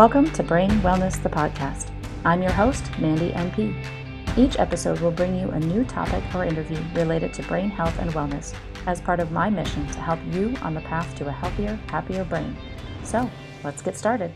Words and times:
Welcome 0.00 0.30
to 0.30 0.42
Brain 0.42 0.70
Wellness, 0.80 1.22
the 1.22 1.28
podcast. 1.28 1.90
I'm 2.24 2.40
your 2.40 2.52
host, 2.52 2.90
Mandy 2.98 3.32
MP. 3.32 3.76
Each 4.34 4.58
episode 4.58 4.98
will 5.00 5.10
bring 5.10 5.38
you 5.38 5.50
a 5.50 5.60
new 5.60 5.84
topic 5.84 6.24
or 6.34 6.42
interview 6.42 6.82
related 6.94 7.34
to 7.34 7.42
brain 7.42 7.68
health 7.68 7.94
and 7.98 8.10
wellness 8.12 8.54
as 8.86 8.98
part 8.98 9.20
of 9.20 9.30
my 9.30 9.50
mission 9.50 9.86
to 9.88 10.00
help 10.00 10.18
you 10.30 10.56
on 10.62 10.72
the 10.72 10.80
path 10.80 11.14
to 11.16 11.28
a 11.28 11.30
healthier, 11.30 11.78
happier 11.88 12.24
brain. 12.24 12.56
So, 13.04 13.30
let's 13.62 13.82
get 13.82 13.94
started. 13.94 14.32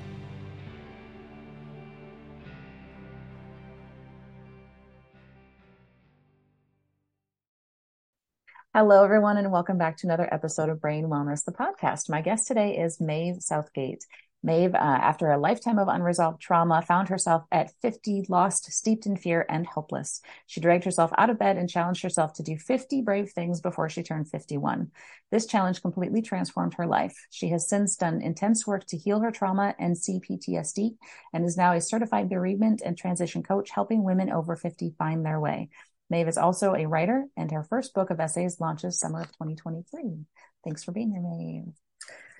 Hello, 8.74 9.02
everyone, 9.02 9.38
and 9.38 9.50
welcome 9.50 9.78
back 9.78 9.96
to 9.98 10.06
another 10.06 10.28
episode 10.30 10.68
of 10.68 10.82
Brain 10.82 11.06
Wellness, 11.06 11.42
the 11.46 11.52
podcast. 11.52 12.10
My 12.10 12.20
guest 12.20 12.48
today 12.48 12.76
is 12.76 13.00
Maeve 13.00 13.36
Southgate. 13.40 14.04
Maeve, 14.44 14.74
uh, 14.74 14.78
after 14.78 15.30
a 15.30 15.38
lifetime 15.38 15.78
of 15.78 15.88
unresolved 15.88 16.38
trauma, 16.38 16.82
found 16.82 17.08
herself 17.08 17.44
at 17.50 17.72
50, 17.80 18.26
lost, 18.28 18.70
steeped 18.70 19.06
in 19.06 19.16
fear, 19.16 19.46
and 19.48 19.66
helpless. 19.66 20.20
She 20.46 20.60
dragged 20.60 20.84
herself 20.84 21.10
out 21.16 21.30
of 21.30 21.38
bed 21.38 21.56
and 21.56 21.66
challenged 21.68 22.02
herself 22.02 22.34
to 22.34 22.42
do 22.42 22.58
50 22.58 23.00
brave 23.00 23.30
things 23.30 23.62
before 23.62 23.88
she 23.88 24.02
turned 24.02 24.28
51. 24.28 24.90
This 25.30 25.46
challenge 25.46 25.80
completely 25.80 26.20
transformed 26.20 26.74
her 26.74 26.86
life. 26.86 27.26
She 27.30 27.48
has 27.48 27.66
since 27.66 27.96
done 27.96 28.20
intense 28.20 28.66
work 28.66 28.84
to 28.88 28.98
heal 28.98 29.20
her 29.20 29.30
trauma 29.30 29.74
and 29.78 29.96
CPTSD 29.96 30.96
and 31.32 31.44
is 31.46 31.56
now 31.56 31.72
a 31.72 31.80
certified 31.80 32.28
bereavement 32.28 32.82
and 32.84 32.98
transition 32.98 33.42
coach, 33.42 33.70
helping 33.70 34.04
women 34.04 34.30
over 34.30 34.56
50 34.56 34.94
find 34.98 35.24
their 35.24 35.40
way. 35.40 35.70
Maeve 36.10 36.28
is 36.28 36.36
also 36.36 36.74
a 36.74 36.86
writer, 36.86 37.24
and 37.34 37.50
her 37.50 37.62
first 37.62 37.94
book 37.94 38.10
of 38.10 38.20
essays 38.20 38.60
launches 38.60 39.00
summer 39.00 39.22
of 39.22 39.28
2023. 39.28 40.26
Thanks 40.62 40.84
for 40.84 40.92
being 40.92 41.10
here, 41.12 41.22
Maeve. 41.22 41.83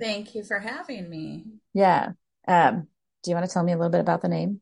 Thank 0.01 0.35
you 0.35 0.45
for 0.45 0.59
having 0.59 1.09
me. 1.09 1.45
Yeah. 1.73 2.13
Um, 2.47 2.89
do 3.23 3.31
you 3.31 3.37
want 3.37 3.47
to 3.49 3.53
tell 3.53 3.63
me 3.63 3.73
a 3.73 3.77
little 3.77 3.91
bit 3.91 4.01
about 4.01 4.23
the 4.23 4.29
name? 4.29 4.61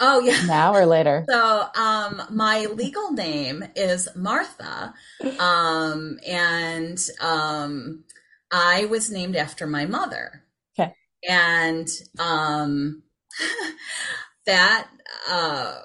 Oh 0.00 0.20
yeah. 0.20 0.42
Now 0.46 0.74
or 0.74 0.86
later? 0.86 1.24
So 1.30 1.64
um 1.74 2.22
my 2.30 2.66
legal 2.66 3.12
name 3.12 3.64
is 3.74 4.08
Martha. 4.14 4.94
Um 5.38 6.18
and 6.26 6.98
um 7.20 8.04
I 8.50 8.86
was 8.86 9.10
named 9.10 9.36
after 9.36 9.66
my 9.66 9.86
mother. 9.86 10.44
Okay. 10.78 10.94
And 11.28 11.88
um 12.18 13.02
that 14.46 14.88
uh 15.28 15.78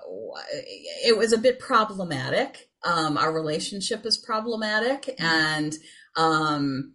it 1.04 1.18
was 1.18 1.34
a 1.34 1.38
bit 1.38 1.60
problematic. 1.60 2.70
Um 2.86 3.18
our 3.18 3.34
relationship 3.34 4.06
is 4.06 4.18
problematic 4.18 5.16
and 5.20 5.74
um 6.16 6.94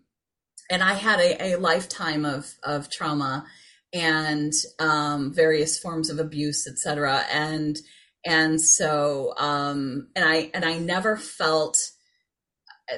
and 0.71 0.83
I 0.83 0.95
had 0.95 1.21
a, 1.21 1.55
a 1.55 1.57
lifetime 1.57 2.25
of 2.25 2.55
of 2.63 2.91
trauma 2.91 3.47
and 3.93 4.53
um, 4.79 5.33
various 5.33 5.79
forms 5.79 6.11
of 6.11 6.19
abuse, 6.19 6.67
etc. 6.67 7.23
And 7.33 7.79
and 8.25 8.61
so 8.61 9.35
um, 9.39 10.09
and 10.17 10.25
I 10.25 10.51
and 10.55 10.65
I 10.65 10.79
never 10.79 11.17
felt 11.17 11.91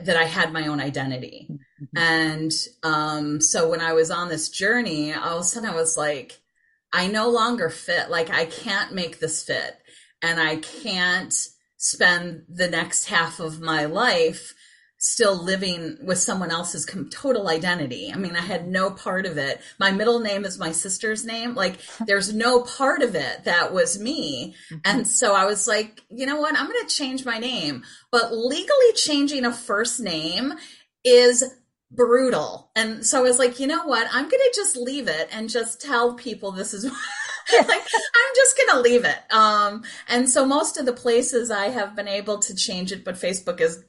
that 0.02 0.16
I 0.16 0.24
had 0.24 0.52
my 0.52 0.66
own 0.66 0.80
identity. 0.80 1.48
Mm-hmm. 1.50 1.98
And 1.98 2.52
um, 2.82 3.40
so 3.40 3.70
when 3.70 3.80
I 3.80 3.92
was 3.92 4.10
on 4.10 4.28
this 4.28 4.50
journey, 4.50 5.14
all 5.14 5.38
of 5.38 5.40
a 5.40 5.44
sudden 5.44 5.68
I 5.68 5.74
was 5.74 5.96
like, 5.96 6.38
I 6.92 7.06
no 7.06 7.30
longer 7.30 7.70
fit. 7.70 8.10
Like 8.10 8.30
I 8.30 8.46
can't 8.46 8.94
make 8.94 9.20
this 9.20 9.42
fit, 9.42 9.78
and 10.22 10.40
I 10.40 10.56
can't 10.56 11.34
spend 11.76 12.44
the 12.48 12.68
next 12.68 13.06
half 13.06 13.38
of 13.40 13.60
my 13.60 13.84
life 13.84 14.54
still 14.98 15.40
living 15.40 15.96
with 16.02 16.18
someone 16.18 16.50
else's 16.50 16.84
com- 16.84 17.08
total 17.08 17.48
identity. 17.48 18.10
I 18.12 18.16
mean, 18.16 18.34
I 18.34 18.40
had 18.40 18.66
no 18.68 18.90
part 18.90 19.26
of 19.26 19.38
it. 19.38 19.60
My 19.78 19.92
middle 19.92 20.18
name 20.18 20.44
is 20.44 20.58
my 20.58 20.72
sister's 20.72 21.24
name. 21.24 21.54
Like, 21.54 21.78
there's 22.04 22.34
no 22.34 22.62
part 22.62 23.02
of 23.02 23.14
it 23.14 23.44
that 23.44 23.72
was 23.72 24.00
me. 24.00 24.56
Mm-hmm. 24.70 24.78
And 24.84 25.06
so 25.06 25.34
I 25.34 25.44
was 25.44 25.68
like, 25.68 26.02
you 26.10 26.26
know 26.26 26.40
what? 26.40 26.58
I'm 26.58 26.66
going 26.66 26.86
to 26.86 26.94
change 26.94 27.24
my 27.24 27.38
name. 27.38 27.84
But 28.10 28.34
legally 28.36 28.92
changing 28.96 29.44
a 29.44 29.52
first 29.52 30.00
name 30.00 30.54
is 31.04 31.44
brutal. 31.92 32.70
And 32.74 33.06
so 33.06 33.18
I 33.18 33.22
was 33.22 33.38
like, 33.38 33.60
you 33.60 33.68
know 33.68 33.84
what? 33.84 34.08
I'm 34.10 34.28
going 34.28 34.30
to 34.30 34.52
just 34.54 34.76
leave 34.76 35.06
it 35.06 35.28
and 35.32 35.48
just 35.48 35.80
tell 35.80 36.14
people 36.14 36.50
this 36.50 36.74
is. 36.74 36.84
like 37.56 37.70
I'm 37.70 38.34
just 38.36 38.58
gonna 38.58 38.82
leave 38.82 39.06
it. 39.06 39.32
Um, 39.32 39.82
and 40.06 40.28
so 40.28 40.44
most 40.44 40.76
of 40.76 40.84
the 40.84 40.92
places 40.92 41.50
I 41.50 41.68
have 41.68 41.96
been 41.96 42.06
able 42.06 42.38
to 42.40 42.54
change 42.54 42.92
it, 42.92 43.04
but 43.04 43.14
Facebook 43.14 43.62
is 43.62 43.84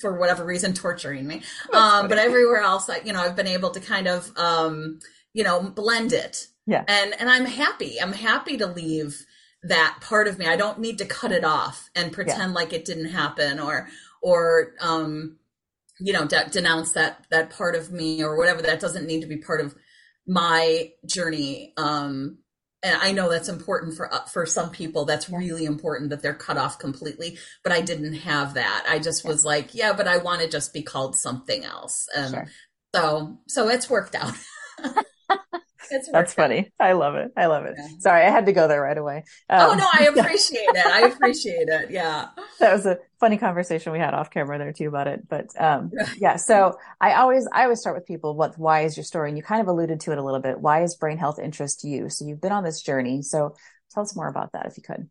for 0.00 0.18
whatever 0.18 0.44
reason 0.44 0.74
torturing 0.74 1.26
me. 1.26 1.42
Um, 1.72 2.08
but 2.08 2.18
everywhere 2.18 2.62
else, 2.62 2.88
I, 2.88 3.00
you 3.04 3.12
know, 3.12 3.20
I've 3.20 3.36
been 3.36 3.46
able 3.46 3.70
to 3.70 3.80
kind 3.80 4.06
of, 4.06 4.30
um, 4.36 4.98
you 5.32 5.44
know, 5.44 5.62
blend 5.62 6.12
it. 6.12 6.46
Yeah. 6.66 6.84
And, 6.88 7.14
and 7.20 7.30
I'm 7.30 7.44
happy. 7.44 8.00
I'm 8.00 8.12
happy 8.12 8.56
to 8.58 8.66
leave 8.66 9.24
that 9.62 9.98
part 10.00 10.28
of 10.28 10.38
me. 10.38 10.46
I 10.46 10.56
don't 10.56 10.80
need 10.80 10.98
to 10.98 11.04
cut 11.04 11.32
it 11.32 11.44
off 11.44 11.90
and 11.94 12.12
pretend 12.12 12.50
yeah. 12.50 12.54
like 12.54 12.72
it 12.72 12.84
didn't 12.84 13.10
happen 13.10 13.60
or, 13.60 13.88
or, 14.22 14.72
um, 14.80 15.38
you 15.98 16.12
know, 16.12 16.26
de- 16.26 16.48
denounce 16.50 16.92
that, 16.92 17.26
that 17.30 17.50
part 17.50 17.74
of 17.74 17.90
me 17.92 18.22
or 18.22 18.36
whatever. 18.36 18.62
That 18.62 18.80
doesn't 18.80 19.06
need 19.06 19.20
to 19.20 19.26
be 19.26 19.38
part 19.38 19.60
of 19.60 19.74
my 20.26 20.92
journey. 21.06 21.72
Um, 21.76 22.38
and 22.82 22.96
I 23.00 23.12
know 23.12 23.30
that's 23.30 23.48
important 23.48 23.96
for 23.96 24.12
uh, 24.12 24.24
for 24.24 24.46
some 24.46 24.70
people. 24.70 25.04
That's 25.04 25.30
really 25.30 25.64
important 25.64 26.10
that 26.10 26.22
they're 26.22 26.34
cut 26.34 26.56
off 26.56 26.78
completely. 26.78 27.38
But 27.62 27.72
I 27.72 27.80
didn't 27.80 28.14
have 28.14 28.54
that. 28.54 28.86
I 28.88 28.98
just 28.98 29.24
was 29.24 29.44
like, 29.44 29.74
yeah, 29.74 29.92
but 29.92 30.06
I 30.06 30.18
want 30.18 30.42
to 30.42 30.48
just 30.48 30.72
be 30.72 30.82
called 30.82 31.16
something 31.16 31.64
else. 31.64 32.06
And 32.16 32.34
sure. 32.34 32.46
so 32.94 33.38
so 33.48 33.68
it's 33.68 33.90
worked 33.90 34.14
out. 34.14 34.34
That's 36.12 36.34
funny. 36.34 36.72
I 36.78 36.92
love 36.92 37.14
it. 37.14 37.32
I 37.36 37.46
love 37.46 37.64
it. 37.64 37.74
Yeah. 37.78 37.88
Sorry, 37.98 38.24
I 38.24 38.30
had 38.30 38.46
to 38.46 38.52
go 38.52 38.68
there 38.68 38.80
right 38.80 38.96
away. 38.96 39.24
Um, 39.48 39.70
oh 39.70 39.74
no, 39.74 39.86
I 39.92 40.04
appreciate 40.16 40.68
it. 40.68 40.86
I 40.86 41.02
appreciate 41.08 41.68
it. 41.68 41.90
Yeah. 41.90 42.28
That 42.58 42.72
was 42.72 42.86
a 42.86 42.98
funny 43.20 43.36
conversation 43.36 43.92
we 43.92 43.98
had 43.98 44.14
off 44.14 44.30
camera 44.30 44.56
there 44.56 44.72
too 44.72 44.88
about 44.88 45.08
it. 45.08 45.28
But 45.28 45.48
um, 45.58 45.92
yeah, 46.16 46.36
so 46.36 46.78
I 47.00 47.14
always 47.14 47.46
I 47.52 47.64
always 47.64 47.80
start 47.80 47.96
with 47.96 48.06
people 48.06 48.34
what 48.34 48.58
why 48.58 48.82
is 48.82 48.96
your 48.96 49.04
story? 49.04 49.28
And 49.28 49.36
you 49.36 49.42
kind 49.42 49.60
of 49.60 49.68
alluded 49.68 50.00
to 50.00 50.12
it 50.12 50.18
a 50.18 50.22
little 50.22 50.40
bit. 50.40 50.60
Why 50.60 50.82
is 50.82 50.94
brain 50.94 51.18
health 51.18 51.38
interest 51.38 51.84
you? 51.84 52.08
So 52.08 52.24
you've 52.24 52.40
been 52.40 52.52
on 52.52 52.64
this 52.64 52.80
journey. 52.80 53.20
So 53.20 53.54
tell 53.92 54.02
us 54.02 54.16
more 54.16 54.28
about 54.28 54.52
that 54.52 54.66
if 54.66 54.78
you 54.78 54.82
could. 54.82 55.10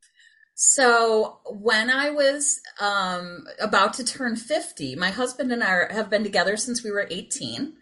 So 0.55 1.39
when 1.49 1.89
I 1.89 2.11
was 2.11 2.61
um, 2.79 3.45
about 3.59 3.93
to 3.95 4.05
turn 4.05 4.37
50, 4.37 4.95
my 4.95 5.11
husband 5.11 5.51
and 5.51 5.61
I 5.61 5.93
have 5.93 6.09
been 6.09 6.23
together 6.23 6.55
since 6.55 6.81
we 6.81 6.91
were 6.91 7.07
18 7.11 7.73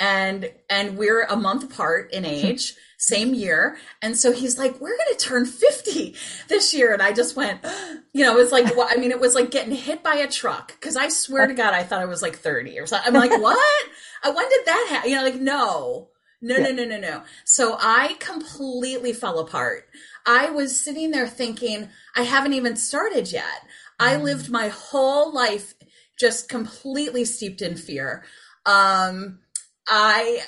and 0.00 0.50
and 0.70 0.96
we're 0.96 1.24
a 1.24 1.36
month 1.36 1.62
apart 1.62 2.10
in 2.12 2.24
age 2.24 2.74
same 2.96 3.32
year. 3.32 3.78
And 4.02 4.16
so 4.16 4.32
he's 4.32 4.58
like 4.58 4.80
we're 4.80 4.96
going 4.96 5.16
to 5.16 5.24
turn 5.24 5.46
50 5.46 6.14
this 6.48 6.74
year. 6.74 6.92
And 6.92 7.02
i 7.02 7.12
just 7.12 7.36
went 7.36 7.64
you 8.12 8.24
know 8.24 8.32
it 8.32 8.42
was 8.42 8.50
like 8.50 8.76
well, 8.76 8.88
i 8.90 8.96
mean 8.96 9.10
it 9.10 9.20
was 9.20 9.34
like 9.34 9.50
getting 9.50 9.74
hit 9.74 10.02
by 10.02 10.16
a 10.16 10.28
truck 10.28 10.68
because 10.68 10.96
i 10.96 11.08
swear 11.08 11.46
to 11.46 11.54
god 11.54 11.74
i 11.74 11.82
thought 11.82 12.02
i 12.02 12.06
was 12.06 12.22
like 12.22 12.36
30 12.36 12.78
or 12.80 12.86
something. 12.86 13.14
I'm 13.14 13.20
like 13.20 13.30
what? 13.42 13.88
When 14.24 14.48
did 14.48 14.66
that 14.66 14.86
happen 14.90 15.10
you 15.10 15.16
know 15.16 15.22
like 15.22 15.40
no. 15.40 16.08
No 16.42 16.56
yeah. 16.56 16.64
no 16.64 16.72
no 16.72 16.84
no 16.86 16.98
no. 16.98 17.22
So 17.44 17.76
i 17.78 18.16
completely 18.18 19.12
fell 19.12 19.38
apart. 19.38 19.86
I 20.26 20.50
was 20.50 20.78
sitting 20.78 21.10
there 21.10 21.28
thinking 21.28 21.90
i 22.16 22.22
haven't 22.22 22.54
even 22.54 22.76
started 22.76 23.30
yet. 23.30 23.62
Mm. 24.00 24.06
i 24.06 24.16
lived 24.16 24.50
my 24.50 24.68
whole 24.68 25.32
life 25.32 25.74
just 26.18 26.48
completely 26.48 27.24
steeped 27.24 27.62
in 27.62 27.76
fear. 27.76 28.24
Um 28.66 29.40
I 29.88 30.40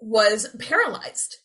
was 0.00 0.48
paralyzed 0.58 1.36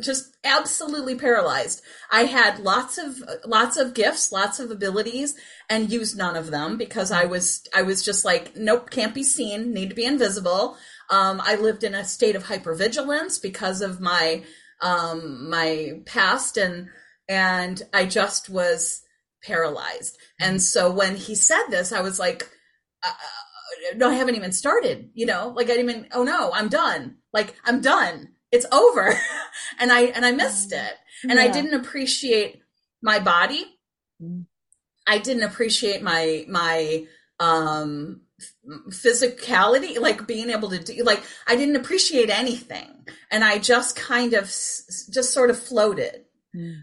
just 0.00 0.36
absolutely 0.44 1.14
paralyzed. 1.14 1.82
I 2.10 2.22
had 2.22 2.60
lots 2.60 2.96
of 2.96 3.22
lots 3.44 3.76
of 3.76 3.92
gifts 3.92 4.30
lots 4.32 4.60
of 4.60 4.70
abilities 4.70 5.34
and 5.68 5.92
used 5.92 6.16
none 6.16 6.36
of 6.36 6.50
them 6.50 6.76
because 6.76 7.10
i 7.10 7.24
was 7.24 7.66
i 7.74 7.82
was 7.82 8.04
just 8.04 8.24
like 8.24 8.56
nope 8.56 8.90
can't 8.90 9.14
be 9.14 9.22
seen 9.24 9.72
need 9.72 9.90
to 9.90 9.96
be 9.96 10.04
invisible. 10.04 10.76
Um, 11.10 11.42
i 11.44 11.56
lived 11.56 11.84
in 11.84 11.94
a 11.94 12.04
state 12.04 12.36
of 12.36 12.44
hypervigilance 12.44 13.40
because 13.42 13.82
of 13.82 14.00
my 14.00 14.44
um, 14.80 15.50
my 15.50 16.00
past 16.06 16.56
and 16.56 16.88
and 17.28 17.82
i 17.92 18.06
just 18.06 18.48
was 18.48 19.02
paralyzed. 19.44 20.16
And 20.40 20.62
so 20.62 20.90
when 20.90 21.16
he 21.16 21.34
said 21.34 21.66
this 21.68 21.92
i 21.92 22.00
was 22.00 22.18
like 22.18 22.48
uh, 23.04 23.12
no, 23.96 24.10
I 24.10 24.14
haven't 24.14 24.36
even 24.36 24.52
started, 24.52 25.10
you 25.14 25.26
know, 25.26 25.52
like 25.54 25.66
I 25.66 25.76
didn't 25.76 25.90
even, 25.90 26.08
oh 26.12 26.24
no, 26.24 26.52
I'm 26.52 26.68
done. 26.68 27.16
Like 27.32 27.54
I'm 27.64 27.80
done. 27.80 28.30
It's 28.50 28.66
over. 28.72 29.18
and 29.80 29.92
I, 29.92 30.02
and 30.06 30.24
I 30.24 30.32
missed 30.32 30.72
it. 30.72 30.94
And 31.24 31.34
yeah. 31.34 31.42
I 31.42 31.48
didn't 31.48 31.74
appreciate 31.74 32.62
my 33.02 33.18
body. 33.18 33.64
I 35.06 35.18
didn't 35.18 35.42
appreciate 35.42 36.02
my, 36.02 36.44
my, 36.48 37.06
um, 37.40 38.22
physicality, 38.90 39.98
like 39.98 40.26
being 40.26 40.50
able 40.50 40.70
to 40.70 40.78
do, 40.78 41.02
like 41.02 41.22
I 41.46 41.56
didn't 41.56 41.76
appreciate 41.76 42.30
anything. 42.30 43.06
And 43.30 43.44
I 43.44 43.58
just 43.58 43.96
kind 43.96 44.34
of, 44.34 44.44
just 44.44 45.32
sort 45.32 45.50
of 45.50 45.58
floated 45.58 46.24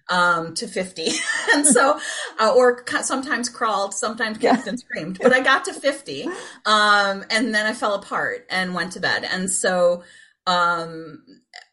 um, 0.10 0.54
to 0.56 0.68
50. 0.68 1.08
and 1.54 1.66
so, 1.66 2.00
uh, 2.40 2.54
or 2.56 2.84
sometimes 3.02 3.50
crawled, 3.50 3.94
sometimes 3.94 4.38
kicked 4.38 4.66
yeah. 4.66 4.70
and 4.70 4.80
screamed, 4.80 5.20
but 5.22 5.34
I 5.34 5.42
got 5.42 5.66
to 5.66 5.74
50. 5.74 6.24
Um, 6.66 7.26
and 7.30 7.54
then 7.54 7.66
I 7.66 7.74
fell 7.74 7.96
apart 7.96 8.46
and 8.50 8.74
went 8.74 8.94
to 8.94 9.00
bed. 9.00 9.28
And 9.30 9.50
so, 9.50 10.04
um, 10.48 11.24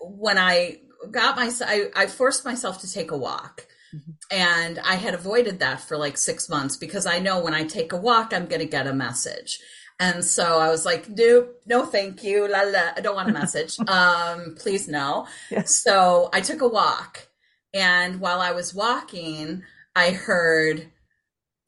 when 0.01 0.39
I 0.39 0.79
got 1.11 1.37
my 1.37 1.51
I, 1.63 1.91
I 1.95 2.07
forced 2.07 2.45
myself 2.45 2.81
to 2.81 2.93
take 2.93 3.11
a 3.11 3.17
walk. 3.17 3.67
Mm-hmm. 3.95 4.11
And 4.31 4.79
I 4.79 4.95
had 4.95 5.15
avoided 5.15 5.59
that 5.61 5.81
for 5.81 5.99
like 5.99 6.17
six 6.17 6.49
months 6.49 6.77
because 6.77 7.05
I 7.05 7.19
know 7.19 7.41
when 7.41 7.55
I 7.55 7.65
take 7.65 7.93
a 7.93 7.97
walk, 7.97 8.33
I'm 8.33 8.47
going 8.47 8.61
to 8.61 8.67
get 8.67 8.87
a 8.87 8.95
message. 8.95 9.61
And 10.01 10.25
so 10.25 10.59
I 10.59 10.71
was 10.71 10.85
like, 10.85 11.09
nope, 11.09 11.61
no, 11.67 11.85
thank 11.85 12.25
you. 12.25 12.49
La, 12.49 12.63
la, 12.63 12.93
I 12.97 13.01
don't 13.01 13.15
want 13.15 13.29
a 13.29 13.33
message. 13.33 13.79
um, 13.89 14.57
please 14.59 14.89
no. 14.89 15.27
Yes. 15.51 15.83
So 15.83 16.31
I 16.33 16.41
took 16.41 16.63
a 16.63 16.69
walk. 16.69 17.29
And 17.75 18.21
while 18.21 18.41
I 18.41 18.53
was 18.53 18.75
walking, 18.75 19.63
I 19.95 20.11
heard 20.11 20.91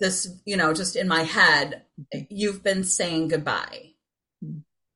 this, 0.01 0.29
you 0.45 0.57
know, 0.57 0.75
just 0.75 0.97
in 0.97 1.09
my 1.09 1.23
head, 1.23 1.83
you've 2.29 2.63
been 2.63 2.85
saying 2.85 3.29
goodbye. 3.29 3.93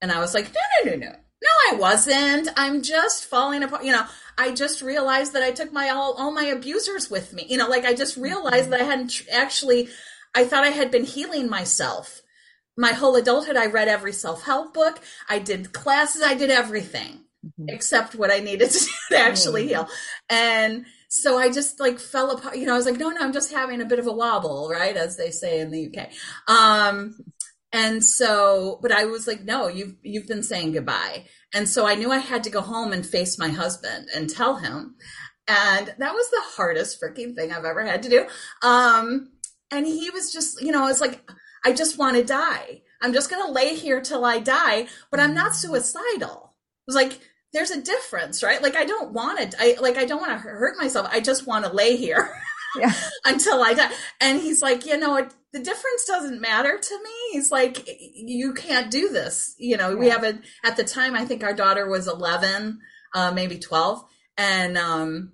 And 0.00 0.12
I 0.12 0.20
was 0.20 0.34
like, 0.34 0.52
no, 0.52 0.90
no, 0.90 0.96
no, 0.96 1.06
no. 1.06 1.16
No, 1.40 1.48
I 1.70 1.76
wasn't. 1.76 2.48
I'm 2.56 2.82
just 2.82 3.26
falling 3.26 3.62
apart. 3.62 3.84
You 3.84 3.92
know, 3.92 4.06
I 4.36 4.52
just 4.52 4.82
realized 4.82 5.34
that 5.34 5.44
I 5.44 5.52
took 5.52 5.72
my 5.72 5.90
all, 5.90 6.14
all 6.14 6.32
my 6.32 6.44
abusers 6.44 7.10
with 7.10 7.32
me. 7.32 7.46
You 7.48 7.56
know, 7.56 7.68
like 7.68 7.84
I 7.84 7.94
just 7.94 8.16
realized 8.16 8.70
that 8.70 8.80
I 8.80 8.84
hadn't 8.84 9.22
actually, 9.30 9.88
I 10.34 10.44
thought 10.44 10.64
I 10.64 10.70
had 10.70 10.90
been 10.90 11.04
healing 11.04 11.48
myself. 11.48 12.22
My 12.76 12.90
whole 12.90 13.14
adulthood, 13.14 13.56
I 13.56 13.66
read 13.66 13.86
every 13.86 14.12
self 14.12 14.44
help 14.44 14.74
book. 14.74 15.00
I 15.28 15.38
did 15.38 15.72
classes. 15.72 16.22
I 16.22 16.34
did 16.34 16.50
everything 16.50 17.24
mm-hmm. 17.44 17.68
except 17.68 18.14
what 18.14 18.32
I 18.32 18.40
needed 18.40 18.70
to, 18.70 18.88
to 19.10 19.18
actually 19.18 19.62
mm-hmm. 19.62 19.68
heal. 19.68 19.88
And 20.28 20.86
so 21.08 21.38
I 21.38 21.50
just 21.50 21.80
like 21.80 21.98
fell 21.98 22.30
apart. 22.30 22.56
You 22.56 22.66
know, 22.66 22.74
I 22.74 22.76
was 22.76 22.86
like, 22.86 22.98
no, 22.98 23.08
no, 23.10 23.20
I'm 23.20 23.32
just 23.32 23.52
having 23.52 23.80
a 23.80 23.86
bit 23.86 23.98
of 23.98 24.06
a 24.06 24.12
wobble, 24.12 24.68
right? 24.70 24.96
As 24.96 25.16
they 25.16 25.30
say 25.30 25.60
in 25.60 25.70
the 25.70 25.88
UK. 25.88 26.10
Um, 26.46 27.16
and 27.72 28.04
so, 28.04 28.78
but 28.82 28.92
I 28.92 29.06
was 29.06 29.26
like, 29.26 29.42
no, 29.44 29.68
you've, 29.68 29.96
you've 30.02 30.28
been 30.28 30.42
saying 30.42 30.72
goodbye. 30.72 31.24
And 31.54 31.68
so 31.68 31.86
I 31.86 31.94
knew 31.94 32.12
I 32.12 32.18
had 32.18 32.44
to 32.44 32.50
go 32.50 32.60
home 32.60 32.92
and 32.92 33.04
face 33.06 33.38
my 33.38 33.48
husband 33.48 34.08
and 34.14 34.28
tell 34.28 34.56
him. 34.56 34.96
And 35.46 35.94
that 35.98 36.14
was 36.14 36.30
the 36.30 36.42
hardest 36.42 37.00
freaking 37.00 37.34
thing 37.34 37.52
I've 37.52 37.64
ever 37.64 37.84
had 37.84 38.02
to 38.02 38.10
do. 38.10 38.26
Um, 38.62 39.30
and 39.70 39.86
he 39.86 40.10
was 40.10 40.32
just, 40.32 40.60
you 40.60 40.72
know, 40.72 40.88
it's 40.88 41.00
like, 41.00 41.20
I 41.64 41.72
just 41.72 41.98
want 41.98 42.16
to 42.16 42.24
die. 42.24 42.82
I'm 43.00 43.12
just 43.14 43.30
going 43.30 43.44
to 43.46 43.52
lay 43.52 43.74
here 43.74 44.00
till 44.00 44.24
I 44.24 44.40
die, 44.40 44.88
but 45.10 45.20
I'm 45.20 45.34
not 45.34 45.54
suicidal. 45.54 46.54
It 46.86 46.86
was 46.86 46.96
like, 46.96 47.20
there's 47.52 47.70
a 47.70 47.80
difference, 47.80 48.42
right? 48.42 48.62
Like, 48.62 48.76
I 48.76 48.84
don't 48.84 49.12
want 49.12 49.52
to, 49.52 49.56
I 49.60 49.76
like, 49.80 49.96
I 49.96 50.04
don't 50.04 50.20
want 50.20 50.32
to 50.32 50.38
hurt 50.38 50.76
myself. 50.78 51.08
I 51.10 51.20
just 51.20 51.46
want 51.46 51.64
to 51.64 51.72
lay 51.72 51.96
here. 51.96 52.30
yeah. 52.76 52.92
until 53.24 53.62
I 53.62 53.74
die. 53.74 53.90
And 54.20 54.40
he's 54.40 54.62
like, 54.62 54.86
you 54.86 54.98
know, 54.98 55.16
it, 55.16 55.32
the 55.52 55.60
difference 55.60 56.04
doesn't 56.06 56.40
matter 56.40 56.78
to 56.78 56.98
me. 57.02 57.32
He's 57.32 57.50
like, 57.50 57.88
you 58.14 58.52
can't 58.52 58.90
do 58.90 59.08
this. 59.08 59.54
You 59.58 59.76
know, 59.76 59.90
yeah. 59.90 59.96
we 59.96 60.08
have 60.08 60.24
a, 60.24 60.38
at 60.64 60.76
the 60.76 60.84
time, 60.84 61.14
I 61.14 61.24
think 61.24 61.42
our 61.42 61.54
daughter 61.54 61.88
was 61.88 62.06
11, 62.06 62.80
uh, 63.14 63.32
maybe 63.32 63.58
12. 63.58 64.04
And, 64.36 64.76
um, 64.76 65.32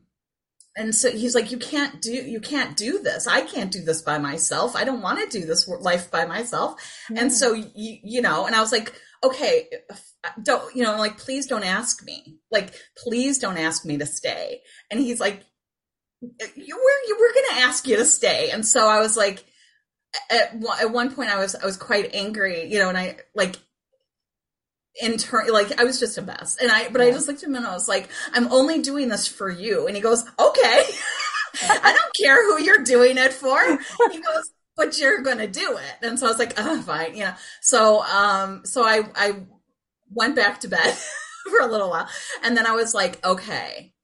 and 0.77 0.95
so 0.95 1.11
he's 1.11 1.35
like, 1.35 1.53
you 1.53 1.59
can't 1.59 2.01
do, 2.01 2.13
you 2.13 2.41
can't 2.41 2.77
do 2.77 3.01
this. 3.01 3.27
I 3.27 3.43
can't 3.43 3.71
do 3.71 3.83
this 3.83 4.03
by 4.03 4.19
myself. 4.19 4.75
I 4.75 4.85
don't 4.85 5.03
want 5.03 5.19
to 5.19 5.41
do 5.41 5.47
this 5.47 5.69
life 5.69 6.11
by 6.11 6.27
myself. 6.27 6.81
Yeah. 7.11 7.23
And 7.23 7.33
so, 7.33 7.53
you, 7.53 7.99
you 8.03 8.23
know, 8.23 8.47
and 8.47 8.57
I 8.57 8.61
was 8.61 8.73
like, 8.73 8.93
okay, 9.23 9.69
don't, 10.43 10.75
you 10.75 10.83
know, 10.83 10.97
like, 10.97 11.19
please 11.19 11.47
don't 11.47 11.65
ask 11.65 12.05
me. 12.05 12.39
Like, 12.51 12.75
please 12.97 13.39
don't 13.39 13.59
ask 13.59 13.85
me 13.85 13.99
to 13.99 14.07
stay. 14.07 14.61
And 14.91 15.01
he's 15.01 15.21
like, 15.21 15.43
you 16.21 16.77
were, 16.77 17.09
you 17.09 17.17
were 17.19 17.33
going 17.35 17.47
to 17.51 17.67
ask 17.67 17.87
you 17.87 17.97
to 17.97 18.05
stay. 18.05 18.51
And 18.51 18.67
so 18.67 18.89
I 18.89 19.01
was 19.01 19.17
like, 19.17 19.45
at, 20.31 20.55
at 20.81 20.93
one 20.93 21.15
point 21.15 21.31
I 21.31 21.39
was, 21.39 21.55
I 21.55 21.65
was 21.65 21.77
quite 21.77 22.15
angry, 22.15 22.71
you 22.71 22.79
know, 22.79 22.89
and 22.89 22.99
I 22.99 23.17
like, 23.35 23.57
in 25.03 25.19
turn, 25.19 25.49
like 25.53 25.79
I 25.81 25.85
was 25.85 25.99
just 25.99 26.19
a 26.19 26.23
mess. 26.23 26.57
And 26.61 26.71
I, 26.71 26.89
but 26.89 27.01
yeah. 27.01 27.09
I 27.09 27.11
just 27.11 27.27
looked 27.27 27.43
at 27.43 27.49
him 27.49 27.57
and 27.57 27.67
I 27.67 27.73
was 27.73 27.89
like, 27.89 28.09
I'm 28.33 28.51
only 28.53 28.81
doing 28.81 29.09
this 29.09 29.27
for 29.27 29.51
you. 29.51 29.87
And 29.87 29.97
he 29.97 30.03
goes, 30.03 30.23
okay. 30.39 30.85
I 31.63 31.93
don't 31.93 32.17
care 32.21 32.45
who 32.45 32.63
you're 32.63 32.85
doing 32.85 33.17
it 33.17 33.33
for. 33.33 33.61
He 34.11 34.21
goes, 34.21 34.51
but 34.77 34.99
you're 34.99 35.23
going 35.23 35.39
to 35.39 35.47
do 35.47 35.77
it. 35.77 36.07
And 36.07 36.19
so 36.19 36.27
I 36.27 36.31
was 36.31 36.39
like, 36.39 36.55
oh, 36.59 36.81
fine. 36.83 37.15
You 37.15 37.25
know, 37.25 37.35
so, 37.61 38.03
um, 38.03 38.63
so 38.65 38.85
I, 38.85 39.03
I 39.15 39.37
went 40.11 40.37
back 40.37 40.61
to 40.61 40.69
bed 40.69 40.97
for 41.51 41.61
a 41.61 41.71
little 41.71 41.91
while 41.91 42.09
and 42.43 42.57
then 42.57 42.67
I 42.67 42.73
was 42.73 42.95
like, 42.95 43.25
okay, 43.25 43.95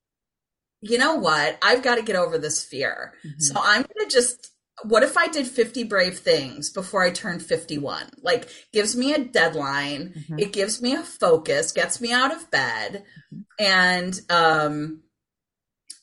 you 0.80 0.98
know 0.98 1.16
what? 1.16 1.58
I've 1.62 1.82
got 1.82 1.96
to 1.96 2.02
get 2.02 2.16
over 2.16 2.38
this 2.38 2.64
fear. 2.64 3.14
Mm-hmm. 3.24 3.40
So 3.40 3.54
I'm 3.62 3.82
going 3.82 4.08
to 4.08 4.12
just, 4.12 4.50
what 4.82 5.02
if 5.02 5.18
I 5.18 5.28
did 5.28 5.46
50 5.46 5.84
brave 5.84 6.18
things 6.18 6.70
before 6.70 7.02
I 7.02 7.10
turned 7.10 7.42
51? 7.42 8.10
Like, 8.22 8.48
gives 8.72 8.96
me 8.96 9.12
a 9.12 9.18
deadline. 9.18 10.14
Mm-hmm. 10.16 10.38
It 10.38 10.52
gives 10.52 10.80
me 10.80 10.94
a 10.94 11.02
focus, 11.02 11.72
gets 11.72 12.00
me 12.00 12.12
out 12.12 12.34
of 12.34 12.50
bed, 12.50 13.04
mm-hmm. 13.32 13.42
and, 13.58 14.20
um, 14.30 15.02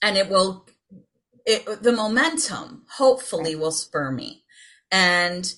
and 0.04 0.16
it 0.16 0.30
will, 0.30 0.68
it, 1.46 1.82
the 1.82 1.92
momentum 1.94 2.84
hopefully 2.98 3.56
will 3.56 3.72
spur 3.72 4.12
me. 4.12 4.44
And 4.92 5.52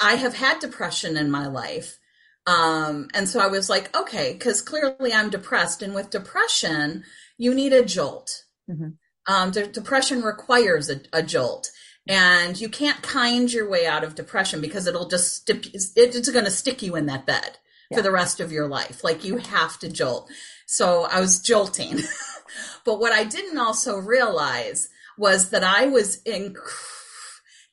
I 0.00 0.14
have 0.14 0.34
had 0.34 0.58
depression 0.58 1.16
in 1.16 1.30
my 1.30 1.46
life. 1.48 1.98
Um, 2.46 3.08
and 3.14 3.28
so 3.28 3.40
I 3.40 3.46
was 3.46 3.70
like, 3.70 3.96
okay, 3.96 4.32
because 4.32 4.62
clearly 4.62 5.12
I'm 5.12 5.30
depressed. 5.30 5.82
And 5.82 5.94
with 5.94 6.10
depression, 6.10 7.04
you 7.38 7.54
need 7.54 7.72
a 7.72 7.84
jolt. 7.84 8.44
Mm-hmm. 8.68 9.32
Um, 9.32 9.50
de- 9.52 9.68
depression 9.68 10.22
requires 10.22 10.90
a, 10.90 11.00
a, 11.12 11.22
jolt. 11.22 11.70
And 12.08 12.60
you 12.60 12.68
can't 12.68 13.00
kind 13.02 13.52
your 13.52 13.68
way 13.68 13.86
out 13.86 14.02
of 14.02 14.16
depression 14.16 14.60
because 14.60 14.88
it'll 14.88 15.08
just, 15.08 15.34
stip- 15.34 15.66
it's 15.72 16.30
going 16.30 16.44
to 16.44 16.50
stick 16.50 16.82
you 16.82 16.96
in 16.96 17.06
that 17.06 17.26
bed 17.26 17.58
yeah. 17.90 17.96
for 17.96 18.02
the 18.02 18.10
rest 18.10 18.40
of 18.40 18.50
your 18.50 18.66
life. 18.66 19.04
Like 19.04 19.24
you 19.24 19.36
have 19.36 19.78
to 19.78 19.88
jolt. 19.88 20.28
So 20.66 21.02
I 21.04 21.20
was 21.20 21.40
jolting. 21.40 22.00
but 22.84 22.98
what 22.98 23.12
I 23.12 23.22
didn't 23.22 23.58
also 23.58 23.98
realize 23.98 24.88
was 25.16 25.50
that 25.50 25.62
I 25.62 25.86
was 25.86 26.20
in 26.22 26.56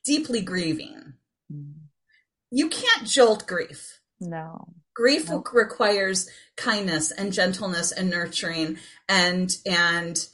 deeply 0.04 0.42
grieving. 0.42 1.14
Mm. 1.52 1.72
You 2.50 2.68
can't 2.68 3.06
jolt 3.06 3.46
grief. 3.48 3.99
No. 4.20 4.68
Grief 4.94 5.28
nope. 5.30 5.48
requires 5.52 6.28
kindness 6.56 7.10
and 7.10 7.32
gentleness 7.32 7.92
and 7.92 8.10
nurturing 8.10 8.78
and 9.08 9.56
and 9.64 10.26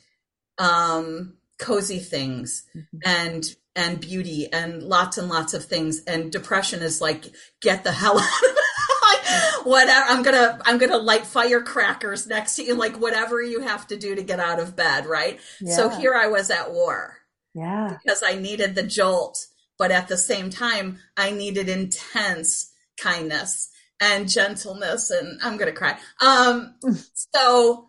um 0.59 1.35
cozy 1.59 1.99
things 1.99 2.65
mm-hmm. 2.77 2.99
and 3.05 3.55
and 3.75 4.01
beauty 4.01 4.51
and 4.53 4.83
lots 4.83 5.19
and 5.19 5.29
lots 5.29 5.55
of 5.55 5.65
things 5.65 6.03
and 6.05 6.33
depression 6.33 6.81
is 6.81 7.01
like 7.01 7.27
get 7.61 7.85
the 7.85 7.93
hell 7.93 8.19
out 8.19 8.43
of 8.43 8.51
it 8.51 9.67
whatever 9.67 10.07
i'm 10.09 10.23
gonna 10.23 10.59
i'm 10.65 10.79
gonna 10.79 10.97
light 10.97 11.27
firecrackers 11.27 12.27
next 12.27 12.57
to 12.57 12.63
you 12.63 12.75
like 12.75 12.99
whatever 13.01 13.43
you 13.43 13.61
have 13.61 13.87
to 13.87 13.97
do 13.97 14.15
to 14.15 14.23
get 14.23 14.41
out 14.41 14.61
of 14.61 14.77
bed 14.77 15.07
right 15.07 15.41
yeah. 15.61 15.75
so 15.75 15.89
here 15.89 16.15
i 16.15 16.27
was 16.27 16.51
at 16.51 16.73
war 16.73 17.17
yeah 17.55 17.97
because 18.03 18.23
i 18.23 18.35
needed 18.35 18.75
the 18.75 18.83
jolt 18.83 19.47
but 19.79 19.91
at 19.91 20.09
the 20.09 20.17
same 20.17 20.51
time 20.51 20.99
i 21.17 21.31
needed 21.31 21.69
intense 21.69 22.73
kindness 22.99 23.71
and 24.01 24.29
gentleness 24.29 25.11
and 25.11 25.41
I'm 25.43 25.57
going 25.57 25.73
to 25.73 25.77
cry. 25.77 25.99
Um, 26.21 26.75
so 27.15 27.89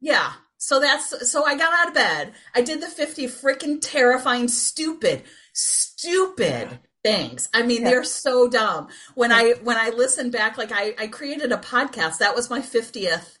yeah, 0.00 0.32
so 0.56 0.80
that's, 0.80 1.30
so 1.30 1.44
I 1.44 1.56
got 1.56 1.72
out 1.72 1.88
of 1.88 1.94
bed. 1.94 2.32
I 2.54 2.62
did 2.62 2.80
the 2.80 2.86
50 2.86 3.26
freaking 3.26 3.78
terrifying, 3.80 4.48
stupid, 4.48 5.22
stupid 5.52 6.78
things. 7.02 7.48
I 7.52 7.62
mean, 7.62 7.82
yeah. 7.82 7.90
they're 7.90 8.04
so 8.04 8.48
dumb. 8.48 8.88
When 9.14 9.32
I, 9.32 9.54
when 9.62 9.76
I 9.76 9.90
listen 9.90 10.30
back, 10.30 10.56
like 10.56 10.72
I, 10.72 10.94
I 10.98 11.06
created 11.06 11.52
a 11.52 11.58
podcast. 11.58 12.18
That 12.18 12.34
was 12.34 12.50
my 12.50 12.60
50th, 12.60 13.38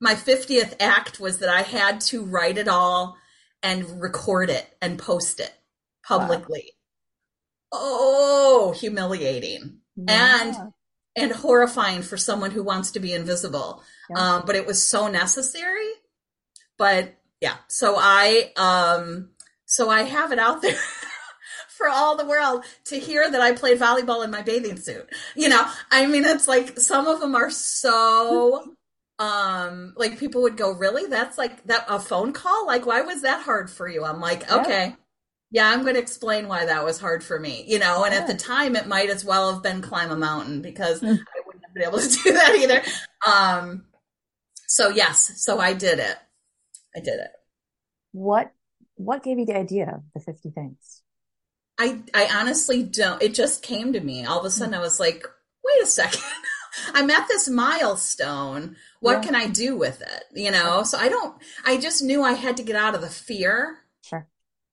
my 0.00 0.14
50th 0.14 0.74
act 0.80 1.20
was 1.20 1.38
that 1.38 1.48
I 1.48 1.62
had 1.62 2.00
to 2.02 2.24
write 2.24 2.58
it 2.58 2.68
all 2.68 3.16
and 3.62 4.00
record 4.00 4.50
it 4.50 4.66
and 4.80 4.98
post 4.98 5.40
it 5.40 5.52
publicly. 6.06 6.72
Wow. 7.72 7.78
Oh, 7.78 8.74
humiliating 8.78 9.80
yeah. 9.96 10.42
and 10.42 10.72
and 11.16 11.32
horrifying 11.32 12.02
for 12.02 12.16
someone 12.16 12.50
who 12.50 12.62
wants 12.62 12.90
to 12.92 13.00
be 13.00 13.12
invisible. 13.12 13.82
Yeah. 14.10 14.18
Um, 14.18 14.42
but 14.46 14.54
it 14.54 14.66
was 14.66 14.82
so 14.82 15.08
necessary. 15.08 15.90
But 16.78 17.14
yeah, 17.40 17.56
so 17.68 17.96
I 17.98 18.52
um 18.56 19.30
so 19.64 19.88
I 19.88 20.02
have 20.02 20.32
it 20.32 20.38
out 20.38 20.62
there. 20.62 20.76
for 21.76 21.88
all 21.88 22.16
the 22.16 22.26
world 22.26 22.64
to 22.84 22.98
hear 22.98 23.30
that 23.30 23.40
I 23.40 23.52
played 23.52 23.78
volleyball 23.78 24.24
in 24.24 24.30
my 24.30 24.42
bathing 24.42 24.78
suit. 24.78 25.08
You 25.34 25.50
know, 25.50 25.62
I 25.90 26.06
mean, 26.06 26.24
it's 26.24 26.48
like 26.48 26.80
some 26.80 27.06
of 27.06 27.20
them 27.20 27.34
are 27.34 27.50
so, 27.50 28.74
um, 29.18 29.92
like 29.96 30.18
people 30.18 30.42
would 30.42 30.56
go, 30.56 30.72
really? 30.72 31.06
That's 31.06 31.36
like 31.36 31.64
that 31.64 31.84
a 31.88 32.00
phone 32.00 32.32
call? 32.32 32.66
Like, 32.66 32.86
why 32.86 33.02
was 33.02 33.22
that 33.22 33.42
hard 33.42 33.70
for 33.70 33.86
you? 33.88 34.04
I'm 34.04 34.20
like, 34.20 34.50
okay, 34.50 34.96
yeah, 35.50 35.68
I'm 35.68 35.82
going 35.82 35.94
to 35.94 36.00
explain 36.00 36.48
why 36.48 36.66
that 36.66 36.84
was 36.84 36.98
hard 36.98 37.22
for 37.22 37.38
me, 37.38 37.64
you 37.66 37.78
know, 37.78 38.04
and 38.04 38.12
yeah. 38.12 38.20
at 38.20 38.26
the 38.26 38.34
time 38.34 38.74
it 38.74 38.86
might 38.86 39.10
as 39.10 39.24
well 39.24 39.52
have 39.52 39.62
been 39.62 39.80
climb 39.80 40.10
a 40.10 40.16
mountain 40.16 40.60
because 40.60 41.00
mm. 41.00 41.18
I 41.18 41.40
wouldn't 41.46 41.64
have 41.64 41.74
been 41.74 41.84
able 41.84 42.00
to 42.00 42.08
do 42.24 42.32
that 42.32 42.54
either. 42.56 42.82
Um, 43.26 43.84
so 44.66 44.88
yes, 44.88 45.32
so 45.36 45.58
I 45.58 45.72
did 45.72 45.98
it. 45.98 46.16
I 46.94 47.00
did 47.00 47.20
it. 47.20 47.30
What, 48.12 48.52
what 48.96 49.22
gave 49.22 49.38
you 49.38 49.46
the 49.46 49.56
idea 49.56 49.88
of 49.94 50.02
the 50.14 50.20
50 50.20 50.50
things? 50.50 51.02
I, 51.78 52.02
I 52.14 52.28
honestly 52.34 52.82
don't, 52.82 53.22
it 53.22 53.34
just 53.34 53.62
came 53.62 53.92
to 53.92 54.00
me. 54.00 54.24
All 54.24 54.40
of 54.40 54.44
a 54.46 54.50
sudden 54.50 54.74
I 54.74 54.80
was 54.80 54.98
like, 54.98 55.24
wait 55.64 55.82
a 55.82 55.86
second. 55.86 56.22
I'm 56.94 57.10
at 57.10 57.28
this 57.28 57.48
milestone. 57.48 58.76
What 59.00 59.18
Yeah. 59.18 59.22
can 59.22 59.34
I 59.34 59.46
do 59.46 59.76
with 59.76 60.02
it? 60.02 60.24
You 60.34 60.50
know? 60.50 60.82
So 60.82 60.98
I 60.98 61.08
don't, 61.08 61.36
I 61.64 61.76
just 61.76 62.02
knew 62.02 62.22
I 62.22 62.32
had 62.32 62.56
to 62.56 62.62
get 62.62 62.76
out 62.76 62.94
of 62.94 63.00
the 63.00 63.08
fear. 63.08 63.78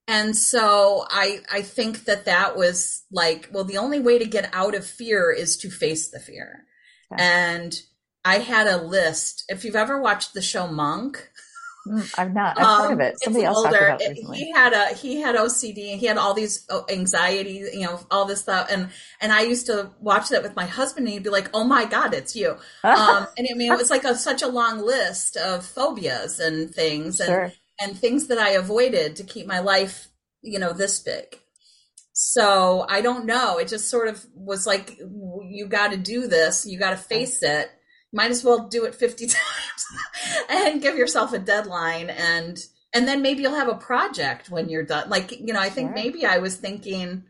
And 0.07 0.35
so 0.35 1.05
I, 1.09 1.39
I 1.51 1.61
think 1.61 2.05
that 2.05 2.25
that 2.25 2.57
was 2.57 3.03
like, 3.11 3.49
well, 3.51 3.63
the 3.63 3.77
only 3.77 3.99
way 3.99 4.19
to 4.19 4.25
get 4.25 4.49
out 4.53 4.75
of 4.75 4.85
fear 4.85 5.31
is 5.31 5.57
to 5.57 5.69
face 5.69 6.09
the 6.09 6.19
fear. 6.19 6.65
Okay. 7.11 7.23
And 7.23 7.81
I 8.25 8.39
had 8.39 8.67
a 8.67 8.81
list. 8.81 9.45
If 9.47 9.63
you've 9.63 9.75
ever 9.75 10.01
watched 10.01 10.33
the 10.33 10.41
show 10.41 10.67
Monk, 10.67 11.29
Mm, 11.87 12.13
I've 12.17 12.33
not. 12.33 12.57
I've 12.57 12.65
heard 12.65 12.85
um, 12.85 12.93
of 12.93 12.99
it. 13.01 13.21
Somebody 13.21 13.43
else 13.43 13.61
talked 13.61 13.75
about 13.75 14.01
it 14.01 14.09
recently. 14.11 14.37
He 14.37 14.51
had 14.51 14.73
a 14.73 14.93
he 14.93 15.19
had 15.19 15.35
OCD 15.35 15.91
and 15.91 15.99
he 15.99 16.05
had 16.05 16.17
all 16.17 16.33
these 16.33 16.65
uh, 16.69 16.81
anxiety, 16.89 17.65
you 17.73 17.81
know, 17.81 17.99
all 18.09 18.25
this 18.25 18.39
stuff. 18.39 18.67
And 18.71 18.89
and 19.19 19.33
I 19.33 19.41
used 19.41 19.65
to 19.65 19.91
watch 19.99 20.29
that 20.29 20.43
with 20.43 20.55
my 20.55 20.65
husband, 20.65 21.07
and 21.07 21.13
he'd 21.13 21.23
be 21.23 21.29
like, 21.29 21.49
"Oh 21.53 21.65
my 21.65 21.85
God, 21.85 22.13
it's 22.13 22.35
you." 22.35 22.57
Um, 22.83 23.27
and 23.37 23.47
I 23.49 23.55
mean, 23.55 23.71
it 23.71 23.77
was 23.77 23.89
like 23.89 24.03
a, 24.03 24.15
such 24.15 24.43
a 24.43 24.47
long 24.47 24.79
list 24.79 25.35
of 25.35 25.65
phobias 25.65 26.39
and 26.39 26.73
things, 26.73 27.19
and 27.19 27.27
sure. 27.27 27.53
And 27.83 27.97
things 27.97 28.27
that 28.27 28.37
I 28.37 28.51
avoided 28.51 29.17
to 29.17 29.23
keep 29.23 29.45
my 29.45 29.59
life, 29.59 30.07
you 30.41 30.57
know, 30.59 30.73
this 30.73 30.99
big. 30.99 31.39
So 32.13 32.85
I 32.87 33.01
don't 33.01 33.25
know. 33.25 33.57
It 33.57 33.67
just 33.67 33.89
sort 33.89 34.07
of 34.07 34.25
was 34.35 34.65
like, 34.65 34.97
you 34.99 35.67
got 35.67 35.91
to 35.91 35.97
do 35.97 36.27
this. 36.27 36.65
You 36.65 36.79
got 36.79 36.91
to 36.91 36.97
face 36.97 37.41
it. 37.43 37.71
Might 38.13 38.31
as 38.31 38.43
well 38.43 38.67
do 38.67 38.85
it 38.85 38.95
50 38.95 39.25
times 39.27 39.85
and 40.49 40.81
give 40.81 40.95
yourself 40.95 41.33
a 41.33 41.39
deadline. 41.39 42.09
And, 42.09 42.57
and 42.93 43.07
then 43.07 43.21
maybe 43.23 43.41
you'll 43.41 43.55
have 43.55 43.67
a 43.67 43.75
project 43.75 44.49
when 44.49 44.69
you're 44.69 44.85
done. 44.85 45.09
Like, 45.09 45.31
you 45.31 45.53
know, 45.53 45.59
I 45.59 45.69
think 45.69 45.89
Sure. 45.89 45.95
maybe 45.95 46.25
I 46.25 46.37
was 46.37 46.55
thinking, 46.55 47.23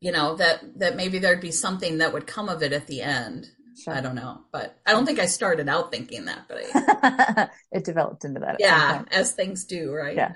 you 0.00 0.12
know, 0.12 0.36
that, 0.36 0.78
that 0.80 0.96
maybe 0.96 1.18
there'd 1.20 1.40
be 1.40 1.52
something 1.52 1.98
that 1.98 2.12
would 2.12 2.26
come 2.26 2.48
of 2.48 2.62
it 2.62 2.72
at 2.72 2.88
the 2.88 3.02
end. 3.02 3.46
Sure. 3.82 3.94
I 3.94 4.00
don't 4.00 4.14
know, 4.14 4.40
but 4.50 4.76
I 4.84 4.92
don't 4.92 5.06
think 5.06 5.18
I 5.18 5.26
started 5.26 5.68
out 5.68 5.92
thinking 5.92 6.24
that, 6.24 6.46
but 6.48 6.58
I, 6.74 7.48
it 7.72 7.84
developed 7.84 8.24
into 8.24 8.40
that. 8.40 8.56
yeah, 8.58 9.04
as 9.10 9.32
things 9.32 9.64
do, 9.64 9.92
right? 9.92 10.16
Yeah. 10.16 10.32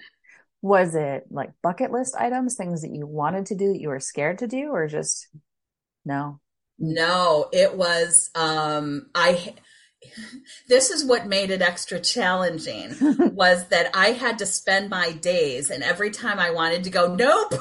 Was 0.60 0.94
it 0.94 1.24
like 1.30 1.50
bucket 1.60 1.90
list 1.90 2.14
items, 2.16 2.54
things 2.54 2.82
that 2.82 2.92
you 2.92 3.04
wanted 3.06 3.46
to 3.46 3.56
do 3.56 3.72
that 3.72 3.80
you 3.80 3.88
were 3.88 3.98
scared 3.98 4.38
to 4.38 4.46
do, 4.46 4.70
or 4.70 4.86
just 4.86 5.28
no? 6.04 6.40
No, 6.78 7.48
it 7.52 7.76
was 7.76 8.30
um 8.34 9.06
I 9.14 9.54
this 10.68 10.90
is 10.90 11.04
what 11.04 11.26
made 11.26 11.50
it 11.50 11.62
extra 11.62 12.00
challenging 12.00 12.94
was 13.34 13.68
that 13.68 13.90
I 13.94 14.12
had 14.12 14.38
to 14.38 14.46
spend 14.46 14.90
my 14.90 15.12
days 15.12 15.70
and 15.70 15.82
every 15.82 16.10
time 16.10 16.38
I 16.38 16.50
wanted 16.50 16.84
to 16.84 16.90
go 16.90 17.14
nope 17.14 17.54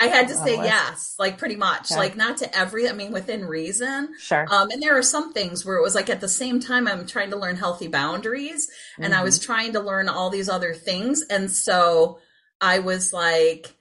I 0.00 0.06
had 0.06 0.28
to 0.28 0.34
say 0.34 0.54
yes, 0.64 1.14
like 1.18 1.38
pretty 1.38 1.56
much. 1.56 1.90
Okay. 1.90 1.96
Like 2.00 2.16
not 2.16 2.38
to 2.38 2.56
every 2.58 2.88
I 2.88 2.92
mean 2.92 3.12
within 3.12 3.44
reason. 3.44 4.14
Sure. 4.18 4.46
Um 4.50 4.70
and 4.70 4.82
there 4.82 4.96
are 4.96 5.02
some 5.02 5.32
things 5.32 5.64
where 5.64 5.76
it 5.76 5.82
was 5.82 5.94
like 5.94 6.10
at 6.10 6.20
the 6.20 6.28
same 6.28 6.60
time 6.60 6.88
I'm 6.88 7.06
trying 7.06 7.30
to 7.30 7.36
learn 7.36 7.56
healthy 7.56 7.88
boundaries 7.88 8.70
and 9.00 9.14
I 9.14 9.22
was 9.22 9.38
Mm-hmm. 9.38 9.44
trying 9.52 9.72
to 9.74 9.80
learn 9.80 10.08
all 10.08 10.30
these 10.30 10.48
other 10.48 10.74
things 10.74 11.22
and 11.30 11.50
so 11.50 12.18
I 12.60 12.78
was 12.80 13.12
like 13.12 13.76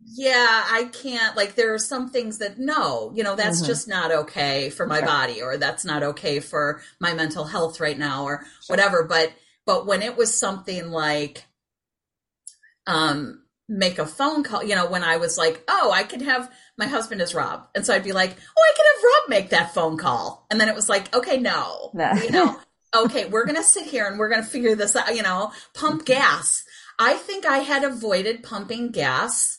yeah, 0.00 0.64
I 0.70 0.84
can't 0.92 1.36
like 1.36 1.56
there 1.56 1.74
are 1.74 1.78
some 1.78 2.08
things 2.10 2.38
that 2.38 2.58
no, 2.58 3.12
you 3.14 3.24
know, 3.24 3.34
that's 3.34 3.62
Mhm. 3.62 3.66
just 3.66 3.88
not 3.88 4.12
okay 4.12 4.70
for 4.70 4.86
my 4.86 4.98
Sure. 4.98 5.06
body 5.06 5.42
or 5.42 5.56
that's 5.56 5.84
not 5.84 6.02
okay 6.04 6.40
for 6.40 6.80
my 7.00 7.14
mental 7.14 7.44
health 7.44 7.80
right 7.80 7.98
now 7.98 8.24
or 8.24 8.44
Sure. 8.60 8.76
whatever, 8.76 9.02
but 9.04 9.32
but 9.66 9.86
when 9.86 10.02
it 10.02 10.16
was 10.16 10.32
something 10.38 10.90
like 10.90 11.44
um 12.86 13.42
make 13.68 13.98
a 13.98 14.06
phone 14.06 14.42
call, 14.42 14.64
you 14.64 14.74
know, 14.74 14.88
when 14.88 15.04
I 15.04 15.16
was 15.18 15.36
like, 15.36 15.62
"Oh, 15.68 15.90
I 15.92 16.02
could 16.04 16.22
have 16.22 16.50
my 16.76 16.86
husband 16.86 17.20
is 17.20 17.34
Rob." 17.34 17.68
And 17.74 17.84
so 17.84 17.94
I'd 17.94 18.04
be 18.04 18.12
like, 18.12 18.30
"Oh, 18.30 18.62
I 18.62 18.72
could 18.76 18.86
have 18.94 19.04
Rob 19.04 19.28
make 19.28 19.50
that 19.50 19.74
phone 19.74 19.96
call." 19.98 20.46
And 20.50 20.60
then 20.60 20.68
it 20.68 20.74
was 20.74 20.88
like, 20.88 21.14
"Okay, 21.14 21.36
no." 21.38 21.90
No. 21.94 22.12
You 22.12 22.30
know, 22.30 22.58
okay, 22.96 23.26
we're 23.26 23.44
going 23.44 23.56
to 23.56 23.62
sit 23.62 23.84
here 23.86 24.06
and 24.06 24.18
we're 24.18 24.30
going 24.30 24.42
to 24.42 24.48
figure 24.48 24.74
this 24.74 24.96
out, 24.96 25.14
you 25.14 25.22
know, 25.22 25.52
pump 25.74 26.04
gas. 26.06 26.64
I 26.98 27.14
think 27.14 27.44
I 27.46 27.58
had 27.58 27.84
avoided 27.84 28.42
pumping 28.42 28.90
gas. 28.90 29.58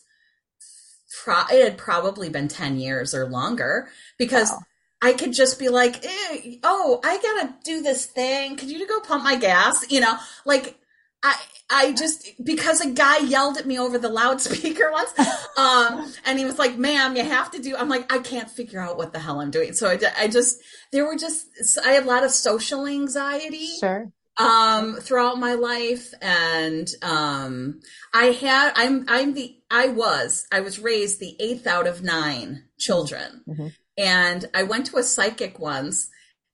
Pro- 1.24 1.46
it 1.51 1.63
had 1.63 1.78
probably 1.78 2.30
been 2.30 2.48
10 2.48 2.80
years 2.80 3.13
or 3.13 3.28
longer 3.28 3.89
because 4.18 4.50
Wow. 4.51 4.60
I 5.01 5.13
could 5.13 5.32
just 5.34 5.60
be 5.60 5.70
like, 5.70 6.06
eh, 6.06 6.58
oh, 6.63 7.00
I 7.04 7.18
gotta 7.18 7.56
do 7.63 7.82
this 7.82 8.06
thing. 8.06 8.58
Could 8.58 8.70
you 8.70 8.88
go 8.88 9.00
pump 9.00 9.24
my 9.24 9.38
gas? 9.38 9.89
You 9.89 10.01
know, 10.01 10.18
like 10.46 10.78
I, 11.24 11.36
I 11.70 11.92
just, 11.94 12.28
because 12.44 12.82
a 12.82 12.90
guy 12.92 13.20
yelled 13.20 13.58
at 13.58 13.66
me 13.68 13.78
over 13.78 13.98
the 13.98 14.10
loudspeaker 14.10 14.90
once, 14.92 15.12
um, 15.58 16.12
and 16.26 16.40
he 16.40 16.46
was 16.46 16.58
like, 16.58 16.78
ma'am, 16.78 17.16
you 17.16 17.24
have 17.24 17.52
to 17.52 17.60
do, 17.62 17.76
I'm 17.76 17.90
like, 17.90 18.12
I 18.12 18.20
can't 18.20 18.50
figure 18.50 18.80
out 18.80 18.98
what 18.98 19.14
the 19.14 19.20
hell 19.20 19.40
I'm 19.42 19.52
doing. 19.52 19.74
So 19.74 19.90
I, 19.90 20.00
I 20.18 20.28
just, 20.28 20.60
there 20.92 21.06
were 21.06 21.18
just, 21.18 21.46
I 21.86 21.92
had 21.92 22.04
a 22.04 22.08
lot 22.08 22.24
of 22.24 22.32
social 22.32 22.88
anxiety 22.88 23.68
Sure. 23.80 24.12
um 24.38 24.96
throughout 24.96 25.38
my 25.38 25.54
life 25.54 26.14
and 26.22 26.88
um 27.02 27.82
i 28.14 28.28
had 28.28 28.72
i'm 28.76 29.04
i'm 29.10 29.34
the 29.34 29.58
i 29.70 29.88
was 29.90 30.48
i 30.52 30.62
was 30.62 30.80
raised 30.80 31.20
the 31.20 31.36
eighth 31.42 31.68
out 31.68 31.86
of 31.88 32.02
nine 32.04 32.64
children 32.78 33.44
Mhm. 33.48 33.74
and 33.98 34.46
i 34.54 34.64
went 34.64 34.86
to 34.88 34.98
a 34.98 35.04
psychic 35.04 35.60
once 35.60 36.10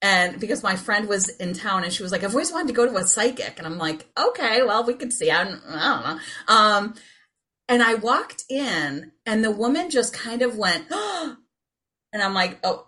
and 0.06 0.40
because 0.40 0.62
my 0.62 0.76
friend 0.76 1.08
was 1.08 1.28
in 1.28 1.52
town 1.52 1.84
and 1.84 1.92
she 1.92 2.02
was 2.02 2.12
like 2.12 2.22
i've 2.22 2.32
always 2.32 2.52
wanted 2.52 2.68
to 2.68 2.74
go 2.74 2.86
to 2.86 2.96
a 2.96 3.04
psychic 3.04 3.54
and 3.58 3.66
i'm 3.66 3.78
like 3.78 4.06
okay 4.18 4.62
well 4.62 4.84
we 4.84 4.94
could 4.94 5.12
see 5.12 5.30
i 5.30 5.44
don't, 5.44 5.60
I 5.68 5.94
don't 5.94 6.04
know 6.04 6.54
um 6.54 6.94
and 7.68 7.82
i 7.82 7.94
walked 7.94 8.44
in 8.48 9.12
and 9.24 9.44
the 9.44 9.50
woman 9.50 9.90
just 9.90 10.12
kind 10.14 10.42
of 10.42 10.56
went 10.56 10.86
and 10.90 11.36
i'm 12.22 12.34
like 12.34 12.58
oh 12.64 12.86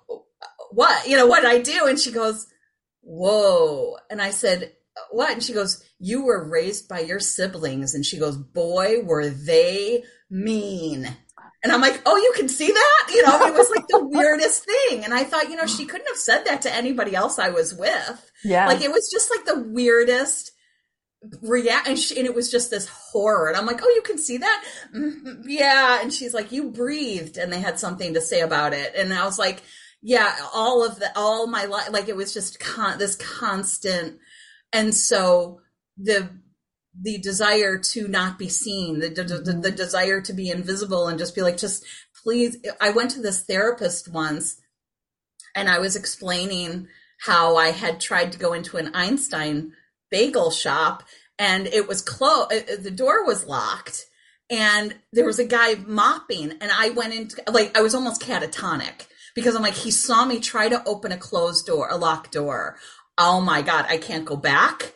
what 0.70 1.08
you 1.08 1.16
know 1.16 1.26
what 1.26 1.40
did 1.40 1.50
i 1.50 1.60
do 1.60 1.87
and 1.87 1.98
she 1.98 2.12
goes 2.12 2.46
whoa 3.02 3.96
and 4.10 4.20
i 4.22 4.30
said 4.30 4.72
what? 5.10 5.32
And 5.32 5.42
she 5.42 5.52
goes, 5.52 5.82
You 5.98 6.25
were 6.25 6.48
raised 6.48 6.88
by 6.88 7.00
your 7.00 7.20
siblings. 7.20 7.94
And 7.94 8.04
she 8.04 8.18
goes, 8.18 8.37
Boy, 8.37 9.02
were 9.02 9.28
they 9.28 10.04
mean. 10.30 11.16
And 11.62 11.72
I'm 11.72 11.80
like, 11.80 12.00
Oh, 12.06 12.16
you 12.16 12.32
can 12.36 12.48
see 12.48 12.70
that? 12.70 13.10
You 13.12 13.24
know, 13.26 13.46
it 13.46 13.54
was 13.54 13.70
like 13.74 13.86
the 13.88 14.04
weirdest 14.10 14.64
thing. 14.64 15.04
And 15.04 15.12
I 15.12 15.24
thought, 15.24 15.50
you 15.50 15.56
know, 15.56 15.66
she 15.66 15.86
couldn't 15.86 16.06
have 16.08 16.16
said 16.16 16.44
that 16.44 16.62
to 16.62 16.74
anybody 16.74 17.14
else 17.14 17.38
I 17.38 17.48
was 17.50 17.74
with. 17.74 18.30
Yeah. 18.44 18.66
Like 18.66 18.80
it 18.80 18.92
was 18.92 19.10
just 19.10 19.30
like 19.30 19.44
the 19.44 19.60
weirdest 19.68 20.52
react 21.42 21.88
and, 21.88 21.98
she, 21.98 22.16
and 22.16 22.26
it 22.26 22.34
was 22.34 22.48
just 22.48 22.70
this 22.70 22.86
horror 22.86 23.48
and 23.48 23.56
i'm 23.56 23.66
like 23.66 23.80
oh 23.82 23.88
you 23.88 24.02
can 24.02 24.16
see 24.18 24.36
that 24.38 24.64
"Mhm, 24.94 25.42
yeah 25.46 26.00
and 26.00 26.12
she's 26.12 26.32
like 26.32 26.52
you 26.52 26.70
breathed 26.70 27.38
and 27.38 27.52
they 27.52 27.58
had 27.58 27.76
something 27.76 28.14
to 28.14 28.20
say 28.20 28.40
about 28.40 28.72
it 28.72 28.94
and 28.94 29.12
i 29.12 29.24
was 29.24 29.36
like 29.36 29.60
yeah 30.00 30.36
all 30.54 30.86
of 30.86 31.00
the 31.00 31.10
all 31.16 31.48
my 31.48 31.64
life 31.64 31.90
like 31.90 32.08
it 32.08 32.14
was 32.14 32.32
just 32.32 32.60
con- 32.60 32.98
this 32.98 33.16
constant 33.16 34.18
and 34.72 34.94
so 34.94 35.60
the 35.96 36.28
the 37.00 37.18
desire 37.18 37.78
to 37.78 38.08
not 38.08 38.38
be 38.38 38.48
seen 38.48 39.00
the, 39.00 39.08
the, 39.08 39.22
the, 39.22 39.38
the 39.38 39.52
mm-hmm. 39.52 39.76
desire 39.76 40.20
to 40.20 40.32
be 40.32 40.50
invisible 40.50 41.06
and 41.06 41.18
just 41.18 41.34
be 41.34 41.42
like 41.42 41.56
just 41.56 41.84
please 42.22 42.56
i 42.80 42.90
went 42.90 43.10
to 43.10 43.20
this 43.20 43.42
therapist 43.44 44.12
once 44.12 44.60
and 45.54 45.68
i 45.68 45.78
was 45.78 45.96
explaining 45.96 46.88
how 47.20 47.56
i 47.56 47.68
had 47.68 48.00
tried 48.00 48.32
to 48.32 48.38
go 48.38 48.52
into 48.52 48.76
an 48.76 48.90
einstein 48.94 49.72
bagel 50.10 50.50
shop 50.50 51.02
and 51.38 51.66
it 51.68 51.86
was 51.86 52.02
closed 52.02 52.52
uh, 52.52 52.72
uh, 52.72 52.76
the 52.80 52.90
door 52.90 53.24
was 53.24 53.46
locked 53.46 54.06
and 54.50 54.94
there 55.12 55.26
was 55.26 55.38
a 55.38 55.44
guy 55.44 55.74
mopping 55.86 56.52
and 56.60 56.70
i 56.72 56.90
went 56.90 57.14
into 57.14 57.40
like 57.50 57.76
i 57.76 57.82
was 57.82 57.94
almost 57.94 58.22
catatonic 58.22 59.06
because 59.34 59.54
i'm 59.54 59.62
like 59.62 59.74
he 59.74 59.90
saw 59.90 60.24
me 60.24 60.40
try 60.40 60.68
to 60.68 60.82
open 60.84 61.12
a 61.12 61.18
closed 61.18 61.66
door 61.66 61.88
a 61.90 61.96
locked 61.96 62.32
door. 62.32 62.76
Oh 63.18 63.40
my 63.40 63.62
god 63.62 63.86
i 63.88 63.98
can't 63.98 64.24
go 64.24 64.36
back 64.36 64.94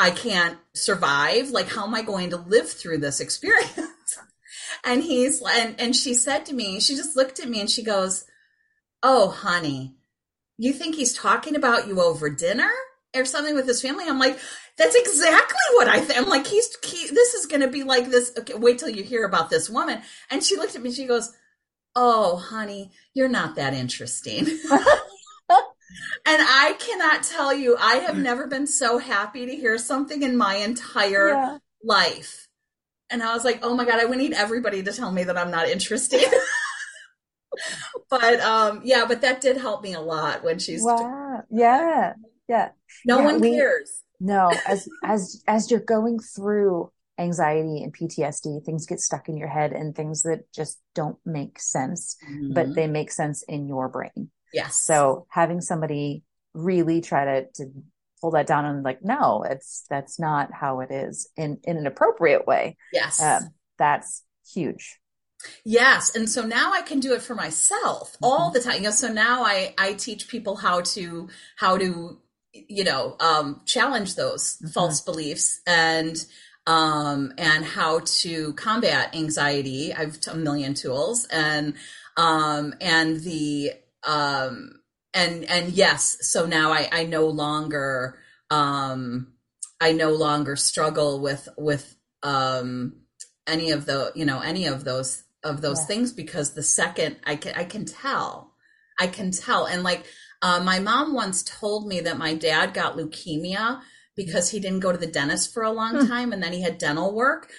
i 0.00 0.10
can't 0.10 0.58
survive. 0.72 1.50
Like 1.50 1.68
how 1.68 1.86
am 1.86 1.94
i 1.94 2.02
going 2.02 2.30
to 2.30 2.36
live 2.36 2.70
through 2.70 2.98
this 2.98 3.20
experience? 3.20 3.78
And 4.82 5.02
he's 5.02 5.42
and 5.42 5.78
and 5.78 5.94
she 5.94 6.14
said 6.14 6.46
to 6.46 6.54
me 6.54 6.80
she 6.80 6.96
just 6.96 7.14
looked 7.14 7.38
at 7.38 7.48
me 7.50 7.60
and 7.60 7.68
she 7.68 7.82
goes 7.82 8.24
oh 9.02 9.28
honey 9.28 9.96
you 10.56 10.72
think 10.72 10.94
he's 10.94 11.12
talking 11.12 11.54
about 11.54 11.86
you 11.86 12.00
over 12.00 12.30
dinner 12.30 12.70
or 13.14 13.24
something 13.24 13.54
with 13.54 13.66
his 13.66 13.82
family? 13.82 14.06
I'm 14.08 14.18
like 14.18 14.38
that's 14.78 14.94
exactly 14.94 15.58
what 15.74 15.88
i 15.88 16.00
think 16.00 16.18
i'm 16.18 16.28
like 16.28 16.46
he's 16.46 16.74
he, 16.82 17.08
this 17.08 17.34
is 17.34 17.44
going 17.46 17.60
to 17.60 17.68
be 17.68 17.82
like 17.82 18.06
this. 18.06 18.32
Okay 18.38 18.54
wait 18.54 18.78
till 18.78 18.88
you 18.88 19.02
hear 19.02 19.26
about 19.26 19.50
this 19.50 19.68
woman. 19.68 20.00
And 20.30 20.42
she 20.42 20.56
looked 20.56 20.74
at 20.76 20.82
me 20.82 20.88
and 20.88 20.96
she 20.96 21.06
goes 21.06 21.30
oh 21.94 22.36
honey 22.36 22.92
you're 23.12 23.28
not 23.28 23.56
that 23.56 23.74
interesting 23.74 24.46
and 26.26 26.42
I 26.42 26.74
cannot 26.78 27.22
tell 27.24 27.52
you, 27.54 27.76
I 27.78 27.96
have 27.96 28.16
never 28.16 28.46
been 28.46 28.66
so 28.66 28.98
happy 28.98 29.46
to 29.46 29.54
hear 29.56 29.78
something 29.78 30.22
in 30.22 30.36
my 30.36 30.56
entire 30.56 31.28
yeah. 31.30 31.58
life. 31.84 32.46
And 33.10 33.22
I 33.22 33.34
was 33.34 33.44
like, 33.44 33.60
oh 33.62 33.74
my 33.74 33.84
God, 33.84 34.00
I 34.00 34.04
would 34.04 34.18
need 34.18 34.32
everybody 34.34 34.82
to 34.82 34.92
tell 34.92 35.10
me 35.10 35.24
that 35.24 35.36
I'm 35.36 35.50
not 35.50 35.68
interested. 35.68 36.22
but 38.10 38.40
um, 38.40 38.82
yeah, 38.84 39.04
but 39.06 39.22
that 39.22 39.40
did 39.40 39.56
help 39.56 39.82
me 39.82 39.94
a 39.94 40.00
lot 40.00 40.44
when 40.44 40.58
she's, 40.58 40.82
Wow. 40.84 41.42
Yeah. 41.50 42.14
Yeah. 42.48 42.68
no 43.04 43.18
Yeah, 43.18 43.24
one 43.24 43.40
we- 43.40 43.50
cares. 43.56 44.02
No, 44.22 44.52
as 44.68 44.86
as 45.02 45.42
as 45.48 45.70
you're 45.70 45.80
going 45.80 46.18
through 46.18 46.92
anxiety 47.18 47.82
and 47.82 47.96
PTSD, 47.96 48.62
things 48.66 48.84
get 48.84 49.00
stuck 49.00 49.30
in 49.30 49.38
your 49.38 49.48
head 49.48 49.72
and 49.72 49.96
things 49.96 50.24
that 50.24 50.40
just 50.54 50.78
don't 50.94 51.16
make 51.24 51.58
sense, 51.58 52.16
Mm-hmm. 52.30 52.52
but 52.52 52.74
they 52.74 52.86
make 52.86 53.10
sense 53.12 53.42
in 53.48 53.66
your 53.66 53.88
brain. 53.88 54.30
Yes. 54.52 54.76
So 54.76 55.26
having 55.28 55.60
somebody 55.60 56.22
really 56.54 57.00
try 57.00 57.24
to, 57.24 57.46
to 57.54 57.70
pull 58.20 58.32
that 58.32 58.46
down 58.46 58.64
and 58.64 58.82
like, 58.82 59.02
no, 59.02 59.44
it's, 59.48 59.86
that's 59.88 60.18
not 60.18 60.52
how 60.52 60.80
it 60.80 60.90
is 60.90 61.28
in, 61.36 61.58
in 61.64 61.76
an 61.76 61.86
appropriate 61.86 62.46
way. 62.46 62.76
Yes. 62.92 63.20
Um, 63.20 63.50
that's 63.78 64.22
huge. 64.52 64.98
Yes. 65.64 66.14
And 66.14 66.28
so 66.28 66.44
now 66.44 66.72
I 66.72 66.82
can 66.82 67.00
do 67.00 67.14
it 67.14 67.22
for 67.22 67.34
myself 67.34 68.12
mm-hmm. 68.12 68.24
all 68.24 68.50
the 68.50 68.60
time. 68.60 68.76
You 68.76 68.82
know, 68.82 68.90
so 68.90 69.08
now 69.12 69.42
I, 69.44 69.74
I 69.78 69.94
teach 69.94 70.28
people 70.28 70.56
how 70.56 70.82
to, 70.82 71.28
how 71.56 71.78
to, 71.78 72.18
you 72.52 72.84
know, 72.84 73.16
um, 73.20 73.62
challenge 73.64 74.16
those 74.16 74.56
mm-hmm. 74.56 74.68
false 74.68 75.00
beliefs 75.00 75.60
and, 75.66 76.16
um, 76.66 77.32
and 77.38 77.64
how 77.64 78.00
to 78.04 78.52
combat 78.52 79.14
anxiety. 79.14 79.94
I've 79.94 80.18
a 80.30 80.34
million 80.34 80.74
tools 80.74 81.26
and, 81.32 81.74
um, 82.18 82.74
and 82.80 83.20
the, 83.20 83.72
um, 84.06 84.80
and, 85.12 85.44
and 85.44 85.72
yes, 85.72 86.18
so 86.20 86.46
now 86.46 86.72
I, 86.72 86.88
I 86.92 87.04
no 87.04 87.26
longer, 87.26 88.18
um, 88.50 89.32
I 89.80 89.92
no 89.92 90.10
longer 90.10 90.56
struggle 90.56 91.20
with, 91.20 91.48
with, 91.56 91.96
um, 92.22 93.00
any 93.46 93.70
of 93.70 93.86
the, 93.86 94.12
you 94.14 94.24
know, 94.24 94.40
any 94.40 94.66
of 94.66 94.84
those 94.84 95.24
of 95.42 95.60
those 95.60 95.80
yeah. 95.80 95.86
things 95.86 96.12
because 96.12 96.52
the 96.52 96.62
second 96.62 97.16
I 97.24 97.36
can 97.36 97.54
I 97.54 97.64
can 97.64 97.84
tell. 97.84 98.54
I 98.98 99.06
can 99.06 99.30
tell. 99.30 99.66
And 99.66 99.82
like 99.82 100.04
uh, 100.42 100.60
my 100.62 100.78
mom 100.78 101.14
once 101.14 101.42
told 101.42 101.86
me 101.86 102.00
that 102.00 102.18
my 102.18 102.34
dad 102.34 102.74
got 102.74 102.96
leukemia 102.96 103.80
because 104.16 104.50
he 104.50 104.60
didn't 104.60 104.80
go 104.80 104.92
to 104.92 104.98
the 104.98 105.06
dentist 105.06 105.52
for 105.52 105.62
a 105.62 105.70
long 105.70 106.00
hmm. 106.00 106.06
time 106.06 106.32
and 106.32 106.42
then 106.42 106.52
he 106.52 106.62
had 106.62 106.78
dental 106.78 107.14
work. 107.14 107.50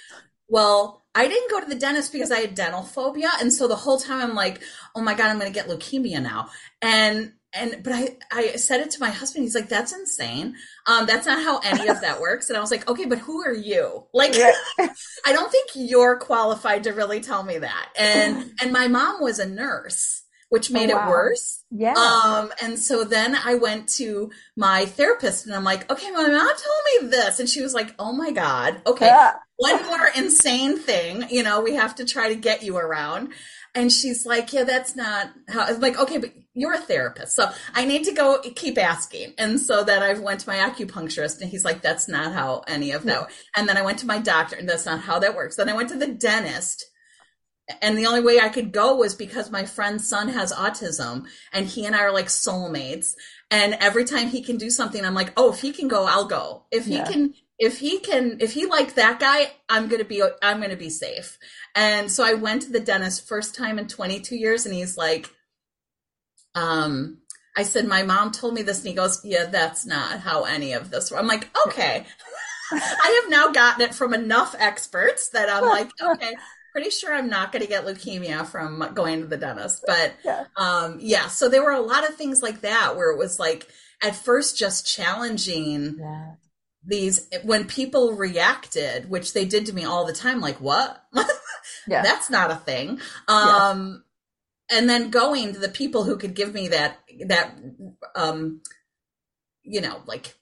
Well, 0.47 1.00
I 1.13 1.27
didn't 1.27 1.51
go 1.51 1.59
to 1.59 1.65
the 1.65 1.75
dentist 1.75 2.13
because 2.13 2.31
I 2.31 2.39
had 2.39 2.55
dental 2.55 2.83
phobia. 2.83 3.29
And 3.39 3.53
so 3.53 3.67
the 3.67 3.75
whole 3.75 3.99
time 3.99 4.21
I'm 4.21 4.35
like, 4.35 4.61
oh 4.95 5.01
my 5.01 5.13
God, 5.13 5.27
I'm 5.27 5.39
going 5.39 5.51
to 5.51 5.57
get 5.57 5.67
leukemia 5.67 6.21
now. 6.21 6.49
And 6.81 7.33
and 7.53 7.83
but 7.83 7.93
I 7.93 8.17
I 8.31 8.55
said 8.55 8.81
it 8.81 8.91
to 8.91 8.99
my 8.99 9.09
husband. 9.09 9.43
He's 9.43 9.55
like, 9.55 9.69
"That's 9.69 9.91
insane. 9.91 10.55
Um, 10.87 11.05
that's 11.05 11.25
not 11.27 11.43
how 11.43 11.59
any 11.59 11.89
of 11.89 12.01
that 12.01 12.21
works." 12.21 12.49
And 12.49 12.57
I 12.57 12.61
was 12.61 12.71
like, 12.71 12.87
"Okay, 12.89 13.05
but 13.05 13.17
who 13.17 13.43
are 13.43 13.53
you? 13.53 14.05
Like, 14.13 14.37
yeah. 14.37 14.53
I 15.25 15.33
don't 15.33 15.51
think 15.51 15.71
you're 15.75 16.17
qualified 16.17 16.85
to 16.85 16.91
really 16.93 17.19
tell 17.19 17.43
me 17.43 17.57
that." 17.57 17.89
And 17.97 18.53
and 18.61 18.71
my 18.71 18.87
mom 18.87 19.21
was 19.21 19.39
a 19.39 19.45
nurse, 19.45 20.23
which 20.49 20.71
made 20.71 20.91
oh, 20.91 20.95
wow. 20.95 21.07
it 21.07 21.09
worse. 21.09 21.63
Yeah. 21.71 21.93
Um, 21.93 22.53
and 22.61 22.79
so 22.79 23.03
then 23.03 23.35
I 23.35 23.55
went 23.55 23.89
to 23.95 24.31
my 24.55 24.85
therapist, 24.85 25.45
and 25.45 25.53
I'm 25.53 25.65
like, 25.65 25.91
"Okay, 25.91 26.09
my 26.11 26.27
mom 26.27 26.47
told 26.47 27.03
me 27.03 27.09
this," 27.09 27.39
and 27.39 27.49
she 27.49 27.61
was 27.61 27.73
like, 27.73 27.93
"Oh 27.99 28.13
my 28.13 28.31
god, 28.31 28.81
okay." 28.85 29.07
Yeah. 29.07 29.33
One 29.61 29.85
more 29.85 30.09
insane 30.15 30.79
thing, 30.79 31.25
you 31.29 31.43
know, 31.43 31.61
we 31.61 31.75
have 31.75 31.95
to 31.95 32.05
try 32.05 32.29
to 32.29 32.35
get 32.35 32.63
you 32.63 32.77
around. 32.77 33.33
And 33.75 33.91
she's 33.91 34.25
like, 34.25 34.51
yeah, 34.51 34.63
that's 34.63 34.95
not 34.95 35.31
how, 35.47 35.61
I'm 35.61 35.79
like, 35.79 35.97
okay, 35.97 36.17
but 36.17 36.31
you're 36.53 36.73
a 36.73 36.79
therapist. 36.79 37.35
So 37.35 37.49
I 37.73 37.85
need 37.85 38.03
to 38.05 38.11
go 38.11 38.41
keep 38.55 38.77
asking. 38.77 39.33
And 39.37 39.59
so 39.59 39.83
then 39.83 40.01
I 40.01 40.13
went 40.13 40.41
to 40.41 40.49
my 40.49 40.57
acupuncturist 40.57 41.41
and 41.41 41.49
he's 41.49 41.63
like, 41.63 41.81
that's 41.81 42.09
not 42.09 42.33
how 42.33 42.63
any 42.67 42.91
of 42.91 43.03
that. 43.03 43.29
And 43.55 43.69
then 43.69 43.77
I 43.77 43.83
went 43.83 43.99
to 43.99 44.07
my 44.07 44.17
doctor 44.17 44.55
and 44.55 44.67
that's 44.67 44.85
not 44.85 45.01
how 45.01 45.19
that 45.19 45.35
works. 45.35 45.55
Then 45.55 45.69
I 45.69 45.73
went 45.73 45.89
to 45.89 45.97
the 45.97 46.07
dentist 46.07 46.85
and 47.81 47.97
the 47.97 48.05
only 48.05 48.21
way 48.21 48.39
I 48.39 48.49
could 48.49 48.71
go 48.71 48.95
was 48.95 49.15
because 49.15 49.51
my 49.51 49.65
friend's 49.65 50.07
son 50.07 50.29
has 50.29 50.51
autism 50.51 51.25
and 51.53 51.65
he 51.65 51.85
and 51.85 51.95
I 51.95 52.01
are 52.01 52.11
like 52.11 52.27
soulmates. 52.27 53.13
And 53.49 53.75
every 53.75 54.05
time 54.05 54.27
he 54.27 54.41
can 54.41 54.57
do 54.57 54.69
something, 54.69 55.03
I'm 55.03 55.13
like, 55.13 55.33
oh, 55.37 55.53
if 55.53 55.61
he 55.61 55.71
can 55.71 55.87
go, 55.87 56.05
I'll 56.05 56.25
go. 56.25 56.65
If 56.71 56.85
he 56.85 56.95
yeah. 56.95 57.05
can, 57.05 57.33
if 57.61 57.77
he 57.77 57.99
can, 57.99 58.37
if 58.39 58.53
he 58.53 58.65
liked 58.65 58.95
that 58.95 59.19
guy, 59.19 59.51
I'm 59.69 59.87
to 59.87 60.03
be, 60.03 60.23
I'm 60.41 60.61
to 60.63 60.75
be 60.75 60.89
safe. 60.89 61.37
And 61.75 62.11
so 62.11 62.23
I 62.23 62.33
went 62.33 62.63
to 62.63 62.71
the 62.71 62.79
dentist 62.79 63.27
first 63.27 63.55
time 63.55 63.77
in 63.77 63.87
22 63.87 64.35
years 64.35 64.65
and 64.65 64.73
he's 64.73 64.97
like, 64.97 65.29
um, 66.55 67.19
I 67.55 67.61
said, 67.61 67.87
my 67.87 68.01
mom 68.01 68.31
told 68.31 68.55
me 68.55 68.63
this 68.63 68.79
and 68.79 68.87
he 68.87 68.95
goes, 68.95 69.21
yeah, 69.23 69.45
that's 69.45 69.85
not 69.85 70.21
how 70.21 70.45
any 70.45 70.73
of 70.73 70.89
this. 70.89 71.11
I'm 71.11 71.27
like, 71.27 71.49
okay. 71.67 72.03
I 72.71 73.21
have 73.21 73.29
now 73.29 73.51
gotten 73.51 73.81
it 73.81 73.93
from 73.93 74.15
enough 74.15 74.55
experts 74.57 75.29
that 75.29 75.47
I'm 75.47 75.63
like, 75.63 75.91
okay, 76.01 76.33
pretty 76.71 76.89
sure 76.89 77.13
I'm 77.13 77.29
not 77.29 77.51
going 77.51 77.61
to 77.61 77.69
get 77.69 77.85
leukemia 77.85 78.47
from 78.47 78.91
going 78.95 79.21
to 79.21 79.27
the 79.27 79.37
dentist. 79.37 79.83
But 79.85 80.13
yeah. 80.25 80.45
Um, 80.57 80.97
yeah, 80.99 81.27
so 81.27 81.47
there 81.47 81.63
were 81.63 81.71
a 81.71 81.81
lot 81.81 82.09
of 82.09 82.15
things 82.15 82.41
like 82.41 82.61
that 82.61 82.95
where 82.95 83.11
it 83.11 83.19
was 83.19 83.39
like 83.39 83.67
at 84.01 84.15
first 84.15 84.57
just 84.57 84.87
challenging 84.87 85.97
yeah. 85.99 86.31
These 86.85 87.27
when 87.43 87.65
people 87.65 88.13
reacted, 88.13 89.09
which 89.09 89.33
they 89.33 89.45
did 89.45 89.67
to 89.67 89.73
me 89.73 89.85
all 89.85 90.05
the 90.05 90.13
time, 90.13 90.39
like, 90.41 90.59
what? 90.59 91.03
Yeah. 91.87 92.01
That's 92.03 92.29
not 92.29 92.51
a 92.51 92.55
thing. 92.55 92.99
Um, 93.27 94.03
yeah. 94.69 94.77
and 94.77 94.89
then 94.89 95.09
going 95.09 95.53
to 95.53 95.59
the 95.59 95.69
people 95.69 96.03
who 96.03 96.17
could 96.17 96.35
give 96.35 96.53
me 96.53 96.69
that, 96.69 96.99
that, 97.27 97.55
um, 98.15 98.61
you 99.63 99.81
know, 99.81 100.01
like 100.05 100.35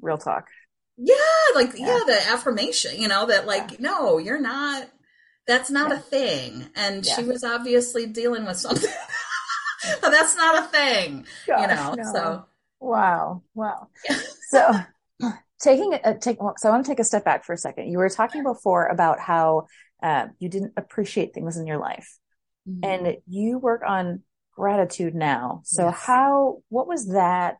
real 0.00 0.18
talk. 0.18 0.48
Yeah. 0.96 1.14
Like, 1.54 1.72
yeah, 1.76 1.86
yeah 1.86 2.00
the 2.06 2.28
affirmation, 2.30 3.00
you 3.00 3.08
know, 3.08 3.26
that 3.26 3.46
like, 3.46 3.72
yeah. 3.72 3.78
no, 3.80 4.18
you're 4.18 4.40
not, 4.40 4.88
that's 5.46 5.70
not 5.70 5.92
a 5.92 5.98
thing. 5.98 6.66
And 6.74 7.06
she 7.06 7.22
was 7.22 7.44
obviously 7.44 8.06
dealing 8.06 8.44
with 8.44 8.56
something. 8.56 8.90
that's 10.00 10.36
not 10.36 10.64
a 10.64 10.66
thing, 10.66 11.26
Gosh, 11.46 11.60
you 11.60 11.66
know, 11.68 11.94
no. 11.94 12.12
so. 12.12 12.44
Wow. 12.80 13.42
Wow. 13.54 13.88
so 14.48 14.72
taking 15.60 15.94
a 15.94 16.18
take 16.18 16.38
so 16.58 16.68
I 16.68 16.72
want 16.72 16.84
to 16.84 16.90
take 16.90 17.00
a 17.00 17.04
step 17.04 17.24
back 17.24 17.44
for 17.44 17.52
a 17.52 17.58
second. 17.58 17.90
You 17.90 17.98
were 17.98 18.08
talking 18.08 18.42
before 18.42 18.86
about 18.86 19.20
how 19.20 19.66
uh, 20.02 20.26
you 20.38 20.48
didn't 20.48 20.72
appreciate 20.76 21.34
things 21.34 21.56
in 21.56 21.66
your 21.66 21.78
life 21.78 22.18
mm-hmm. 22.68 22.84
and 22.84 23.16
you 23.26 23.58
work 23.58 23.82
on 23.86 24.22
gratitude 24.54 25.14
now 25.14 25.60
so 25.64 25.86
yes. 25.86 25.98
how 26.06 26.62
what 26.70 26.86
was 26.86 27.08
that 27.08 27.58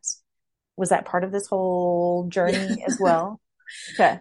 was 0.75 0.89
that 0.89 1.05
part 1.05 1.23
of 1.23 1.31
this 1.31 1.47
whole 1.47 2.27
journey 2.27 2.83
as 2.87 2.97
well 2.99 3.39
okay 3.93 4.19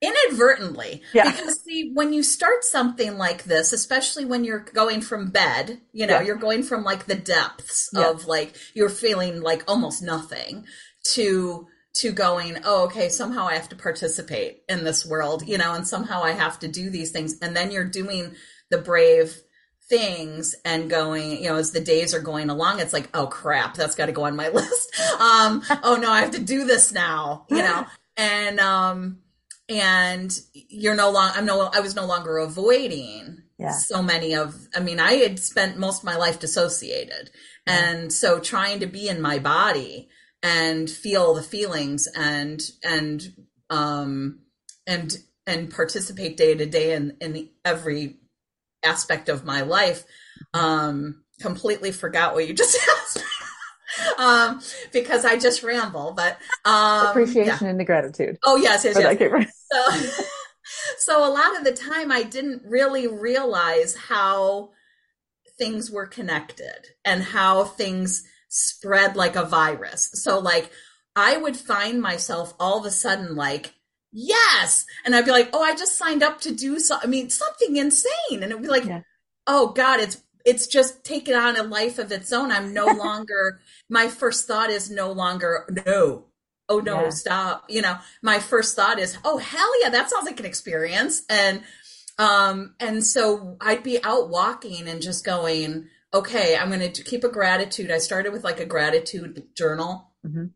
inadvertently 0.00 1.02
yeah. 1.12 1.30
because 1.30 1.60
see 1.62 1.90
when 1.94 2.12
you 2.12 2.22
start 2.22 2.62
something 2.62 3.18
like 3.18 3.44
this 3.44 3.72
especially 3.72 4.24
when 4.24 4.44
you're 4.44 4.60
going 4.60 5.00
from 5.00 5.30
bed 5.30 5.80
you 5.92 6.06
know 6.06 6.20
yeah. 6.20 6.22
you're 6.22 6.36
going 6.36 6.62
from 6.62 6.84
like 6.84 7.06
the 7.06 7.16
depths 7.16 7.88
yeah. 7.92 8.10
of 8.10 8.26
like 8.26 8.56
you're 8.74 8.88
feeling 8.88 9.40
like 9.40 9.62
almost 9.68 10.02
nothing 10.02 10.64
to 11.04 11.66
to 12.00 12.12
going, 12.12 12.58
oh, 12.64 12.84
okay, 12.84 13.08
somehow 13.08 13.46
I 13.46 13.54
have 13.54 13.68
to 13.70 13.76
participate 13.76 14.62
in 14.68 14.84
this 14.84 15.04
world, 15.04 15.46
you 15.46 15.58
know, 15.58 15.74
and 15.74 15.86
somehow 15.86 16.22
I 16.22 16.32
have 16.32 16.58
to 16.60 16.68
do 16.68 16.90
these 16.90 17.10
things. 17.10 17.38
And 17.40 17.56
then 17.56 17.70
you're 17.70 17.84
doing 17.84 18.34
the 18.70 18.78
brave 18.78 19.36
things 19.88 20.54
and 20.64 20.90
going, 20.90 21.42
you 21.42 21.48
know, 21.48 21.56
as 21.56 21.72
the 21.72 21.80
days 21.80 22.14
are 22.14 22.20
going 22.20 22.50
along, 22.50 22.80
it's 22.80 22.92
like, 22.92 23.08
oh 23.14 23.26
crap, 23.26 23.74
that's 23.74 23.94
got 23.94 24.06
to 24.06 24.12
go 24.12 24.24
on 24.24 24.36
my 24.36 24.48
list. 24.52 25.00
Um, 25.18 25.62
oh 25.82 25.98
no, 26.00 26.10
I 26.10 26.20
have 26.20 26.32
to 26.32 26.40
do 26.40 26.64
this 26.64 26.92
now, 26.92 27.46
you 27.48 27.58
know, 27.58 27.86
and, 28.16 28.60
um, 28.60 29.18
and 29.68 30.38
you're 30.52 30.94
no 30.94 31.10
longer, 31.10 31.38
I'm 31.38 31.46
no, 31.46 31.70
I 31.72 31.80
was 31.80 31.94
no 31.94 32.06
longer 32.06 32.38
avoiding 32.38 33.42
yeah. 33.58 33.72
so 33.72 34.02
many 34.02 34.34
of, 34.34 34.54
I 34.74 34.80
mean, 34.80 35.00
I 35.00 35.14
had 35.14 35.38
spent 35.38 35.78
most 35.78 36.00
of 36.00 36.04
my 36.04 36.16
life 36.16 36.38
dissociated. 36.38 37.30
Yeah. 37.66 37.90
And 37.90 38.12
so 38.12 38.40
trying 38.40 38.80
to 38.80 38.86
be 38.86 39.08
in 39.08 39.20
my 39.20 39.38
body, 39.38 40.08
and 40.42 40.88
feel 40.88 41.34
the 41.34 41.42
feelings 41.42 42.06
and 42.14 42.62
and 42.84 43.34
um 43.70 44.40
and 44.86 45.18
and 45.46 45.70
participate 45.70 46.36
day 46.36 46.54
to 46.54 46.66
day 46.66 46.94
in 46.94 47.16
in 47.20 47.48
every 47.64 48.16
aspect 48.84 49.28
of 49.28 49.44
my 49.44 49.62
life 49.62 50.04
um 50.54 51.22
completely 51.40 51.90
forgot 51.90 52.34
what 52.34 52.46
you 52.46 52.54
just 52.54 52.78
asked 52.98 53.24
um 54.18 54.60
because 54.92 55.24
i 55.24 55.36
just 55.36 55.62
ramble 55.62 56.12
but 56.12 56.38
um 56.64 57.06
appreciation 57.08 57.58
yeah. 57.64 57.70
and 57.70 57.80
the 57.80 57.84
gratitude 57.84 58.38
oh 58.44 58.56
yes 58.56 58.84
yes, 58.84 58.96
yes. 58.98 59.66
so 59.72 60.24
so 60.98 61.28
a 61.28 61.32
lot 61.32 61.56
of 61.56 61.64
the 61.64 61.72
time 61.72 62.12
i 62.12 62.22
didn't 62.22 62.62
really 62.64 63.06
realize 63.06 63.96
how 63.96 64.70
things 65.58 65.90
were 65.90 66.06
connected 66.06 66.86
and 67.04 67.22
how 67.22 67.64
things 67.64 68.22
spread 68.58 69.16
like 69.16 69.36
a 69.36 69.44
virus. 69.44 70.10
So 70.14 70.38
like 70.38 70.70
I 71.16 71.36
would 71.36 71.56
find 71.56 72.00
myself 72.00 72.54
all 72.60 72.78
of 72.78 72.86
a 72.86 72.90
sudden 72.90 73.34
like, 73.34 73.74
yes. 74.12 74.86
And 75.04 75.14
I'd 75.14 75.24
be 75.24 75.30
like, 75.30 75.50
oh, 75.52 75.62
I 75.62 75.74
just 75.74 75.98
signed 75.98 76.22
up 76.22 76.40
to 76.42 76.54
do 76.54 76.78
so. 76.78 76.96
I 77.02 77.06
mean, 77.06 77.30
something 77.30 77.76
insane. 77.76 78.12
And 78.30 78.44
it'd 78.44 78.62
be 78.62 78.68
like, 78.68 78.84
yeah. 78.84 79.02
oh 79.46 79.72
God, 79.72 80.00
it's, 80.00 80.22
it's 80.44 80.66
just 80.66 81.04
taken 81.04 81.34
on 81.34 81.56
a 81.56 81.62
life 81.62 81.98
of 81.98 82.12
its 82.12 82.32
own. 82.32 82.52
I'm 82.52 82.72
no 82.72 82.86
longer, 82.98 83.60
my 83.88 84.08
first 84.08 84.46
thought 84.46 84.70
is 84.70 84.90
no 84.90 85.10
longer, 85.12 85.66
no, 85.86 86.26
oh 86.68 86.78
no, 86.78 87.02
yeah. 87.02 87.10
stop. 87.10 87.64
You 87.68 87.82
know, 87.82 87.98
my 88.22 88.38
first 88.38 88.76
thought 88.76 88.98
is, 88.98 89.18
oh 89.24 89.38
hell 89.38 89.82
yeah, 89.82 89.90
that 89.90 90.10
sounds 90.10 90.24
like 90.24 90.40
an 90.40 90.46
experience. 90.46 91.22
And, 91.28 91.62
um, 92.18 92.74
and 92.80 93.04
so 93.04 93.56
I'd 93.60 93.82
be 93.82 94.02
out 94.02 94.30
walking 94.30 94.88
and 94.88 95.02
just 95.02 95.24
going, 95.24 95.88
okay, 96.12 96.56
I'm 96.56 96.70
going 96.70 96.92
to 96.92 97.02
keep 97.02 97.24
a 97.24 97.28
gratitude. 97.28 97.90
I 97.90 97.98
started 97.98 98.32
with 98.32 98.44
like 98.44 98.60
a 98.60 98.66
gratitude 98.66 99.48
journal. 99.54 100.06
Mm-hmm. 100.26 100.46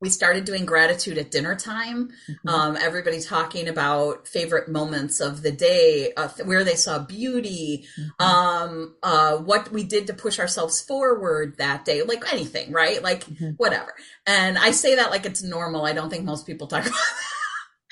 we 0.00 0.08
started 0.08 0.46
doing 0.46 0.64
gratitude 0.64 1.18
at 1.18 1.30
dinner 1.30 1.54
time. 1.54 2.08
Mm-hmm. 2.26 2.48
Um, 2.48 2.76
everybody 2.80 3.20
talking 3.20 3.68
about 3.68 4.26
favorite 4.26 4.66
moments 4.66 5.20
of 5.20 5.42
the 5.42 5.52
day, 5.52 6.14
uh, 6.16 6.28
where 6.44 6.64
they 6.64 6.74
saw 6.74 7.00
beauty, 7.00 7.84
mm-hmm. 7.98 8.24
um, 8.24 8.94
uh, 9.02 9.36
what 9.36 9.70
we 9.70 9.84
did 9.84 10.06
to 10.06 10.14
push 10.14 10.38
ourselves 10.38 10.80
forward 10.80 11.58
that 11.58 11.84
day, 11.84 12.02
like 12.02 12.32
anything, 12.32 12.72
right? 12.72 13.02
Like 13.02 13.24
mm-hmm. 13.26 13.50
whatever. 13.58 13.94
And 14.26 14.56
I 14.56 14.70
say 14.70 14.96
that 14.96 15.10
like 15.10 15.26
it's 15.26 15.42
normal. 15.42 15.84
I 15.84 15.92
don't 15.92 16.08
think 16.08 16.24
most 16.24 16.46
people 16.46 16.66
talk 16.66 16.82
about 16.86 16.94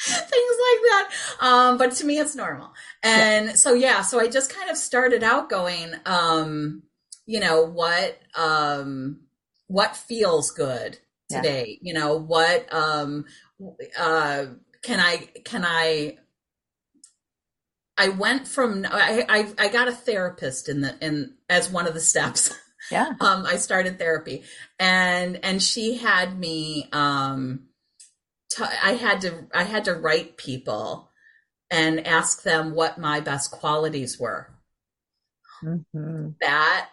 things 0.01 0.23
like 0.23 0.81
that. 0.89 1.11
Um, 1.41 1.79
but 1.79 1.93
to 1.93 2.07
me, 2.07 2.19
it's 2.19 2.35
normal. 2.35 2.73
And 3.03 3.49
yeah. 3.49 3.53
so, 3.53 3.75
yeah, 3.75 4.01
so 4.01 4.19
I 4.19 4.29
just 4.29 4.55
kind 4.55 4.71
of 4.71 4.79
started 4.79 5.23
out 5.23 5.51
going, 5.51 5.93
um, 6.07 6.85
you 7.29 7.39
know, 7.39 7.63
what, 7.63 8.19
um, 8.35 9.21
what 9.69 9.97
feels 9.97 10.51
good 10.51 10.99
today? 11.29 11.79
Yeah. 11.81 11.89
you 11.89 11.95
know 11.95 12.17
what 12.17 12.73
um 12.73 13.27
uh 13.99 14.47
can 14.83 14.99
i 14.99 15.17
can 15.45 15.65
i 15.65 16.17
i 17.97 18.09
went 18.09 18.49
from 18.49 18.87
I, 18.91 19.25
I 19.29 19.65
i 19.67 19.69
got 19.69 19.89
a 19.89 19.93
therapist 19.93 20.69
in 20.69 20.81
the 20.81 20.97
in 21.01 21.35
as 21.49 21.71
one 21.71 21.87
of 21.87 21.95
the 21.95 22.01
steps. 22.01 22.53
Yeah. 22.91 23.13
Um 23.21 23.45
i 23.45 23.57
started 23.57 23.99
therapy. 23.99 24.45
And 24.79 25.45
and 25.45 25.63
she 25.63 25.99
had 25.99 26.39
me 26.39 26.89
um 26.93 27.67
t- 28.51 28.65
I 28.65 28.93
had 28.93 29.21
to 29.23 29.49
i 29.55 29.65
had 29.65 29.85
to 29.85 29.95
write 29.95 30.39
people 30.39 31.11
and 31.71 32.07
ask 32.07 32.43
them 32.43 32.75
what 32.75 32.97
my 32.99 33.21
best 33.21 33.51
qualities 33.51 34.19
were. 34.19 34.49
Mm-hmm. 35.63 36.29
that 36.41 36.89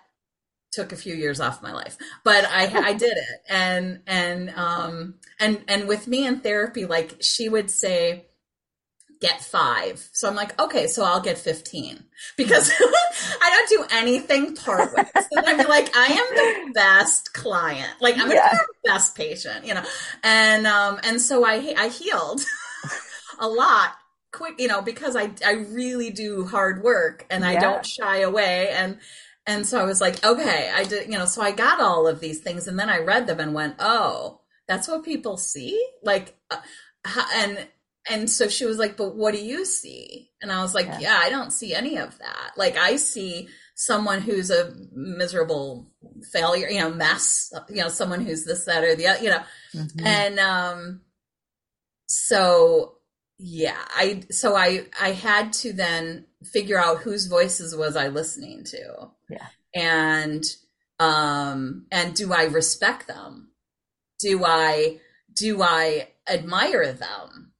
took 0.75 0.91
a 0.91 0.95
few 0.95 1.15
years 1.15 1.39
off 1.39 1.63
my 1.63 1.73
life, 1.73 1.97
but 2.23 2.45
I 2.45 2.89
I 2.89 2.93
did 3.05 3.17
it, 3.17 3.41
and 3.49 4.01
and 4.05 4.49
um 4.51 5.15
and 5.39 5.63
and 5.67 5.87
with 5.87 6.07
me 6.07 6.25
in 6.25 6.39
therapy, 6.39 6.85
like 6.85 7.17
she 7.21 7.49
would 7.49 7.69
say, 7.69 8.25
get 9.21 9.41
five. 9.41 10.07
So 10.11 10.27
I'm 10.27 10.35
like, 10.35 10.59
okay, 10.59 10.87
so 10.87 11.03
I'll 11.03 11.21
get 11.21 11.37
15 11.37 12.03
because 12.37 12.71
I 13.41 13.49
don't 13.49 13.69
do 13.69 13.95
anything 13.95 14.55
part 14.55 14.95
ways. 14.95 15.07
So 15.15 15.41
I'm 15.43 15.57
like, 15.67 15.95
I 15.95 16.05
am 16.05 16.67
the 16.67 16.71
best 16.73 17.33
client. 17.33 17.91
Like 17.99 18.17
I'm 18.17 18.29
yeah. 18.29 18.51
the 18.51 18.89
best 18.89 19.15
patient, 19.15 19.65
you 19.65 19.73
know? 19.73 19.83
And, 20.23 20.67
um, 20.67 20.99
and 21.03 21.21
so 21.21 21.45
I, 21.45 21.73
I 21.77 21.87
healed 21.87 22.41
a 23.39 23.47
lot 23.47 23.93
quick, 24.31 24.59
you 24.59 24.67
know, 24.67 24.81
because 24.81 25.15
I, 25.15 25.31
I 25.45 25.53
really 25.69 26.11
do 26.11 26.45
hard 26.45 26.83
work 26.83 27.25
and 27.29 27.43
yeah. 27.43 27.49
I 27.49 27.55
don't 27.55 27.85
shy 27.85 28.19
away. 28.19 28.69
And, 28.69 28.99
and 29.47 29.65
so 29.65 29.79
I 29.79 29.83
was 29.83 30.01
like, 30.01 30.23
okay, 30.23 30.71
I 30.73 30.85
did, 30.85 31.07
you 31.11 31.17
know, 31.17 31.25
so 31.25 31.41
I 31.41 31.51
got 31.51 31.79
all 31.79 32.07
of 32.07 32.19
these 32.19 32.39
things 32.39 32.67
and 32.67 32.79
then 32.79 32.89
I 32.89 32.99
read 32.99 33.27
them 33.27 33.39
and 33.39 33.53
went, 33.53 33.75
oh, 33.79 34.41
that's 34.67 34.87
what 34.87 35.05
people 35.05 35.37
see? 35.37 35.83
Like, 36.01 36.35
uh, 36.49 36.57
and, 37.35 37.67
and 38.09 38.29
so 38.29 38.47
she 38.47 38.65
was 38.65 38.79
like, 38.79 38.97
but 38.97 39.15
what 39.15 39.33
do 39.33 39.43
you 39.43 39.65
see? 39.65 40.31
And 40.41 40.51
I 40.51 40.61
was 40.61 40.73
like, 40.73 40.87
yeah. 40.87 40.99
yeah, 40.99 41.19
I 41.21 41.29
don't 41.29 41.51
see 41.51 41.75
any 41.75 41.97
of 41.97 42.17
that. 42.17 42.51
Like, 42.57 42.75
I 42.75 42.95
see 42.95 43.47
someone 43.75 44.21
who's 44.21 44.49
a 44.49 44.73
miserable 44.93 45.91
failure, 46.31 46.67
you 46.67 46.79
know, 46.79 46.91
mess, 46.91 47.53
you 47.69 47.83
know, 47.83 47.89
someone 47.89 48.21
who's 48.21 48.45
this, 48.45 48.65
that, 48.65 48.83
or 48.83 48.95
the 48.95 49.07
other, 49.07 49.23
you 49.23 49.29
know, 49.29 49.43
mm-hmm. 49.75 50.07
and, 50.07 50.39
um, 50.39 51.01
so 52.07 52.93
yeah, 53.37 53.83
I, 53.95 54.23
so 54.31 54.55
I, 54.55 54.85
I 54.99 55.11
had 55.11 55.53
to 55.53 55.73
then 55.73 56.25
figure 56.43 56.79
out 56.79 56.99
whose 56.99 57.27
voices 57.27 57.75
was 57.75 57.95
I 57.95 58.07
listening 58.07 58.63
to. 58.65 59.09
Yeah. 59.29 59.47
And 59.73 60.43
um 60.99 61.85
and 61.91 62.15
do 62.15 62.33
I 62.33 62.45
respect 62.45 63.07
them? 63.07 63.51
Do 64.19 64.43
I 64.45 64.99
do 65.33 65.61
I 65.61 66.09
admire 66.27 66.93
them? 66.93 67.51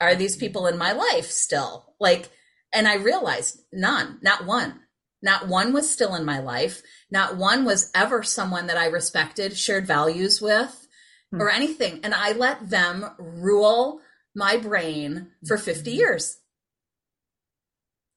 Are 0.00 0.14
these 0.14 0.36
people 0.36 0.66
in 0.66 0.78
my 0.78 0.92
life 0.92 1.30
still? 1.30 1.94
Like 2.00 2.30
and 2.72 2.86
I 2.86 2.96
realized 2.96 3.60
none, 3.72 4.18
not 4.22 4.46
one. 4.46 4.80
Not 5.20 5.48
one 5.48 5.72
was 5.72 5.90
still 5.90 6.14
in 6.14 6.24
my 6.24 6.38
life. 6.38 6.82
Not 7.10 7.36
one 7.36 7.64
was 7.64 7.90
ever 7.94 8.22
someone 8.22 8.68
that 8.68 8.76
I 8.76 8.86
respected, 8.86 9.56
shared 9.56 9.86
values 9.86 10.40
with, 10.40 10.86
hmm. 11.32 11.42
or 11.42 11.50
anything. 11.50 12.00
And 12.04 12.14
I 12.14 12.32
let 12.32 12.70
them 12.70 13.04
rule 13.18 14.00
my 14.34 14.56
brain 14.56 15.32
for 15.46 15.58
50 15.58 15.90
mm-hmm. 15.90 15.98
years. 15.98 16.38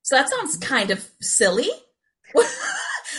So 0.04 0.16
that 0.16 0.30
sounds 0.30 0.58
kind 0.58 0.92
of 0.92 1.10
silly 1.22 1.70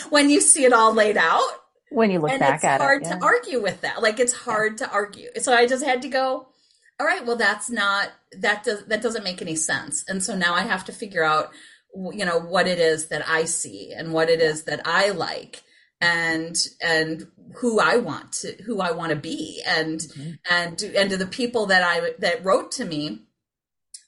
when 0.09 0.29
you 0.29 0.41
see 0.41 0.65
it 0.65 0.73
all 0.73 0.93
laid 0.93 1.17
out. 1.17 1.49
When 1.89 2.09
you 2.09 2.19
look 2.19 2.31
and 2.31 2.39
back 2.39 2.63
at 2.63 2.81
it. 2.81 2.83
It's 2.83 2.83
hard 2.83 3.03
yeah. 3.03 3.15
to 3.17 3.23
argue 3.23 3.61
with 3.61 3.81
that. 3.81 4.01
Like 4.01 4.19
it's 4.19 4.33
hard 4.33 4.79
yeah. 4.79 4.87
to 4.87 4.93
argue. 4.93 5.29
So 5.39 5.53
I 5.53 5.67
just 5.67 5.83
had 5.83 6.01
to 6.01 6.07
go, 6.07 6.47
all 6.99 7.07
right, 7.07 7.25
well 7.25 7.35
that's 7.35 7.69
not 7.69 8.11
that 8.39 8.63
does 8.63 8.85
that 8.85 9.01
doesn't 9.01 9.23
make 9.23 9.41
any 9.41 9.55
sense. 9.55 10.03
And 10.07 10.23
so 10.23 10.35
now 10.35 10.53
I 10.53 10.61
have 10.61 10.85
to 10.85 10.91
figure 10.91 11.23
out 11.23 11.51
you 11.95 12.25
know 12.25 12.39
what 12.39 12.67
it 12.67 12.79
is 12.79 13.09
that 13.09 13.27
I 13.29 13.45
see 13.45 13.93
and 13.95 14.13
what 14.13 14.29
it 14.29 14.41
is 14.41 14.63
that 14.63 14.81
I 14.85 15.11
like 15.11 15.61
and 16.01 16.57
and 16.81 17.27
who 17.57 17.79
I 17.79 17.97
want 17.97 18.31
to 18.33 18.55
who 18.63 18.81
I 18.81 18.91
want 18.91 19.11
to 19.11 19.15
be 19.15 19.61
and 19.67 19.99
mm-hmm. 19.99 20.31
and 20.49 20.81
and 20.81 21.09
to 21.11 21.17
the 21.17 21.27
people 21.27 21.67
that 21.67 21.83
I 21.83 22.13
that 22.19 22.43
wrote 22.43 22.71
to 22.73 22.85
me 22.85 23.27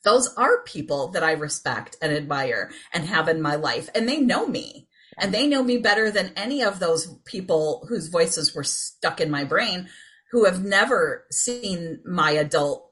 those 0.05 0.31
are 0.36 0.62
people 0.62 1.10
that 1.10 1.23
I 1.23 1.31
respect 1.31 1.97
and 2.01 2.13
admire 2.13 2.71
and 2.93 3.05
have 3.05 3.27
in 3.27 3.41
my 3.41 3.55
life. 3.55 3.89
And 3.93 4.08
they 4.08 4.19
know 4.19 4.47
me. 4.47 4.84
And 5.17 5.34
they 5.34 5.47
know 5.47 5.63
me 5.63 5.78
better 5.78 6.12
than 6.12 6.32
any 6.36 6.63
of 6.63 6.80
those 6.80 7.08
people 7.25 7.86
whose 7.89 8.08
voices 8.08 8.56
were 8.56 8.63
stuck 8.63 9.21
in 9.21 9.32
my 9.32 9.43
brain 9.43 9.89
who 10.32 10.45
have 10.45 10.63
never 10.63 11.25
seen 11.32 11.99
my 12.06 12.32
adult 12.32 12.91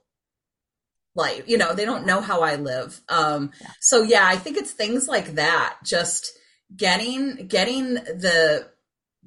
life. 1.15 1.43
You 1.47 1.57
know, 1.57 1.73
they 1.73 1.85
don't 1.85 2.05
know 2.05 2.21
how 2.21 2.41
I 2.41 2.55
live. 2.55 3.01
Um, 3.09 3.51
so 3.79 4.01
yeah, 4.01 4.25
I 4.25 4.37
think 4.37 4.57
it's 4.57 4.71
things 4.71 5.07
like 5.07 5.35
that. 5.35 5.77
Just 5.83 6.31
getting, 6.75 7.47
getting 7.47 7.95
the, 7.95 8.67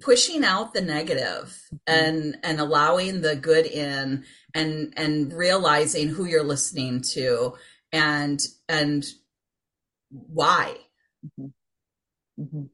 pushing 0.00 0.44
out 0.44 0.74
the 0.74 0.80
negative 0.80 1.58
mm-hmm. 1.72 1.76
and, 1.86 2.36
and 2.42 2.60
allowing 2.60 3.20
the 3.20 3.36
good 3.36 3.66
in 3.66 4.24
and, 4.54 4.94
and 4.96 5.32
realizing 5.32 6.08
who 6.08 6.24
you're 6.24 6.44
listening 6.44 7.00
to 7.00 7.54
and 7.92 8.46
and 8.68 9.06
why 10.10 10.76
mm-hmm. 11.24 12.42
Mm-hmm. 12.42 12.64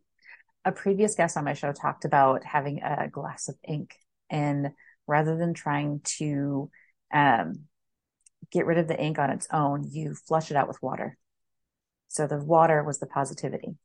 A 0.65 0.73
previous 0.73 1.15
guest 1.15 1.37
on 1.37 1.45
my 1.45 1.55
show 1.55 1.73
talked 1.73 2.05
about 2.05 2.45
having 2.45 2.83
a 2.83 3.09
glass 3.09 3.49
of 3.49 3.57
ink 3.67 3.95
and 4.31 4.71
rather 5.07 5.37
than 5.37 5.55
trying 5.55 6.01
to 6.05 6.71
um, 7.13 7.65
get 8.51 8.67
rid 8.67 8.79
of 8.79 8.89
the 8.89 9.01
ink 9.01 9.19
on 9.19 9.31
its 9.31 9.47
own 9.53 9.85
you 9.91 10.15
flush 10.15 10.51
it 10.51 10.57
out 10.57 10.69
with 10.69 10.83
water 10.83 11.17
so 12.09 12.27
the 12.27 12.39
water 12.39 12.83
was 12.83 12.99
the 12.99 13.07
positivity 13.07 13.77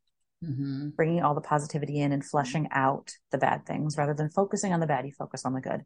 mm-hmm. 0.43 0.89
bringing 0.89 1.23
all 1.23 1.35
the 1.35 1.41
positivity 1.41 1.99
in 1.99 2.11
and 2.11 2.25
flushing 2.25 2.67
out 2.71 3.11
the 3.31 3.37
bad 3.37 3.65
things 3.65 3.97
rather 3.97 4.13
than 4.13 4.29
focusing 4.29 4.73
on 4.73 4.79
the 4.79 4.87
bad 4.87 5.05
you 5.05 5.11
focus 5.11 5.45
on 5.45 5.53
the 5.53 5.61
good 5.61 5.83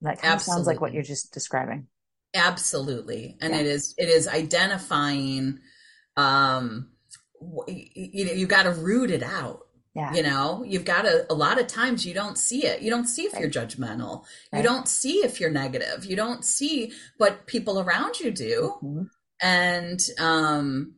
that 0.00 0.20
kind 0.20 0.32
Absolutely. 0.32 0.36
of 0.36 0.42
sounds 0.42 0.66
like 0.66 0.80
what 0.80 0.92
you're 0.92 1.02
just 1.02 1.32
describing 1.32 1.86
Absolutely. 2.34 3.36
And 3.40 3.52
yeah. 3.52 3.60
it 3.60 3.66
is, 3.66 3.94
it 3.98 4.08
is 4.08 4.26
identifying, 4.26 5.58
um, 6.16 6.88
you 7.66 8.26
know, 8.26 8.32
you 8.32 8.46
got 8.46 8.64
to 8.64 8.72
root 8.72 9.10
it 9.10 9.22
out. 9.22 9.66
Yeah. 9.94 10.14
You 10.14 10.22
know, 10.22 10.64
you've 10.66 10.86
got 10.86 11.02
to, 11.02 11.26
a 11.30 11.34
lot 11.34 11.60
of 11.60 11.66
times 11.66 12.06
you 12.06 12.14
don't 12.14 12.38
see 12.38 12.64
it. 12.64 12.80
You 12.80 12.90
don't 12.90 13.06
see 13.06 13.24
if 13.24 13.34
right. 13.34 13.42
you're 13.42 13.50
judgmental. 13.50 14.24
Right. 14.50 14.60
You 14.60 14.62
don't 14.62 14.88
see 14.88 15.18
if 15.18 15.38
you're 15.38 15.50
negative. 15.50 16.06
You 16.06 16.16
don't 16.16 16.44
see 16.46 16.92
what 17.18 17.46
people 17.46 17.78
around 17.78 18.18
you 18.18 18.30
do. 18.30 18.74
Mm-hmm. 18.82 19.02
And, 19.42 20.00
um, 20.18 20.94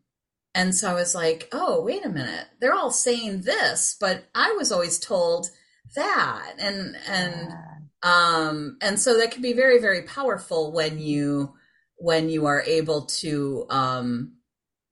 and 0.55 0.73
so 0.73 0.89
I 0.91 0.95
was 0.95 1.13
like, 1.13 1.49
oh, 1.51 1.83
wait 1.83 2.05
a 2.05 2.09
minute. 2.09 2.47
They're 2.61 2.75
all 2.75 2.93
saying 2.93 3.41
this, 3.41 3.97
but 3.99 4.27
I 4.33 4.53
was 4.53 4.71
always 4.71 5.01
told 5.01 5.51
that. 5.97 6.53
And, 6.61 6.97
and, 7.09 7.49
yeah 7.51 7.75
um, 8.05 8.77
and 8.83 9.01
so 9.01 9.17
that 9.19 9.31
can 9.31 9.41
be 9.41 9.55
very, 9.55 9.81
very 9.81 10.03
powerful 10.03 10.73
when 10.73 10.99
you 10.99 11.55
when 11.97 12.29
you 12.29 12.45
are 12.45 12.61
able 12.63 13.07
to 13.07 13.67
um, 13.71 14.34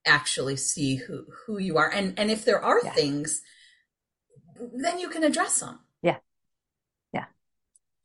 actually 0.07 0.57
see 0.57 0.97
who 0.97 1.25
who 1.47 1.59
you 1.59 1.79
are, 1.79 1.91
and 1.91 2.19
and 2.19 2.31
if 2.31 2.45
there 2.45 2.63
are 2.63 2.81
yeah. 2.83 2.93
things, 2.93 3.43
then 4.75 4.99
you 4.99 5.09
can 5.09 5.25
address 5.25 5.61
them. 5.61 5.79
Yeah, 6.03 6.19
yeah, 7.13 7.27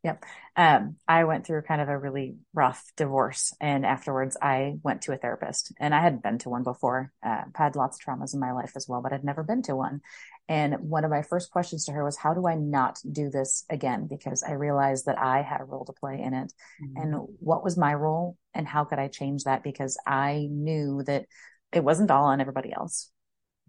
yep. 0.03 0.23
Um, 0.55 0.95
I 1.07 1.25
went 1.25 1.45
through 1.45 1.61
kind 1.61 1.81
of 1.81 1.89
a 1.89 1.97
really 1.97 2.37
rough 2.53 2.83
divorce, 2.95 3.53
and 3.61 3.85
afterwards, 3.85 4.37
I 4.41 4.75
went 4.83 5.03
to 5.03 5.13
a 5.13 5.17
therapist, 5.17 5.71
and 5.79 5.93
I 5.93 6.01
hadn't 6.01 6.23
been 6.23 6.39
to 6.39 6.49
one 6.49 6.63
before. 6.63 7.11
Uh, 7.25 7.43
had 7.55 7.75
lots 7.75 7.97
of 7.97 8.05
traumas 8.05 8.33
in 8.33 8.39
my 8.39 8.53
life 8.53 8.73
as 8.75 8.87
well, 8.87 9.01
but 9.01 9.13
I'd 9.13 9.23
never 9.23 9.43
been 9.43 9.61
to 9.63 9.75
one. 9.75 10.01
And 10.49 10.75
one 10.89 11.03
of 11.03 11.11
my 11.11 11.23
first 11.23 11.51
questions 11.51 11.83
to 11.85 11.91
her 11.91 12.05
was, 12.05 12.15
how 12.15 12.33
do 12.33 12.47
I 12.47 12.55
not 12.55 12.99
do 13.11 13.29
this 13.29 13.65
again? 13.69 14.07
Because 14.07 14.43
I 14.43 14.53
realized 14.53 15.05
that 15.05 15.17
I 15.17 15.41
had 15.41 15.59
a 15.59 15.65
role 15.65 15.83
to 15.83 15.91
play 15.91 16.21
in 16.21 16.33
it. 16.33 16.53
Mm-hmm. 16.81 17.01
And 17.01 17.27
what 17.39 17.65
was 17.65 17.77
my 17.77 17.93
role 17.93 18.37
and 18.53 18.65
how 18.65 18.85
could 18.85 18.97
I 18.97 19.09
change 19.09 19.43
that? 19.43 19.61
Because 19.61 19.97
I 20.07 20.47
knew 20.49 21.03
that 21.03 21.25
it 21.73 21.83
wasn't 21.83 22.11
all 22.11 22.25
on 22.25 22.41
everybody 22.41 22.73
else. 22.73 23.11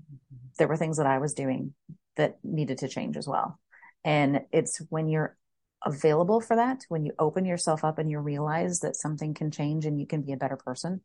Mm-hmm. 0.00 0.36
There 0.58 0.68
were 0.68 0.76
things 0.76 0.98
that 0.98 1.06
I 1.06 1.18
was 1.18 1.34
doing 1.34 1.74
that 2.16 2.38
needed 2.42 2.78
to 2.78 2.88
change 2.88 3.16
as 3.16 3.26
well. 3.26 3.58
And 4.04 4.42
it's 4.52 4.78
when 4.88 5.08
you're 5.08 5.36
available 5.84 6.40
for 6.40 6.56
that, 6.56 6.84
when 6.88 7.04
you 7.04 7.12
open 7.18 7.44
yourself 7.44 7.84
up 7.84 7.98
and 7.98 8.10
you 8.10 8.18
realize 8.18 8.80
that 8.80 8.96
something 8.96 9.34
can 9.34 9.50
change 9.50 9.86
and 9.86 10.00
you 10.00 10.06
can 10.06 10.22
be 10.22 10.32
a 10.32 10.36
better 10.36 10.56
person, 10.56 11.00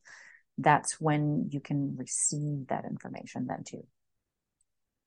that's 0.58 1.00
when 1.00 1.50
you 1.52 1.60
can 1.60 1.96
receive 1.98 2.68
that 2.68 2.86
information 2.86 3.48
then 3.48 3.64
too. 3.64 3.86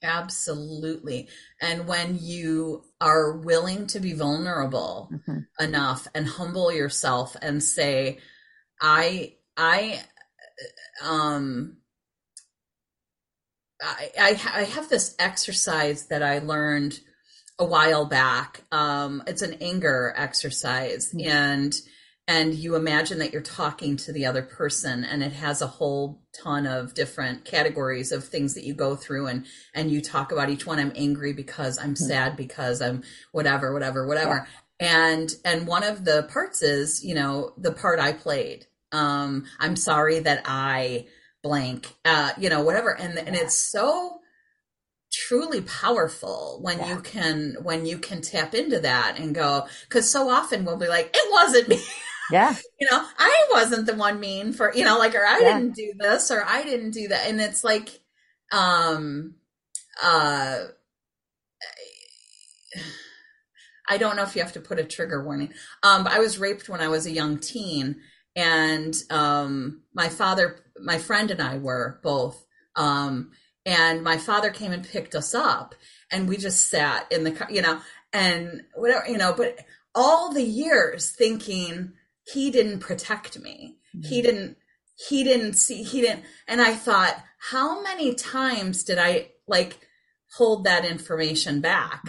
Absolutely. 0.02 1.28
And 1.60 1.88
when 1.88 2.18
you 2.20 2.84
are 3.00 3.38
willing 3.38 3.86
to 3.88 4.00
be 4.00 4.12
vulnerable 4.12 5.10
mm-hmm. 5.12 5.64
enough 5.64 6.06
and 6.14 6.26
humble 6.26 6.70
yourself 6.70 7.34
and 7.40 7.62
say, 7.62 8.18
I, 8.80 9.36
I, 9.56 10.02
um, 11.02 11.78
I, 13.82 14.10
I, 14.18 14.28
I 14.54 14.62
have 14.64 14.88
this 14.88 15.14
exercise 15.18 16.06
that 16.06 16.22
I 16.22 16.38
learned 16.38 17.00
a 17.58 17.64
while 17.64 18.06
back. 18.06 18.62
Um, 18.72 19.22
it's 19.26 19.42
an 19.42 19.58
anger 19.60 20.14
exercise 20.16 21.12
mm-hmm. 21.12 21.28
and 21.28 21.80
and 22.28 22.54
you 22.54 22.74
imagine 22.74 23.20
that 23.20 23.32
you're 23.32 23.40
talking 23.40 23.96
to 23.96 24.12
the 24.12 24.26
other 24.26 24.42
person 24.42 25.04
and 25.04 25.22
it 25.22 25.32
has 25.32 25.62
a 25.62 25.66
whole 25.66 26.22
ton 26.42 26.66
of 26.66 26.94
different 26.94 27.44
categories 27.44 28.10
of 28.10 28.24
things 28.24 28.54
that 28.54 28.64
you 28.64 28.74
go 28.74 28.96
through 28.96 29.26
and 29.28 29.46
and 29.74 29.90
you 29.90 30.00
talk 30.00 30.32
about 30.32 30.50
each 30.50 30.66
one 30.66 30.78
i'm 30.78 30.92
angry 30.96 31.32
because 31.32 31.78
i'm 31.78 31.94
mm-hmm. 31.94 32.04
sad 32.04 32.36
because 32.36 32.82
i'm 32.82 33.02
whatever 33.32 33.72
whatever 33.72 34.06
whatever 34.06 34.46
yeah. 34.80 35.08
and 35.10 35.36
and 35.44 35.66
one 35.66 35.84
of 35.84 36.04
the 36.04 36.24
parts 36.32 36.62
is 36.62 37.04
you 37.04 37.14
know 37.14 37.52
the 37.58 37.72
part 37.72 38.00
i 38.00 38.12
played 38.12 38.66
um 38.92 39.44
i'm 39.60 39.76
sorry 39.76 40.18
that 40.20 40.42
i 40.44 41.06
blank 41.42 41.94
uh 42.04 42.32
you 42.38 42.48
know 42.48 42.62
whatever 42.62 42.90
and 42.90 43.14
yeah. 43.14 43.22
and 43.26 43.36
it's 43.36 43.56
so 43.56 44.20
truly 45.12 45.62
powerful 45.62 46.58
when 46.60 46.78
yeah. 46.78 46.94
you 46.94 47.00
can 47.00 47.56
when 47.62 47.86
you 47.86 47.98
can 47.98 48.20
tap 48.20 48.54
into 48.54 48.80
that 48.80 49.18
and 49.18 49.34
go 49.34 49.66
because 49.88 50.10
so 50.10 50.28
often 50.28 50.64
we'll 50.64 50.76
be 50.76 50.88
like 50.88 51.10
it 51.14 51.32
wasn't 51.32 51.68
me 51.68 51.80
yeah 52.30 52.54
you 52.80 52.88
know 52.90 53.04
i 53.18 53.46
wasn't 53.50 53.86
the 53.86 53.94
one 53.94 54.20
mean 54.20 54.52
for 54.52 54.72
you 54.74 54.84
know 54.84 54.98
like 54.98 55.14
or 55.14 55.24
i 55.24 55.38
yeah. 55.40 55.58
didn't 55.58 55.74
do 55.74 55.92
this 55.98 56.30
or 56.30 56.44
i 56.44 56.62
didn't 56.62 56.90
do 56.90 57.08
that 57.08 57.26
and 57.26 57.40
it's 57.40 57.64
like 57.64 58.00
um 58.52 59.34
uh 60.02 60.64
i 63.88 63.96
don't 63.96 64.16
know 64.16 64.22
if 64.22 64.36
you 64.36 64.42
have 64.42 64.52
to 64.52 64.60
put 64.60 64.78
a 64.78 64.84
trigger 64.84 65.24
warning 65.24 65.52
um 65.82 66.04
but 66.04 66.12
i 66.12 66.18
was 66.18 66.38
raped 66.38 66.68
when 66.68 66.80
i 66.80 66.88
was 66.88 67.06
a 67.06 67.12
young 67.12 67.38
teen 67.38 67.96
and 68.36 69.02
um 69.10 69.82
my 69.94 70.08
father 70.08 70.60
my 70.80 70.98
friend 70.98 71.30
and 71.30 71.40
i 71.40 71.58
were 71.58 71.98
both 72.02 72.46
um 72.76 73.32
and 73.64 74.04
my 74.04 74.16
father 74.16 74.50
came 74.50 74.70
and 74.70 74.86
picked 74.86 75.14
us 75.14 75.34
up 75.34 75.74
and 76.12 76.28
we 76.28 76.36
just 76.36 76.68
sat 76.70 77.10
in 77.10 77.24
the 77.24 77.32
car 77.32 77.48
you 77.50 77.62
know 77.62 77.80
and 78.12 78.62
whatever 78.74 79.08
you 79.08 79.18
know 79.18 79.32
but 79.32 79.58
all 79.96 80.32
the 80.32 80.44
years 80.44 81.10
thinking 81.10 81.92
he 82.32 82.50
didn't 82.50 82.80
protect 82.80 83.40
me. 83.40 83.78
Mm-hmm. 83.96 84.08
He 84.08 84.22
didn't, 84.22 84.56
he 85.08 85.24
didn't 85.24 85.54
see, 85.54 85.82
he 85.82 86.02
didn't. 86.02 86.24
And 86.46 86.60
I 86.60 86.74
thought, 86.74 87.16
how 87.38 87.82
many 87.82 88.14
times 88.14 88.84
did 88.84 88.98
I 88.98 89.30
like 89.48 89.78
hold 90.36 90.64
that 90.64 90.84
information 90.84 91.60
back? 91.60 92.04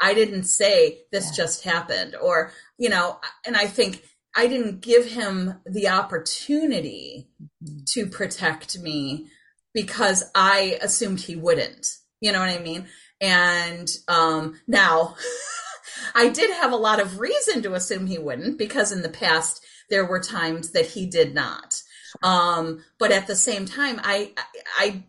I 0.00 0.14
didn't 0.14 0.44
say 0.44 1.02
this 1.12 1.26
yeah. 1.26 1.44
just 1.44 1.64
happened 1.64 2.16
or, 2.16 2.52
you 2.78 2.88
know, 2.88 3.18
and 3.46 3.56
I 3.56 3.66
think 3.66 4.02
I 4.38 4.46
didn't 4.46 4.82
give 4.82 5.04
him 5.04 5.54
the 5.66 5.88
opportunity 5.88 7.28
mm-hmm. 7.42 7.80
to 7.86 8.06
protect 8.06 8.78
me 8.78 9.26
because 9.74 10.30
I 10.32 10.78
assumed 10.80 11.20
he 11.20 11.34
wouldn't. 11.34 11.88
You 12.20 12.30
know 12.30 12.38
what 12.38 12.48
I 12.48 12.60
mean? 12.60 12.86
And 13.20 13.90
um, 14.06 14.60
now 14.68 15.16
I 16.14 16.28
did 16.28 16.52
have 16.52 16.70
a 16.70 16.76
lot 16.76 17.00
of 17.00 17.18
reason 17.18 17.62
to 17.62 17.74
assume 17.74 18.06
he 18.06 18.18
wouldn't 18.18 18.58
because 18.58 18.92
in 18.92 19.02
the 19.02 19.08
past 19.08 19.60
there 19.90 20.06
were 20.06 20.20
times 20.20 20.70
that 20.70 20.86
he 20.86 21.06
did 21.06 21.34
not. 21.34 21.82
Um, 22.22 22.84
but 23.00 23.10
at 23.10 23.26
the 23.26 23.34
same 23.34 23.66
time, 23.66 24.00
I, 24.04 24.32
I, 24.36 24.44
I 24.78 25.04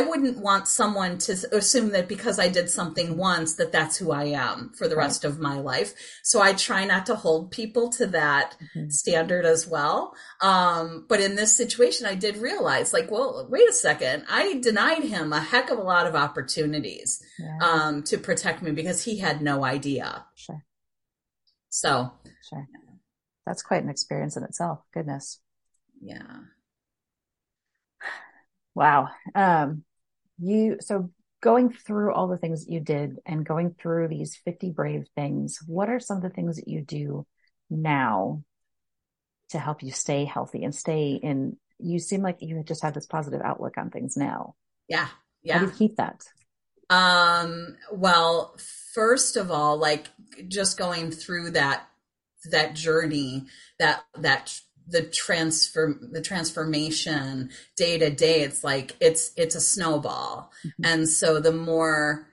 wouldn't 0.00 0.38
want 0.38 0.68
someone 0.68 1.18
to 1.18 1.32
assume 1.52 1.90
that 1.90 2.08
because 2.08 2.38
I 2.38 2.48
did 2.48 2.68
something 2.68 3.16
once 3.16 3.54
that 3.54 3.72
that's 3.72 3.96
who 3.96 4.12
I 4.12 4.24
am 4.24 4.72
for 4.76 4.86
the 4.86 4.96
right. 4.96 5.04
rest 5.04 5.24
of 5.24 5.38
my 5.38 5.58
life. 5.60 5.94
So 6.22 6.42
I 6.42 6.52
try 6.52 6.84
not 6.84 7.06
to 7.06 7.14
hold 7.14 7.50
people 7.50 7.88
to 7.92 8.06
that 8.08 8.56
mm-hmm. 8.60 8.90
standard 8.90 9.46
as 9.46 9.66
well. 9.66 10.14
Um, 10.40 11.06
but 11.08 11.20
in 11.20 11.36
this 11.36 11.56
situation, 11.56 12.06
I 12.06 12.14
did 12.14 12.36
realize 12.36 12.92
like, 12.92 13.10
well, 13.10 13.46
wait 13.50 13.68
a 13.68 13.72
second. 13.72 14.24
I 14.28 14.58
denied 14.60 15.04
him 15.04 15.32
a 15.32 15.40
heck 15.40 15.70
of 15.70 15.78
a 15.78 15.82
lot 15.82 16.06
of 16.06 16.14
opportunities, 16.14 17.22
yeah. 17.38 17.58
um, 17.62 18.02
to 18.04 18.18
protect 18.18 18.62
me 18.62 18.72
because 18.72 19.04
he 19.04 19.18
had 19.18 19.40
no 19.40 19.64
idea. 19.64 20.26
Sure. 20.34 20.64
So, 21.70 22.12
sure. 22.48 22.66
That's 23.46 23.62
quite 23.62 23.82
an 23.82 23.88
experience 23.88 24.36
in 24.36 24.42
itself. 24.44 24.80
Goodness. 24.92 25.40
Yeah. 26.00 26.40
Wow. 28.78 29.08
Um, 29.34 29.82
you, 30.38 30.76
so 30.78 31.10
going 31.40 31.72
through 31.72 32.14
all 32.14 32.28
the 32.28 32.38
things 32.38 32.64
that 32.64 32.72
you 32.72 32.78
did 32.78 33.16
and 33.26 33.44
going 33.44 33.74
through 33.74 34.06
these 34.06 34.36
50 34.44 34.70
brave 34.70 35.06
things, 35.16 35.58
what 35.66 35.88
are 35.88 35.98
some 35.98 36.18
of 36.18 36.22
the 36.22 36.30
things 36.30 36.56
that 36.56 36.68
you 36.68 36.82
do 36.82 37.26
now 37.68 38.44
to 39.50 39.58
help 39.58 39.82
you 39.82 39.90
stay 39.90 40.24
healthy 40.24 40.62
and 40.62 40.72
stay 40.72 41.18
in, 41.20 41.56
you 41.80 41.98
seem 41.98 42.22
like 42.22 42.36
you 42.38 42.62
just 42.62 42.84
have 42.84 42.94
this 42.94 43.06
positive 43.06 43.40
outlook 43.44 43.78
on 43.78 43.90
things 43.90 44.16
now. 44.16 44.54
Yeah. 44.88 45.08
Yeah. 45.42 45.54
How 45.54 45.64
do 45.64 45.66
you 45.66 45.76
keep 45.76 45.96
that? 45.96 46.22
Um, 46.88 47.78
well, 47.90 48.56
first 48.94 49.36
of 49.36 49.50
all, 49.50 49.76
like 49.76 50.06
just 50.46 50.78
going 50.78 51.10
through 51.10 51.50
that, 51.50 51.88
that 52.52 52.74
journey, 52.74 53.46
that, 53.80 54.04
that 54.18 54.56
the 54.88 55.02
transfer 55.02 55.98
the 56.00 56.20
transformation 56.20 57.50
day 57.76 57.98
to 57.98 58.10
day 58.10 58.42
it's 58.42 58.64
like 58.64 58.96
it's 59.00 59.32
it's 59.36 59.54
a 59.54 59.60
snowball. 59.60 60.50
Mm-hmm. 60.64 60.84
and 60.84 61.08
so 61.08 61.40
the 61.40 61.52
more 61.52 62.26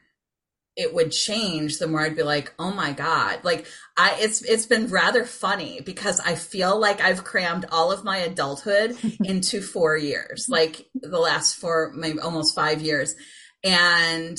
it 0.76 0.94
would 0.94 1.12
change 1.12 1.80
the 1.80 1.88
more 1.88 2.02
i'd 2.02 2.16
be 2.16 2.24
like 2.24 2.54
oh 2.60 2.72
my 2.72 2.94
god. 2.94 3.44
Like 3.44 3.66
i 3.98 4.18
it's 4.20 4.42
it's 4.42 4.66
been 4.66 4.88
rather 4.88 5.26
funny 5.26 5.82
because 5.82 6.20
i 6.20 6.36
feel 6.36 6.80
like 6.80 7.02
i've 7.02 7.24
crammed 7.24 7.66
all 7.72 7.92
of 7.92 8.04
my 8.04 8.18
adulthood 8.18 8.98
into 9.24 9.62
4 9.62 9.98
years 9.98 10.48
like 10.50 10.88
the 10.96 11.20
last 11.20 11.56
four 11.56 11.92
maybe 11.96 12.20
almost 12.20 12.56
5 12.56 12.82
years. 12.82 13.16
And 13.64 14.38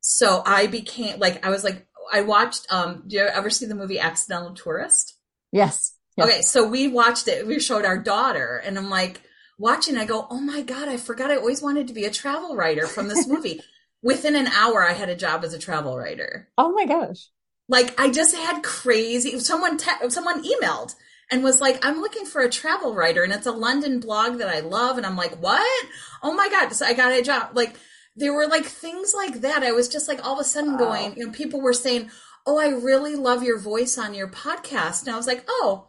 so 0.00 0.42
i 0.44 0.66
became 0.66 1.18
like 1.18 1.44
i 1.44 1.50
was 1.50 1.64
like 1.64 1.86
i 2.12 2.20
watched 2.20 2.66
um 2.70 3.04
do 3.06 3.16
you 3.16 3.22
ever 3.22 3.50
see 3.50 3.66
the 3.66 3.74
movie 3.74 3.98
accidental 3.98 4.54
tourist? 4.54 5.14
Yes 5.52 5.95
yeah. 6.16 6.24
Okay, 6.24 6.42
so 6.42 6.66
we 6.66 6.88
watched 6.88 7.28
it. 7.28 7.46
We 7.46 7.60
showed 7.60 7.84
our 7.84 7.98
daughter, 7.98 8.62
and 8.64 8.78
I'm 8.78 8.90
like 8.90 9.20
watching. 9.58 9.96
I 9.96 10.04
go, 10.04 10.26
"Oh 10.30 10.40
my 10.40 10.62
god, 10.62 10.88
I 10.88 10.96
forgot. 10.96 11.30
I 11.30 11.36
always 11.36 11.62
wanted 11.62 11.88
to 11.88 11.94
be 11.94 12.04
a 12.04 12.10
travel 12.10 12.56
writer 12.56 12.86
from 12.86 13.08
this 13.08 13.26
movie." 13.26 13.60
Within 14.02 14.36
an 14.36 14.46
hour, 14.46 14.84
I 14.84 14.92
had 14.92 15.08
a 15.08 15.16
job 15.16 15.42
as 15.42 15.52
a 15.52 15.58
travel 15.58 15.96
writer. 15.96 16.48
Oh 16.56 16.72
my 16.72 16.84
gosh! 16.84 17.28
Like 17.68 17.98
I 18.00 18.10
just 18.10 18.34
had 18.34 18.62
crazy. 18.62 19.38
Someone 19.40 19.78
te- 19.78 20.10
someone 20.10 20.44
emailed 20.44 20.94
and 21.30 21.42
was 21.42 21.60
like, 21.60 21.84
"I'm 21.84 22.00
looking 22.00 22.24
for 22.24 22.40
a 22.40 22.50
travel 22.50 22.94
writer, 22.94 23.24
and 23.24 23.32
it's 23.32 23.46
a 23.46 23.52
London 23.52 24.00
blog 24.00 24.38
that 24.38 24.48
I 24.48 24.60
love." 24.60 24.96
And 24.96 25.06
I'm 25.06 25.16
like, 25.16 25.36
"What? 25.42 25.86
Oh 26.22 26.34
my 26.34 26.48
god!" 26.48 26.72
So 26.72 26.86
I 26.86 26.94
got 26.94 27.12
a 27.12 27.22
job. 27.22 27.50
Like 27.54 27.76
there 28.14 28.32
were 28.32 28.46
like 28.46 28.64
things 28.64 29.12
like 29.14 29.40
that. 29.42 29.62
I 29.62 29.72
was 29.72 29.88
just 29.88 30.08
like 30.08 30.24
all 30.24 30.34
of 30.34 30.40
a 30.40 30.44
sudden 30.44 30.72
wow. 30.72 30.78
going. 30.78 31.16
You 31.16 31.26
know, 31.26 31.32
people 31.32 31.60
were 31.60 31.72
saying, 31.72 32.10
"Oh, 32.46 32.58
I 32.58 32.68
really 32.68 33.16
love 33.16 33.42
your 33.42 33.58
voice 33.58 33.98
on 33.98 34.14
your 34.14 34.28
podcast," 34.28 35.04
and 35.04 35.12
I 35.12 35.16
was 35.16 35.26
like, 35.26 35.44
"Oh." 35.48 35.88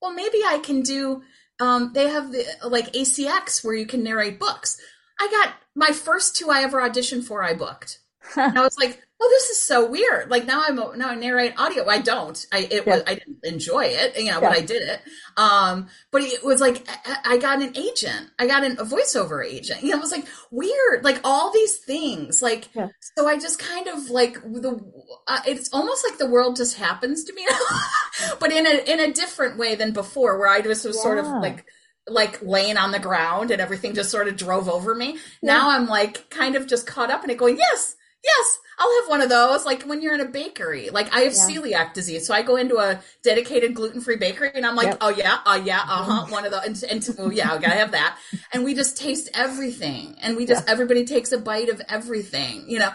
Well, 0.00 0.12
maybe 0.12 0.38
I 0.46 0.58
can 0.58 0.82
do. 0.82 1.22
Um, 1.60 1.92
they 1.92 2.08
have 2.08 2.32
the 2.32 2.44
like 2.64 2.92
ACX 2.92 3.64
where 3.64 3.74
you 3.74 3.86
can 3.86 4.02
narrate 4.02 4.38
books. 4.38 4.80
I 5.20 5.28
got 5.28 5.54
my 5.74 5.92
first 5.92 6.36
two 6.36 6.50
I 6.50 6.62
ever 6.62 6.80
auditioned 6.80 7.24
for. 7.24 7.42
I 7.42 7.54
booked. 7.54 7.98
And 8.36 8.58
I 8.58 8.62
was 8.62 8.76
like, 8.78 9.00
oh, 9.20 9.28
this 9.30 9.50
is 9.50 9.62
so 9.62 9.90
weird. 9.90 10.30
Like 10.30 10.46
now 10.46 10.62
I'm 10.66 10.76
now 10.76 11.10
I 11.10 11.14
narrate 11.14 11.58
audio. 11.58 11.86
I 11.88 11.98
don't. 11.98 12.46
I 12.52 12.68
it 12.70 12.86
yeah. 12.86 12.94
was 12.94 13.02
I 13.06 13.14
didn't 13.14 13.38
enjoy 13.44 13.84
it, 13.84 14.16
you 14.16 14.26
know, 14.26 14.40
yeah. 14.40 14.48
but 14.48 14.58
I 14.58 14.60
did 14.60 14.82
it. 14.82 15.00
Um, 15.36 15.88
but 16.10 16.22
it 16.22 16.44
was 16.44 16.60
like 16.60 16.86
I, 17.04 17.34
I 17.34 17.38
got 17.38 17.62
an 17.62 17.76
agent. 17.76 18.30
I 18.38 18.46
got 18.46 18.64
an, 18.64 18.72
a 18.72 18.84
voiceover 18.84 19.44
agent. 19.44 19.82
You 19.82 19.90
know, 19.90 19.98
it 19.98 20.02
was 20.02 20.12
like 20.12 20.26
weird. 20.50 21.04
Like 21.04 21.20
all 21.24 21.52
these 21.52 21.78
things. 21.78 22.42
Like 22.42 22.68
yeah. 22.74 22.88
so, 23.16 23.26
I 23.26 23.38
just 23.38 23.58
kind 23.58 23.88
of 23.88 24.10
like 24.10 24.34
the. 24.42 24.78
Uh, 25.26 25.40
it's 25.46 25.70
almost 25.72 26.06
like 26.08 26.18
the 26.18 26.26
world 26.28 26.56
just 26.56 26.76
happens 26.76 27.24
to 27.24 27.32
me, 27.32 27.46
but 28.40 28.52
in 28.52 28.66
a 28.66 28.92
in 28.92 29.00
a 29.00 29.12
different 29.12 29.58
way 29.58 29.74
than 29.74 29.92
before, 29.92 30.38
where 30.38 30.48
I 30.48 30.60
just 30.60 30.84
was 30.84 31.00
sort 31.00 31.18
of 31.18 31.26
like 31.26 31.64
like 32.10 32.40
laying 32.42 32.76
on 32.76 32.92
the 32.92 32.98
ground 32.98 33.50
and 33.50 33.60
everything 33.60 33.94
just 33.94 34.10
sort 34.10 34.28
of 34.28 34.36
drove 34.36 34.68
over 34.68 34.94
me. 34.94 35.18
Now 35.42 35.70
I'm 35.70 35.86
like 35.86 36.30
kind 36.30 36.56
of 36.56 36.66
just 36.66 36.86
caught 36.86 37.10
up 37.10 37.24
in 37.24 37.30
it 37.30 37.36
going, 37.36 37.58
yes, 37.58 37.96
yes, 38.24 38.58
I'll 38.78 39.02
have 39.02 39.10
one 39.10 39.20
of 39.20 39.28
those. 39.28 39.64
Like 39.64 39.82
when 39.82 40.02
you're 40.02 40.14
in 40.14 40.20
a 40.20 40.26
bakery, 40.26 40.90
like 40.90 41.12
I 41.14 41.20
have 41.20 41.34
yeah. 41.34 41.48
celiac 41.48 41.94
disease, 41.94 42.26
so 42.26 42.34
I 42.34 42.42
go 42.42 42.56
into 42.56 42.76
a 42.76 43.00
dedicated 43.22 43.74
gluten 43.74 44.00
free 44.00 44.16
bakery, 44.16 44.50
and 44.54 44.64
I'm 44.64 44.76
like, 44.76 44.86
yep. 44.86 44.98
oh 45.00 45.08
yeah, 45.10 45.38
oh 45.46 45.56
yeah, 45.56 45.80
uh 45.80 46.04
huh, 46.04 46.26
one 46.28 46.44
of 46.44 46.52
those, 46.52 46.82
and, 46.82 47.04
and 47.06 47.16
oh 47.18 47.30
yeah, 47.30 47.52
I 47.52 47.58
gotta 47.58 47.76
have 47.76 47.92
that. 47.92 48.18
And 48.52 48.64
we 48.64 48.74
just 48.74 48.96
taste 48.96 49.30
everything, 49.34 50.16
and 50.22 50.36
we 50.36 50.46
just 50.46 50.66
yeah. 50.66 50.72
everybody 50.72 51.04
takes 51.04 51.32
a 51.32 51.38
bite 51.38 51.68
of 51.68 51.80
everything, 51.88 52.64
you 52.68 52.78
know. 52.78 52.90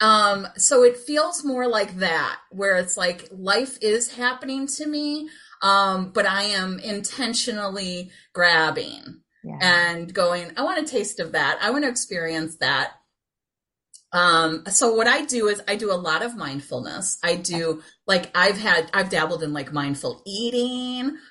Um, 0.00 0.48
so 0.56 0.82
it 0.82 0.96
feels 0.96 1.44
more 1.44 1.68
like 1.68 1.96
that, 1.98 2.38
where 2.50 2.76
it's 2.76 2.96
like 2.96 3.28
life 3.32 3.78
is 3.80 4.12
happening 4.12 4.66
to 4.66 4.86
me, 4.86 5.28
um, 5.62 6.10
but 6.12 6.26
I 6.26 6.44
am 6.44 6.78
intentionally 6.78 8.10
grabbing 8.32 9.22
yeah. 9.44 9.58
and 9.60 10.12
going, 10.12 10.52
I 10.56 10.62
want 10.62 10.82
a 10.82 10.90
taste 10.90 11.20
of 11.20 11.32
that. 11.32 11.58
I 11.62 11.70
want 11.70 11.84
to 11.84 11.90
experience 11.90 12.56
that. 12.56 12.92
Um, 14.14 14.62
so 14.68 14.94
what 14.94 15.08
I 15.08 15.24
do 15.24 15.48
is 15.48 15.60
I 15.66 15.74
do 15.74 15.92
a 15.92 15.98
lot 15.98 16.22
of 16.22 16.36
mindfulness. 16.36 17.18
I 17.22 17.34
do 17.34 17.82
like 18.06 18.30
I've 18.34 18.56
had 18.56 18.88
I've 18.94 19.10
dabbled 19.10 19.42
in 19.42 19.52
like 19.52 19.72
mindful 19.72 20.22
eating. 20.24 21.18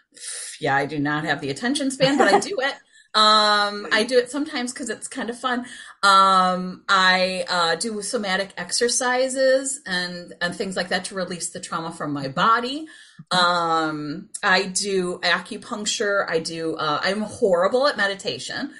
Yeah, 0.62 0.78
I 0.78 0.86
do 0.86 0.98
not 0.98 1.26
have 1.26 1.42
the 1.42 1.50
attention 1.50 1.92
span, 1.92 2.18
but 2.18 2.34
I 2.34 2.40
do 2.40 2.56
it. 2.62 2.74
Um, 3.16 3.86
I 3.92 4.06
do 4.06 4.18
it 4.18 4.32
sometimes 4.32 4.74
because 4.74 4.90
it's 4.90 5.08
kind 5.08 5.30
of 5.30 5.38
fun. 5.38 5.68
Um, 6.02 6.84
I 6.90 7.46
uh, 7.48 7.76
do 7.76 8.02
somatic 8.02 8.54
exercises 8.58 9.82
and 9.86 10.34
and 10.42 10.56
things 10.56 10.76
like 10.76 10.90
that 10.90 11.06
to 11.06 11.16
release 11.16 11.52
the 11.52 11.60
trauma 11.60 11.92
from 11.92 12.12
my 12.12 12.28
body. 12.28 12.88
Um, 13.30 14.30
I 14.42 14.64
do 14.64 15.20
acupuncture. 15.20 16.26
I 16.28 16.40
do. 16.40 16.76
Uh, 16.76 17.02
I'm 17.04 17.22
horrible 17.22 17.86
at 17.86 17.98
meditation. 17.98 18.74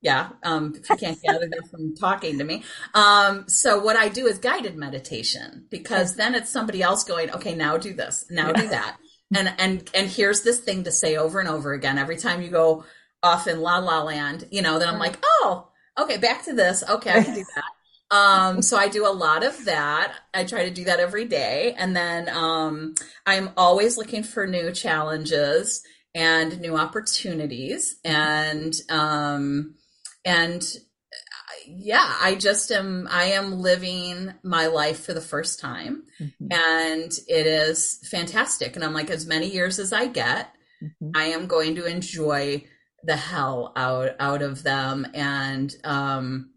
Yeah, 0.00 0.28
um, 0.44 0.74
if 0.76 0.88
you 0.88 0.96
can't 0.96 1.20
gather 1.20 1.48
that 1.48 1.68
from 1.70 1.96
talking 1.96 2.38
to 2.38 2.44
me. 2.44 2.62
Um, 2.94 3.48
so 3.48 3.80
what 3.80 3.96
I 3.96 4.08
do 4.08 4.26
is 4.26 4.38
guided 4.38 4.76
meditation 4.76 5.66
because 5.70 6.14
then 6.14 6.36
it's 6.36 6.50
somebody 6.50 6.82
else 6.82 7.02
going, 7.02 7.32
okay, 7.32 7.54
now 7.56 7.76
do 7.76 7.92
this, 7.92 8.24
now 8.30 8.52
do 8.52 8.68
that, 8.68 8.96
and 9.34 9.52
and 9.58 9.90
and 9.94 10.08
here's 10.08 10.42
this 10.42 10.60
thing 10.60 10.84
to 10.84 10.92
say 10.92 11.16
over 11.16 11.40
and 11.40 11.48
over 11.48 11.72
again 11.72 11.98
every 11.98 12.16
time 12.16 12.42
you 12.42 12.48
go 12.48 12.84
off 13.22 13.48
in 13.48 13.60
la 13.60 13.78
la 13.78 14.02
land, 14.02 14.46
you 14.50 14.62
know, 14.62 14.78
then 14.78 14.88
I'm 14.88 15.00
like, 15.00 15.18
oh, 15.24 15.68
okay, 15.98 16.16
back 16.18 16.44
to 16.44 16.54
this. 16.54 16.84
Okay, 16.88 17.10
I 17.10 17.22
can 17.22 17.34
do 17.34 17.44
that. 17.54 17.64
Um, 18.10 18.62
so 18.62 18.78
I 18.78 18.88
do 18.88 19.06
a 19.06 19.12
lot 19.12 19.44
of 19.44 19.66
that. 19.66 20.14
I 20.32 20.44
try 20.44 20.64
to 20.64 20.74
do 20.74 20.84
that 20.84 20.98
every 20.98 21.26
day. 21.26 21.74
And 21.76 21.94
then 21.94 22.28
um, 22.30 22.94
I'm 23.26 23.50
always 23.56 23.98
looking 23.98 24.22
for 24.22 24.46
new 24.46 24.72
challenges 24.72 25.82
and 26.14 26.58
new 26.58 26.74
opportunities. 26.74 27.96
And 28.04 28.74
um, 28.88 29.74
and 30.24 30.62
yeah, 31.66 32.14
I 32.20 32.34
just 32.34 32.70
am 32.70 33.08
I 33.10 33.24
am 33.24 33.60
living 33.60 34.32
my 34.42 34.66
life 34.66 35.04
for 35.04 35.12
the 35.12 35.20
first 35.20 35.60
time. 35.60 36.04
Mm-hmm. 36.20 36.46
And 36.50 37.12
it 37.28 37.46
is 37.46 38.00
fantastic. 38.10 38.74
And 38.74 38.84
I'm 38.84 38.94
like, 38.94 39.10
as 39.10 39.26
many 39.26 39.50
years 39.50 39.78
as 39.78 39.92
I 39.92 40.06
get, 40.06 40.54
mm-hmm. 40.82 41.10
I 41.14 41.24
am 41.24 41.46
going 41.46 41.74
to 41.76 41.86
enjoy 41.86 42.64
the 43.04 43.16
hell 43.16 43.72
out 43.76 44.10
out 44.18 44.42
of 44.42 44.62
them 44.64 45.06
and 45.14 45.74
um 45.84 46.50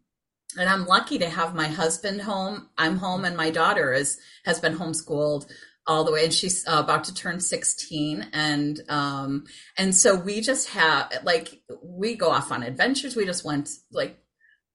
and 0.58 0.68
I'm 0.68 0.86
lucky 0.86 1.18
to 1.20 1.30
have 1.30 1.56
my 1.56 1.68
husband 1.68 2.22
home. 2.22 2.68
I'm 2.78 2.98
home 2.98 3.24
and 3.24 3.38
my 3.38 3.52
daughter 3.52 3.94
is 3.94 4.20
has 4.46 4.60
been 4.60 4.78
homeschooled 4.78 5.50
all 5.88 6.04
the 6.04 6.12
way 6.12 6.24
and 6.24 6.34
she's 6.34 6.68
uh, 6.68 6.78
about 6.80 7.06
to 7.06 7.14
turn 7.14 7.40
16 7.40 8.28
and 8.34 8.82
um 8.88 9.46
and 9.78 9.96
so 9.96 10.16
we 10.16 10.40
just 10.40 10.70
have 10.70 11.12
like 11.24 11.64
we 11.84 12.16
go 12.16 12.30
off 12.30 12.52
on 12.52 12.64
adventures. 12.64 13.16
We 13.16 13.26
just 13.26 13.44
went 13.44 13.70
like 13.92 14.22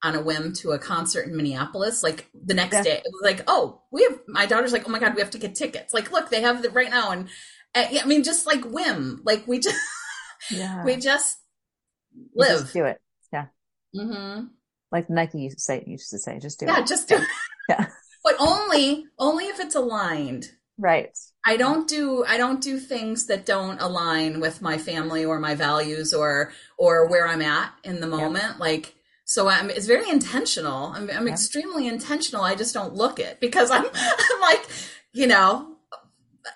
on 0.03 0.15
a 0.15 0.23
whim 0.23 0.53
to 0.53 0.73
a 0.73 0.79
concert 0.79 1.27
in 1.27 1.37
Minneapolis. 1.37 2.03
Like 2.03 2.29
the 2.35 2.55
next 2.55 2.75
yeah. 2.75 2.83
day, 2.83 2.93
it 2.93 3.05
was 3.05 3.23
like, 3.23 3.43
oh, 3.47 3.83
we 3.91 4.05
have. 4.05 4.19
My 4.29 4.47
daughter's 4.47 4.73
like, 4.73 4.87
oh 4.87 4.91
my 4.91 4.99
god, 4.99 5.15
we 5.15 5.21
have 5.21 5.31
to 5.31 5.39
get 5.39 5.55
tickets. 5.55 5.95
Like, 5.95 6.13
look, 6.13 6.31
they 6.31 6.43
have 6.43 6.65
it 6.65 6.75
right 6.75 6.91
now, 6.91 7.11
and, 7.11 7.29
and 7.75 7.99
I 7.99 8.05
mean, 8.05 8.23
just 8.23 8.47
like 8.47 8.65
whim, 8.65 9.23
like 9.25 9.47
we 9.47 9.59
just, 9.59 9.77
yeah. 10.51 10.85
we 10.85 10.97
just 10.97 11.39
live. 12.35 12.61
Just 12.61 12.73
do 12.73 12.85
it. 12.85 13.01
Yeah. 13.33 13.47
Mm-hmm. 13.95 14.47
Like 14.93 15.11
Nike 15.11 15.41
used 15.41 15.59
to 15.59 15.63
say, 15.63 15.85
used 15.87 16.11
to 16.11 16.19
say, 16.19 16.39
just 16.39 16.61
do 16.61 16.67
yeah, 16.67 16.77
it. 16.77 16.81
Yeah 16.81 16.87
just 16.87 17.09
do 17.09 17.17
it. 17.17 17.29
yeah. 17.69 17.87
But 18.25 18.35
only, 18.41 19.05
only 19.21 19.45
if 19.45 19.61
it's 19.61 19.77
aligned. 19.77 20.51
Right. 20.79 21.17
I 21.45 21.57
don't 21.57 21.89
do 21.89 22.25
I 22.27 22.37
don't 22.37 22.61
do 22.61 22.79
things 22.79 23.27
that 23.27 23.47
don't 23.47 23.81
align 23.81 24.41
with 24.41 24.61
my 24.61 24.79
family 24.79 25.25
or 25.25 25.39
my 25.39 25.55
values 25.55 26.13
or 26.13 26.53
or 26.77 27.09
where 27.09 27.27
I'm 27.27 27.43
at 27.43 27.73
in 27.85 28.01
the 28.01 28.07
moment. 28.07 28.59
Like 28.59 28.95
so 29.25 29.49
I'm 29.49 29.71
it's 29.71 29.87
very 29.87 30.09
intentional. 30.11 30.93
I'm 30.95 31.11
I'm 31.11 31.29
extremely 31.29 31.87
intentional. 31.87 32.43
I 32.43 32.55
just 32.55 32.75
don't 32.75 32.95
look 32.95 33.19
it 33.19 33.41
because 33.41 33.71
I'm 33.71 33.87
I'm 33.95 34.41
like, 34.41 34.67
you 35.13 35.27
know, 35.27 35.77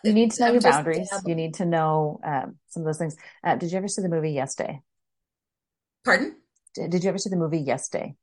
you 0.05 0.13
need 0.13 0.33
to 0.33 0.43
know 0.43 0.49
I'm 0.49 0.55
your 0.55 0.63
boundaries. 0.63 1.11
You 1.27 1.35
need 1.35 1.55
to 1.55 1.65
know 1.65 2.21
um, 2.25 2.57
some 2.69 2.83
of 2.83 2.87
those 2.87 2.99
things. 2.99 3.17
Uh, 3.45 3.57
did 3.57 3.73
you 3.73 3.79
ever 3.79 3.89
see 3.89 4.03
the 4.03 4.09
movie 4.09 4.33
Yes 4.33 4.55
Day? 4.55 4.81
Pardon? 6.05 6.37
Did 6.75 7.03
you 7.03 7.09
ever 7.09 7.19
see 7.19 7.31
the 7.31 7.37
movie 7.37 7.59
Yes 7.59 7.89
Day? 7.89 8.15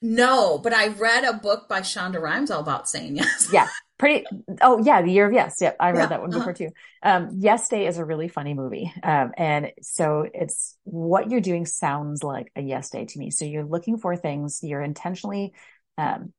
No, 0.00 0.58
but 0.58 0.72
I 0.72 0.88
read 0.88 1.24
a 1.24 1.34
book 1.34 1.68
by 1.68 1.80
Shonda 1.80 2.20
Rhimes 2.20 2.50
all 2.50 2.60
about 2.60 2.88
saying 2.88 3.16
yes. 3.16 3.48
yeah, 3.52 3.68
pretty. 3.98 4.26
Oh, 4.60 4.82
yeah, 4.84 5.02
the 5.02 5.10
year 5.10 5.26
of 5.26 5.32
yes. 5.32 5.56
Yep, 5.60 5.76
I 5.80 5.90
read 5.90 5.98
yeah, 5.98 6.06
that 6.06 6.20
one 6.20 6.30
before 6.30 6.50
uh-huh. 6.50 6.52
too. 6.52 6.70
Um, 7.02 7.30
yes 7.38 7.68
Day 7.68 7.86
is 7.86 7.98
a 7.98 8.04
really 8.04 8.28
funny 8.28 8.54
movie, 8.54 8.92
um, 9.02 9.32
and 9.36 9.72
so 9.82 10.26
it's 10.32 10.76
what 10.84 11.30
you're 11.30 11.40
doing 11.40 11.66
sounds 11.66 12.22
like 12.22 12.50
a 12.56 12.62
yes 12.62 12.90
day 12.90 13.04
to 13.04 13.18
me. 13.18 13.30
So 13.30 13.44
you're 13.44 13.64
looking 13.64 13.98
for 13.98 14.16
things. 14.16 14.60
You're 14.62 14.82
intentionally. 14.82 15.52
Um, 15.98 16.32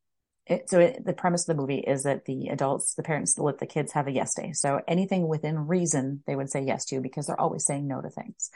it, 0.46 0.70
so 0.70 0.80
it, 0.80 1.04
the 1.04 1.12
premise 1.12 1.42
of 1.42 1.58
the 1.58 1.62
movie 1.62 1.80
is 1.80 2.04
that 2.04 2.24
the 2.24 2.48
adults, 2.48 2.94
the 2.94 3.04
parents, 3.04 3.38
let 3.38 3.58
the 3.58 3.66
kids 3.66 3.92
have 3.92 4.08
a 4.08 4.12
yes 4.12 4.34
day. 4.34 4.54
So 4.54 4.80
anything 4.88 5.28
within 5.28 5.68
reason, 5.68 6.24
they 6.26 6.38
would 6.38 6.50
say 6.50 6.62
yes 6.62 6.86
to 6.86 7.02
because 7.02 7.28
they're 7.28 7.40
always 7.40 7.66
saying 7.66 7.86
no 7.86 8.00
to 8.02 8.10
things 8.10 8.50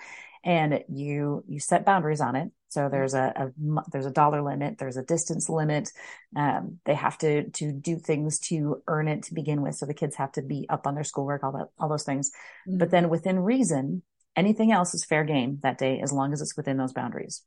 and 0.43 0.83
you 0.89 1.43
you 1.47 1.59
set 1.59 1.85
boundaries 1.85 2.21
on 2.21 2.35
it 2.35 2.51
so 2.71 2.87
there's 2.89 3.13
a, 3.13 3.33
a 3.35 3.81
there's 3.91 4.05
a 4.05 4.11
dollar 4.11 4.41
limit 4.41 4.77
there's 4.77 4.95
a 4.95 5.03
distance 5.03 5.49
limit. 5.49 5.89
Um, 6.37 6.79
they 6.85 6.95
have 6.95 7.17
to 7.17 7.49
to 7.49 7.73
do 7.73 7.97
things 7.99 8.39
to 8.47 8.81
earn 8.87 9.09
it 9.09 9.23
to 9.23 9.33
begin 9.33 9.61
with. 9.61 9.75
So 9.75 9.85
the 9.85 9.93
kids 9.93 10.15
have 10.15 10.31
to 10.33 10.41
be 10.41 10.67
up 10.69 10.87
on 10.87 10.95
their 10.95 11.03
schoolwork 11.03 11.43
all 11.43 11.51
that 11.51 11.67
all 11.77 11.89
those 11.89 12.05
things. 12.05 12.31
Mm-hmm. 12.67 12.77
but 12.77 12.89
then 12.89 13.09
within 13.09 13.39
reason 13.39 14.03
anything 14.37 14.71
else 14.71 14.93
is 14.93 15.03
fair 15.03 15.25
game 15.25 15.59
that 15.63 15.77
day 15.77 15.99
as 15.99 16.13
long 16.13 16.31
as 16.31 16.41
it's 16.41 16.55
within 16.55 16.77
those 16.77 16.93
boundaries. 16.93 17.43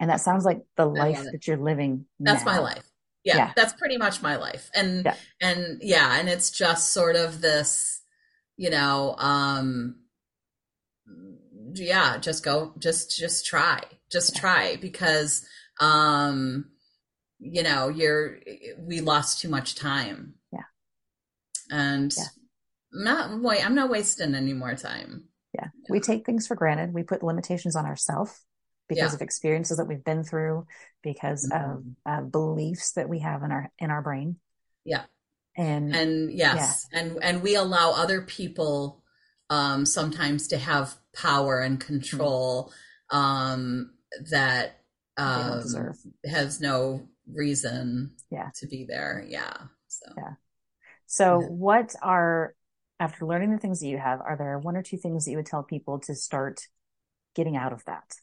And 0.00 0.08
that 0.08 0.22
sounds 0.22 0.46
like 0.46 0.62
the 0.76 0.86
life 0.86 1.22
that 1.30 1.46
you're 1.46 1.58
living 1.58 2.06
that's 2.18 2.44
now. 2.46 2.52
my 2.52 2.58
life. 2.60 2.84
Yeah, 3.24 3.36
yeah, 3.36 3.52
that's 3.54 3.74
pretty 3.74 3.98
much 3.98 4.22
my 4.22 4.36
life. 4.36 4.70
And 4.74 5.04
yeah. 5.04 5.16
and 5.42 5.78
yeah 5.82 6.18
and 6.18 6.26
it's 6.26 6.50
just 6.50 6.94
sort 6.94 7.16
of 7.16 7.42
this 7.42 8.00
you 8.56 8.70
know 8.70 9.14
um 9.18 9.96
yeah, 11.74 12.18
just 12.18 12.44
go, 12.44 12.72
just, 12.78 13.16
just 13.16 13.46
try, 13.46 13.80
just 14.10 14.36
try 14.36 14.76
because, 14.76 15.46
um, 15.80 16.66
you 17.38 17.62
know, 17.62 17.88
you're, 17.88 18.38
we 18.78 19.00
lost 19.00 19.40
too 19.40 19.48
much 19.48 19.74
time. 19.74 20.34
Yeah. 20.52 20.64
And 21.70 22.12
yeah. 22.16 22.24
I'm 22.94 23.04
not, 23.04 23.40
wait, 23.42 23.64
I'm 23.64 23.74
not 23.74 23.90
wasting 23.90 24.34
any 24.34 24.54
more 24.54 24.74
time. 24.74 25.24
Yeah. 25.54 25.66
yeah. 25.66 25.88
We 25.88 26.00
take 26.00 26.26
things 26.26 26.46
for 26.46 26.56
granted. 26.56 26.92
We 26.92 27.04
put 27.04 27.22
limitations 27.22 27.76
on 27.76 27.86
ourselves 27.86 28.38
because 28.88 29.12
yeah. 29.12 29.16
of 29.16 29.22
experiences 29.22 29.76
that 29.76 29.86
we've 29.86 30.04
been 30.04 30.24
through, 30.24 30.66
because 31.02 31.48
mm-hmm. 31.48 31.70
of 31.70 31.84
uh, 32.06 32.22
beliefs 32.22 32.92
that 32.92 33.08
we 33.08 33.20
have 33.20 33.42
in 33.42 33.52
our, 33.52 33.70
in 33.78 33.90
our 33.90 34.02
brain. 34.02 34.36
Yeah. 34.84 35.04
And, 35.56 35.94
and 35.94 36.32
yes. 36.32 36.86
And, 36.92 37.18
and 37.22 37.42
we 37.42 37.54
allow 37.54 37.92
other 37.92 38.22
people, 38.22 39.02
um, 39.50 39.86
sometimes 39.86 40.48
to 40.48 40.58
have 40.58 40.94
power 41.14 41.60
and 41.60 41.80
control 41.80 42.72
um, 43.10 43.92
that 44.30 44.80
um, 45.16 45.62
has 46.24 46.60
no 46.60 47.08
reason 47.32 48.14
yeah. 48.30 48.50
to 48.56 48.66
be 48.66 48.86
there. 48.88 49.24
Yeah. 49.26 49.56
So, 49.88 50.12
yeah. 50.16 50.32
So, 51.06 51.40
yeah. 51.40 51.46
what 51.46 51.94
are, 52.02 52.54
after 53.00 53.26
learning 53.26 53.52
the 53.52 53.58
things 53.58 53.80
that 53.80 53.88
you 53.88 53.98
have, 53.98 54.20
are 54.20 54.36
there 54.36 54.58
one 54.58 54.76
or 54.76 54.82
two 54.82 54.96
things 54.96 55.24
that 55.24 55.30
you 55.30 55.36
would 55.38 55.46
tell 55.46 55.62
people 55.62 55.98
to 56.00 56.14
start 56.14 56.60
getting 57.34 57.56
out 57.56 57.72
of 57.72 57.84
that? 57.86 58.14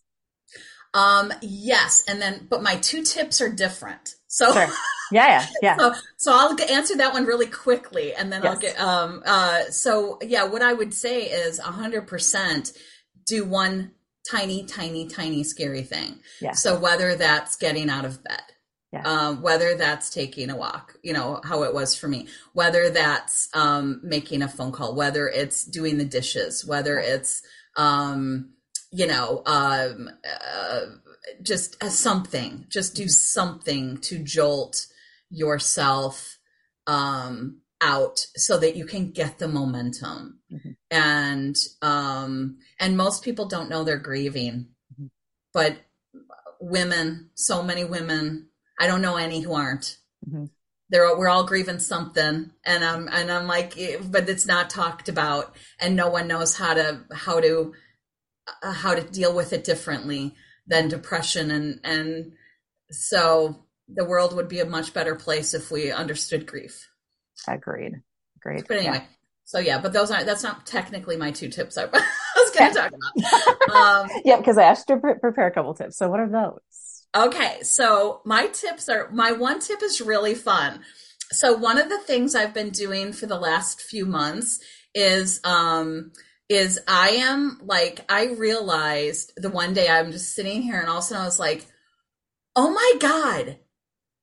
Um, 0.95 1.33
yes. 1.41 2.03
And 2.07 2.21
then, 2.21 2.47
but 2.49 2.63
my 2.63 2.77
two 2.77 3.03
tips 3.03 3.41
are 3.41 3.49
different. 3.49 4.15
So, 4.27 4.51
sure. 4.53 4.67
yeah, 5.11 5.27
yeah, 5.27 5.45
yeah. 5.61 5.77
So, 5.77 5.93
so 6.17 6.31
I'll 6.33 6.57
answer 6.71 6.95
that 6.97 7.13
one 7.13 7.25
really 7.25 7.47
quickly 7.47 8.13
and 8.13 8.31
then 8.31 8.43
yes. 8.43 8.53
I'll 8.53 8.59
get, 8.59 8.79
um, 8.79 9.21
uh, 9.25 9.65
so 9.65 10.17
yeah, 10.21 10.45
what 10.45 10.61
I 10.61 10.73
would 10.73 10.93
say 10.93 11.23
is 11.23 11.59
a 11.59 11.63
hundred 11.63 12.07
percent 12.07 12.71
do 13.27 13.43
one 13.43 13.91
tiny, 14.29 14.65
tiny, 14.65 15.07
tiny 15.07 15.43
scary 15.43 15.83
thing. 15.83 16.19
Yeah. 16.41 16.53
So 16.53 16.79
whether 16.79 17.15
that's 17.15 17.57
getting 17.57 17.89
out 17.89 18.05
of 18.05 18.23
bed, 18.23 18.41
yeah. 18.93 19.03
um, 19.03 19.41
whether 19.41 19.75
that's 19.75 20.09
taking 20.09 20.49
a 20.49 20.55
walk, 20.55 20.95
you 21.03 21.11
know, 21.11 21.41
how 21.43 21.63
it 21.63 21.73
was 21.73 21.95
for 21.95 22.07
me, 22.07 22.27
whether 22.53 22.89
that's, 22.89 23.49
um, 23.53 23.99
making 24.01 24.41
a 24.41 24.47
phone 24.47 24.71
call, 24.71 24.95
whether 24.95 25.27
it's 25.27 25.65
doing 25.65 25.97
the 25.97 26.05
dishes, 26.05 26.65
whether 26.65 26.97
it's, 26.97 27.41
um, 27.75 28.54
you 28.95 29.07
know, 29.07 29.41
um, 29.45 30.09
uh, 30.25 30.81
just 31.41 31.75
a 31.83 31.89
something, 31.89 32.65
just 32.69 32.95
do 32.95 33.03
mm-hmm. 33.03 33.09
something 33.09 33.97
to 33.97 34.19
jolt 34.19 34.87
yourself 35.29 36.37
um, 36.87 37.61
out 37.81 38.25
so 38.37 38.57
that 38.57 38.77
you 38.77 38.85
can 38.85 39.11
get 39.11 39.37
the 39.37 39.49
momentum. 39.49 40.39
Mm-hmm. 40.49 40.69
And 40.89 41.57
um, 41.81 42.59
and 42.79 42.95
most 42.95 43.21
people 43.21 43.49
don't 43.49 43.69
know 43.69 43.83
they're 43.83 43.97
grieving, 43.97 44.69
mm-hmm. 44.93 45.07
but 45.53 45.75
women, 46.61 47.31
so 47.35 47.61
many 47.61 47.83
women, 47.83 48.47
I 48.79 48.87
don't 48.87 49.01
know 49.01 49.17
any 49.17 49.41
who 49.41 49.53
aren't. 49.53 49.97
Mm-hmm. 50.25 50.45
They're, 50.89 51.17
we're 51.17 51.29
all 51.29 51.45
grieving 51.45 51.79
something 51.79 52.51
and 52.63 52.85
I'm, 52.85 53.07
and 53.07 53.31
I'm 53.31 53.47
like, 53.47 53.75
eh, 53.77 53.97
but 54.03 54.29
it's 54.29 54.45
not 54.45 54.69
talked 54.69 55.09
about 55.09 55.55
and 55.81 55.95
no 55.95 56.09
one 56.09 56.27
knows 56.27 56.55
how 56.55 56.75
to, 56.75 57.01
how 57.11 57.41
to, 57.41 57.73
uh, 58.63 58.73
how 58.73 58.95
to 58.95 59.01
deal 59.01 59.33
with 59.33 59.53
it 59.53 59.63
differently 59.63 60.35
than 60.67 60.87
depression. 60.87 61.51
And, 61.51 61.79
and 61.83 62.33
so 62.91 63.65
the 63.87 64.05
world 64.05 64.35
would 64.35 64.47
be 64.47 64.59
a 64.59 64.65
much 64.65 64.93
better 64.93 65.15
place 65.15 65.53
if 65.53 65.71
we 65.71 65.91
understood 65.91 66.45
grief. 66.45 66.89
Agreed. 67.47 68.01
Great. 68.41 68.67
But 68.67 68.77
anyway, 68.77 68.97
yeah. 68.97 69.05
so 69.43 69.59
yeah, 69.59 69.79
but 69.79 69.93
those 69.93 70.11
aren't, 70.11 70.25
that's 70.25 70.43
not 70.43 70.65
technically 70.65 71.17
my 71.17 71.31
two 71.31 71.49
tips 71.49 71.77
I 71.77 71.85
was 72.35 72.51
going 72.57 72.73
to 72.73 72.79
talk 72.79 72.91
about. 72.93 73.51
Um, 73.75 74.09
yeah, 74.23 74.37
because 74.37 74.57
I 74.59 74.63
asked 74.63 74.87
to 74.87 74.97
pre- 74.97 75.15
prepare 75.15 75.47
a 75.47 75.51
couple 75.51 75.73
tips. 75.73 75.97
So 75.97 76.07
what 76.07 76.19
are 76.19 76.29
those? 76.29 77.05
Okay, 77.15 77.63
so 77.63 78.21
my 78.25 78.47
tips 78.47 78.87
are 78.89 79.09
my 79.11 79.31
one 79.31 79.59
tip 79.59 79.81
is 79.81 80.01
really 80.01 80.35
fun. 80.35 80.81
So 81.31 81.53
one 81.53 81.79
of 81.79 81.89
the 81.89 81.97
things 81.97 82.35
I've 82.35 82.53
been 82.53 82.69
doing 82.69 83.11
for 83.11 83.25
the 83.25 83.39
last 83.39 83.81
few 83.81 84.05
months 84.05 84.59
is 84.93 85.41
um 85.43 86.11
is 86.49 86.79
I 86.87 87.09
am 87.09 87.61
like 87.63 88.05
I 88.09 88.27
realized 88.27 89.33
the 89.37 89.49
one 89.49 89.73
day 89.73 89.87
I'm 89.87 90.11
just 90.11 90.33
sitting 90.35 90.61
here 90.61 90.79
and 90.79 90.87
all 90.87 90.97
of 90.97 91.03
a 91.03 91.07
sudden 91.07 91.23
I 91.23 91.25
was 91.25 91.39
like, 91.39 91.65
"Oh 92.55 92.71
my 92.71 92.93
god, 92.99 93.57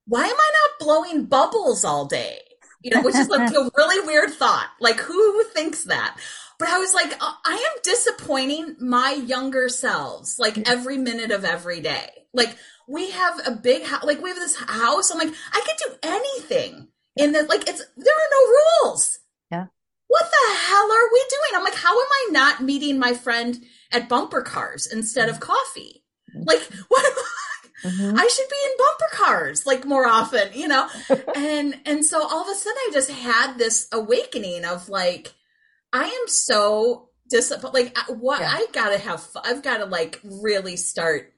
why 0.06 0.24
am 0.24 0.36
I 0.36 0.50
not 0.52 0.86
blowing 0.86 1.24
bubbles 1.24 1.84
all 1.84 2.06
day?" 2.06 2.38
You 2.82 2.90
know, 2.90 3.02
which 3.02 3.14
is 3.14 3.28
like 3.28 3.50
a 3.50 3.70
really 3.76 4.06
weird 4.06 4.30
thought. 4.30 4.68
Like 4.80 5.00
who 5.00 5.44
thinks 5.44 5.84
that? 5.84 6.18
But 6.58 6.68
I 6.68 6.78
was 6.78 6.94
like, 6.94 7.12
uh, 7.20 7.32
I 7.44 7.54
am 7.54 7.80
disappointing 7.82 8.76
my 8.78 9.12
younger 9.12 9.68
selves 9.68 10.38
like 10.38 10.68
every 10.68 10.96
minute 10.96 11.32
of 11.32 11.44
every 11.44 11.80
day. 11.80 12.08
Like 12.32 12.56
we 12.88 13.10
have 13.10 13.40
a 13.46 13.50
big 13.50 13.84
house, 13.84 14.04
like 14.04 14.22
we 14.22 14.30
have 14.30 14.38
this 14.38 14.56
house. 14.56 15.10
I'm 15.10 15.18
like, 15.18 15.34
I 15.52 15.60
could 15.60 15.76
do 15.90 15.96
anything 16.02 16.88
in 17.16 17.32
the, 17.32 17.42
like, 17.44 17.68
it's, 17.68 17.84
there 17.96 18.14
are 18.14 18.30
no 18.30 18.52
rules. 18.84 19.18
Yeah. 19.50 19.66
What 20.12 20.30
the 20.30 20.56
hell 20.58 20.92
are 20.92 21.10
we 21.10 21.24
doing? 21.30 21.50
I'm 21.54 21.64
like, 21.64 21.74
how 21.74 21.98
am 21.98 22.06
I 22.10 22.28
not 22.32 22.60
meeting 22.60 22.98
my 22.98 23.14
friend 23.14 23.64
at 23.90 24.10
bumper 24.10 24.42
cars 24.42 24.86
instead 24.86 25.30
of 25.30 25.40
coffee? 25.40 26.04
Mm-hmm. 26.36 26.42
Like, 26.46 26.60
what 26.88 27.02
I? 27.02 27.88
Mm-hmm. 27.88 28.18
I 28.18 28.26
should 28.26 28.48
be 28.48 28.56
in 28.62 28.76
bumper 28.76 29.16
cars 29.24 29.66
like 29.66 29.86
more 29.86 30.06
often, 30.06 30.50
you 30.52 30.68
know? 30.68 30.86
and, 31.34 31.80
and 31.86 32.04
so 32.04 32.22
all 32.22 32.42
of 32.42 32.48
a 32.48 32.54
sudden 32.54 32.76
I 32.76 32.90
just 32.92 33.10
had 33.10 33.56
this 33.56 33.88
awakening 33.90 34.66
of 34.66 34.90
like, 34.90 35.32
I 35.94 36.04
am 36.04 36.28
so 36.28 37.08
disappointed. 37.30 37.72
Like, 37.74 37.98
what 38.08 38.40
yeah. 38.40 38.50
I 38.52 38.66
gotta 38.72 38.98
have, 38.98 39.26
I've 39.42 39.62
gotta 39.62 39.86
like 39.86 40.20
really 40.22 40.76
start 40.76 41.32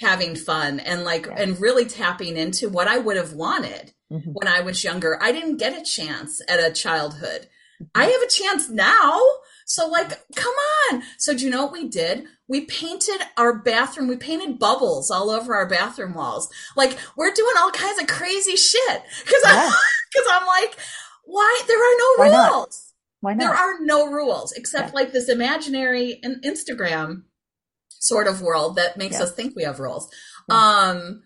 having 0.00 0.34
fun 0.34 0.80
and 0.80 1.04
like 1.04 1.26
yeah. 1.26 1.36
and 1.38 1.60
really 1.60 1.84
tapping 1.84 2.36
into 2.36 2.68
what 2.68 2.88
I 2.88 2.98
would 2.98 3.16
have 3.16 3.34
wanted 3.34 3.92
mm-hmm. 4.12 4.32
when 4.32 4.48
I 4.48 4.62
was 4.62 4.82
younger. 4.82 5.16
I 5.22 5.30
didn't 5.30 5.58
get 5.58 5.80
a 5.80 5.84
chance 5.84 6.42
at 6.48 6.58
a 6.58 6.72
childhood. 6.72 7.48
I 7.94 8.04
have 8.04 8.22
a 8.22 8.28
chance 8.28 8.68
now. 8.68 9.20
So 9.66 9.88
like, 9.88 10.10
come 10.34 10.54
on. 10.92 11.02
So 11.18 11.36
do 11.36 11.44
you 11.44 11.50
know 11.50 11.64
what 11.64 11.72
we 11.72 11.88
did? 11.88 12.24
We 12.48 12.62
painted 12.66 13.20
our 13.36 13.58
bathroom. 13.58 14.08
We 14.08 14.16
painted 14.16 14.58
bubbles 14.58 15.10
all 15.10 15.30
over 15.30 15.54
our 15.54 15.68
bathroom 15.68 16.14
walls. 16.14 16.48
Like 16.76 16.96
we're 17.16 17.32
doing 17.32 17.54
all 17.58 17.70
kinds 17.70 18.00
of 18.00 18.06
crazy 18.06 18.56
shit. 18.56 19.02
Cause 19.24 19.42
yeah. 19.44 19.70
I, 19.70 19.80
cause 20.16 20.26
I'm 20.30 20.46
like, 20.46 20.78
why? 21.24 21.62
There 21.66 21.78
are 21.78 21.98
no 21.98 22.14
why 22.16 22.26
rules. 22.28 22.32
Not? 22.32 22.76
Why 23.20 23.34
not? 23.34 23.40
There 23.40 23.54
are 23.54 23.80
no 23.80 24.06
rules 24.10 24.52
except 24.52 24.88
yeah. 24.88 24.94
like 24.94 25.12
this 25.12 25.28
imaginary 25.28 26.20
Instagram 26.24 27.22
sort 27.88 28.28
of 28.28 28.40
world 28.40 28.76
that 28.76 28.96
makes 28.96 29.16
yeah. 29.16 29.24
us 29.24 29.34
think 29.34 29.56
we 29.56 29.64
have 29.64 29.80
rules. 29.80 30.08
Um, 30.48 31.22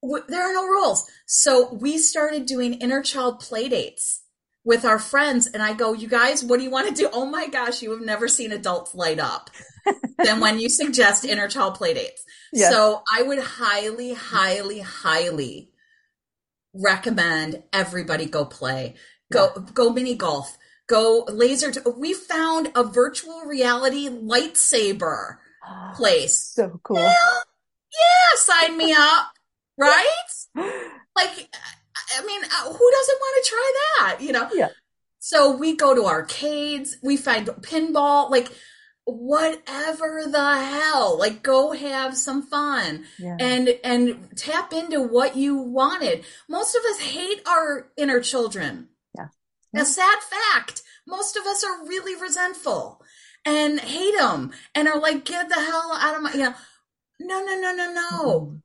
w- 0.00 0.24
there 0.28 0.48
are 0.48 0.54
no 0.54 0.66
rules. 0.66 1.10
So 1.26 1.74
we 1.74 1.98
started 1.98 2.46
doing 2.46 2.74
inner 2.74 3.02
child 3.02 3.40
play 3.40 3.68
dates 3.68 4.22
with 4.64 4.84
our 4.84 4.98
friends. 4.98 5.46
And 5.46 5.62
I 5.62 5.72
go, 5.72 5.92
you 5.92 6.08
guys, 6.08 6.44
what 6.44 6.58
do 6.58 6.64
you 6.64 6.70
want 6.70 6.88
to 6.88 6.94
do? 6.94 7.08
Oh 7.12 7.26
my 7.26 7.48
gosh, 7.48 7.82
you 7.82 7.90
have 7.92 8.00
never 8.00 8.28
seen 8.28 8.52
adults 8.52 8.94
light 8.94 9.18
up 9.18 9.50
than 10.24 10.40
when 10.40 10.60
you 10.60 10.68
suggest 10.68 11.24
inner 11.24 11.48
child 11.48 11.74
play 11.74 11.94
dates. 11.94 12.22
Yes. 12.52 12.72
So 12.72 13.02
I 13.12 13.22
would 13.22 13.38
highly, 13.38 14.12
highly, 14.12 14.80
highly 14.80 15.70
recommend 16.74 17.62
everybody 17.72 18.26
go 18.26 18.44
play, 18.44 18.94
go, 19.32 19.50
yeah. 19.56 19.62
go 19.72 19.90
mini 19.90 20.14
golf, 20.14 20.56
go 20.88 21.24
laser. 21.28 21.70
T- 21.70 21.80
we 21.96 22.12
found 22.12 22.70
a 22.74 22.84
virtual 22.84 23.42
reality 23.42 24.08
lightsaber 24.08 25.36
ah, 25.64 25.92
place. 25.96 26.52
So 26.54 26.80
cool. 26.82 26.96
Hell, 26.96 27.42
yeah, 27.92 28.36
sign 28.36 28.76
me 28.76 28.92
up. 28.92 29.26
Right? 29.78 30.04
like, 31.16 31.48
I 32.18 32.24
mean, 32.24 32.42
uh, 32.44 32.72
who 32.72 32.90
doesn't 32.90 33.20
want 33.20 33.44
to 33.44 33.50
try 33.50 33.72
that? 33.98 34.20
You 34.20 34.32
know? 34.32 34.48
Yeah. 34.52 34.68
So 35.18 35.56
we 35.56 35.76
go 35.76 35.94
to 35.94 36.06
arcades, 36.06 36.96
we 37.02 37.16
find 37.16 37.46
pinball, 37.46 38.30
like 38.30 38.48
whatever 39.04 40.22
the 40.26 40.56
hell, 40.58 41.18
like 41.18 41.42
go 41.42 41.72
have 41.72 42.16
some 42.16 42.42
fun 42.42 43.04
yeah. 43.18 43.36
and, 43.38 43.68
and 43.84 44.36
tap 44.36 44.72
into 44.72 45.02
what 45.02 45.36
you 45.36 45.56
wanted. 45.56 46.24
Most 46.48 46.74
of 46.74 46.82
us 46.84 47.00
hate 47.00 47.42
our 47.46 47.90
inner 47.96 48.20
children. 48.20 48.88
Yeah. 49.16 49.28
A 49.74 49.84
sad 49.84 50.18
fact. 50.20 50.82
Most 51.06 51.36
of 51.36 51.44
us 51.44 51.64
are 51.64 51.86
really 51.86 52.20
resentful 52.20 53.02
and 53.44 53.80
hate 53.80 54.16
them 54.16 54.52
and 54.74 54.88
are 54.88 55.00
like, 55.00 55.24
get 55.24 55.48
the 55.48 55.54
hell 55.56 55.98
out 56.00 56.16
of 56.16 56.22
my, 56.22 56.32
you 56.32 56.38
know, 56.38 56.54
no, 57.18 57.44
no, 57.44 57.60
no, 57.60 57.74
no, 57.74 57.92
no. 57.92 58.40
Mm-hmm. 58.40 58.56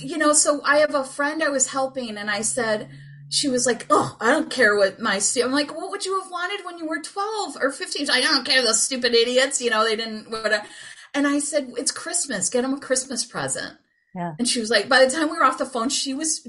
You 0.00 0.18
know, 0.18 0.32
so 0.32 0.62
I 0.64 0.78
have 0.78 0.94
a 0.94 1.04
friend 1.04 1.42
I 1.42 1.50
was 1.50 1.68
helping 1.68 2.16
and 2.16 2.30
I 2.30 2.40
said, 2.40 2.88
she 3.28 3.48
was 3.48 3.66
like, 3.66 3.86
"Oh, 3.90 4.16
I 4.20 4.30
don't 4.30 4.50
care 4.50 4.76
what 4.76 5.00
my 5.00 5.20
I'm 5.42 5.52
like, 5.52 5.76
"What 5.76 5.90
would 5.90 6.04
you 6.04 6.20
have 6.20 6.30
wanted 6.30 6.64
when 6.64 6.78
you 6.78 6.86
were 6.86 7.00
12 7.00 7.56
or 7.60 7.72
15?" 7.72 8.08
I 8.08 8.20
don't 8.20 8.46
care 8.46 8.62
those 8.62 8.82
stupid 8.82 9.14
idiots, 9.14 9.60
you 9.60 9.70
know, 9.70 9.84
they 9.84 9.96
didn't 9.96 10.30
whatever. 10.30 10.64
And 11.12 11.26
I 11.26 11.40
said, 11.40 11.72
"It's 11.76 11.90
Christmas. 11.90 12.48
Get 12.48 12.62
them 12.62 12.74
a 12.74 12.80
Christmas 12.80 13.24
present." 13.24 13.76
Yeah. 14.14 14.34
And 14.38 14.48
she 14.48 14.60
was 14.60 14.70
like, 14.70 14.88
by 14.88 15.04
the 15.04 15.10
time 15.10 15.28
we 15.28 15.36
were 15.36 15.44
off 15.44 15.58
the 15.58 15.66
phone, 15.66 15.90
she 15.90 16.14
was 16.14 16.48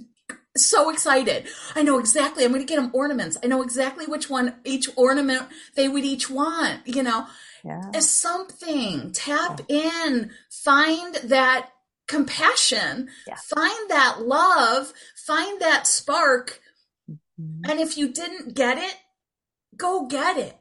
so 0.55 0.89
excited. 0.89 1.47
I 1.75 1.83
know 1.83 1.99
exactly. 1.99 2.45
I'm 2.45 2.51
going 2.51 2.65
to 2.65 2.67
get 2.67 2.79
them 2.79 2.91
ornaments. 2.93 3.37
I 3.43 3.47
know 3.47 3.61
exactly 3.61 4.05
which 4.05 4.29
one 4.29 4.55
each 4.63 4.87
ornament 4.95 5.47
they 5.75 5.89
would 5.89 6.05
each 6.05 6.29
want, 6.29 6.87
you 6.87 7.03
know 7.03 7.27
yeah. 7.67 7.99
something. 7.99 9.11
Tap 9.11 9.61
yeah. 9.67 10.05
in, 10.05 10.31
find 10.49 11.15
that 11.25 11.69
compassion, 12.07 13.09
yeah. 13.27 13.35
find 13.35 13.89
that 13.89 14.21
love, 14.21 14.93
find 15.15 15.61
that 15.61 15.87
spark. 15.87 16.61
Mm-hmm. 17.39 17.69
And 17.69 17.79
if 17.79 17.97
you 17.97 18.11
didn't 18.11 18.55
get 18.55 18.77
it, 18.77 18.95
go 19.75 20.05
get 20.07 20.37
it. 20.37 20.57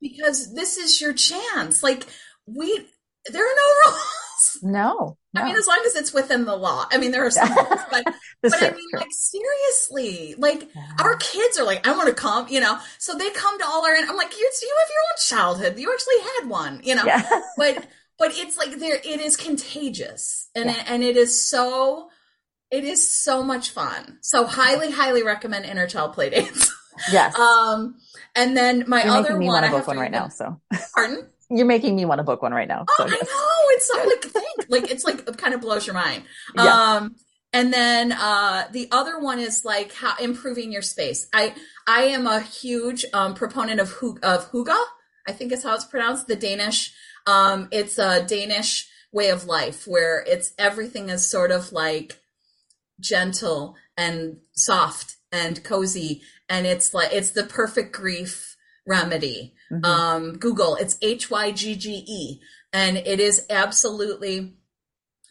Because 0.00 0.54
this 0.54 0.76
is 0.76 1.00
your 1.00 1.14
chance. 1.14 1.82
Like 1.82 2.04
we 2.46 2.86
there 3.30 3.44
are 3.44 3.56
no 3.56 3.90
rules. 3.90 4.58
No, 4.62 5.16
no, 5.34 5.40
I 5.40 5.44
mean, 5.46 5.56
as 5.56 5.66
long 5.66 5.82
as 5.84 5.96
it's 5.96 6.12
within 6.12 6.44
the 6.44 6.54
law. 6.54 6.86
I 6.90 6.98
mean, 6.98 7.10
there 7.10 7.24
are 7.26 7.30
some 7.30 7.48
rules, 7.52 7.80
but, 7.90 8.04
but 8.42 8.52
true, 8.52 8.68
I 8.68 8.70
mean, 8.70 8.90
true. 8.90 9.00
like 9.00 9.08
seriously, 9.10 10.34
like 10.38 10.68
yeah. 10.74 10.82
our 11.00 11.16
kids 11.16 11.58
are 11.58 11.64
like, 11.64 11.86
I 11.86 11.96
want 11.96 12.08
to 12.08 12.14
come, 12.14 12.46
you 12.48 12.60
know, 12.60 12.78
so 12.98 13.14
they 13.14 13.30
come 13.30 13.58
to 13.58 13.66
all 13.66 13.84
our, 13.84 13.94
and 13.94 14.08
I'm 14.08 14.16
like, 14.16 14.32
you, 14.32 14.38
you 14.62 14.76
have 14.80 14.90
your 14.90 15.02
own 15.10 15.58
childhood. 15.58 15.78
You 15.78 15.92
actually 15.92 16.20
had 16.20 16.48
one, 16.48 16.80
you 16.84 16.94
know, 16.94 17.04
yeah. 17.04 17.28
but, 17.56 17.86
but 18.18 18.32
it's 18.34 18.56
like 18.56 18.78
there, 18.78 18.96
it 18.96 19.20
is 19.20 19.36
contagious 19.36 20.48
and, 20.54 20.66
yeah. 20.66 20.80
it, 20.80 20.90
and 20.90 21.02
it 21.02 21.16
is 21.16 21.46
so, 21.46 22.08
it 22.70 22.84
is 22.84 23.08
so 23.08 23.42
much 23.42 23.70
fun. 23.70 24.18
So 24.22 24.46
highly, 24.46 24.90
highly 24.90 25.22
recommend 25.22 25.64
inner 25.64 25.86
child 25.86 26.12
play 26.14 26.30
dates. 26.30 26.72
Yes. 27.10 27.36
um, 27.36 27.96
and 28.36 28.56
then 28.56 28.84
my 28.86 29.02
You're 29.02 29.12
other 29.14 29.22
making 29.22 29.38
me 29.40 29.46
one, 29.46 29.62
want 29.62 29.66
to 29.66 29.78
book 29.78 29.86
one 29.88 29.98
right 29.98 30.12
now. 30.12 30.28
So 30.28 30.60
pardon? 30.94 31.28
You're 31.50 31.66
making 31.66 31.96
me 31.96 32.04
want 32.04 32.20
to 32.20 32.22
book 32.22 32.42
one 32.42 32.52
right 32.52 32.68
now. 32.68 32.84
So 32.96 33.04
oh, 33.04 33.06
yes. 33.08 33.18
I 33.20 33.24
know. 33.24 33.64
It's 33.70 33.88
so 33.88 34.08
like 34.08 34.24
think 34.32 34.66
like 34.68 34.90
it's 34.90 35.04
like 35.04 35.28
it 35.28 35.36
kind 35.36 35.54
of 35.54 35.60
blows 35.60 35.86
your 35.86 35.94
mind. 35.94 36.22
Yeah. 36.54 36.96
Um, 36.96 37.16
and 37.52 37.72
then 37.72 38.12
uh, 38.12 38.66
the 38.72 38.88
other 38.90 39.20
one 39.20 39.38
is 39.38 39.64
like 39.64 39.92
how 39.92 40.16
improving 40.16 40.72
your 40.72 40.82
space. 40.82 41.28
I 41.32 41.54
I 41.86 42.04
am 42.04 42.26
a 42.26 42.40
huge 42.40 43.04
um, 43.12 43.34
proponent 43.34 43.80
of 43.80 43.94
of 44.22 44.50
hygge. 44.50 44.76
I 45.26 45.32
think 45.32 45.52
is 45.52 45.62
how 45.62 45.74
it's 45.74 45.84
pronounced. 45.84 46.26
The 46.26 46.36
Danish. 46.36 46.92
Um, 47.26 47.68
it's 47.70 47.98
a 47.98 48.24
Danish 48.24 48.88
way 49.12 49.30
of 49.30 49.46
life 49.46 49.86
where 49.86 50.24
it's 50.26 50.52
everything 50.58 51.08
is 51.08 51.28
sort 51.28 51.50
of 51.50 51.72
like 51.72 52.20
gentle 53.00 53.76
and 53.96 54.38
soft 54.52 55.16
and 55.32 55.62
cozy, 55.64 56.22
and 56.48 56.66
it's 56.66 56.92
like 56.94 57.12
it's 57.12 57.30
the 57.30 57.44
perfect 57.44 57.92
grief 57.92 58.56
remedy. 58.86 59.54
Mm-hmm. 59.72 59.84
Um, 59.84 60.38
Google, 60.38 60.76
it's 60.76 60.98
H 61.00 61.30
Y 61.30 61.50
G 61.52 61.76
G 61.76 62.04
E, 62.06 62.40
and 62.72 62.96
it 62.96 63.20
is 63.20 63.46
absolutely. 63.48 64.56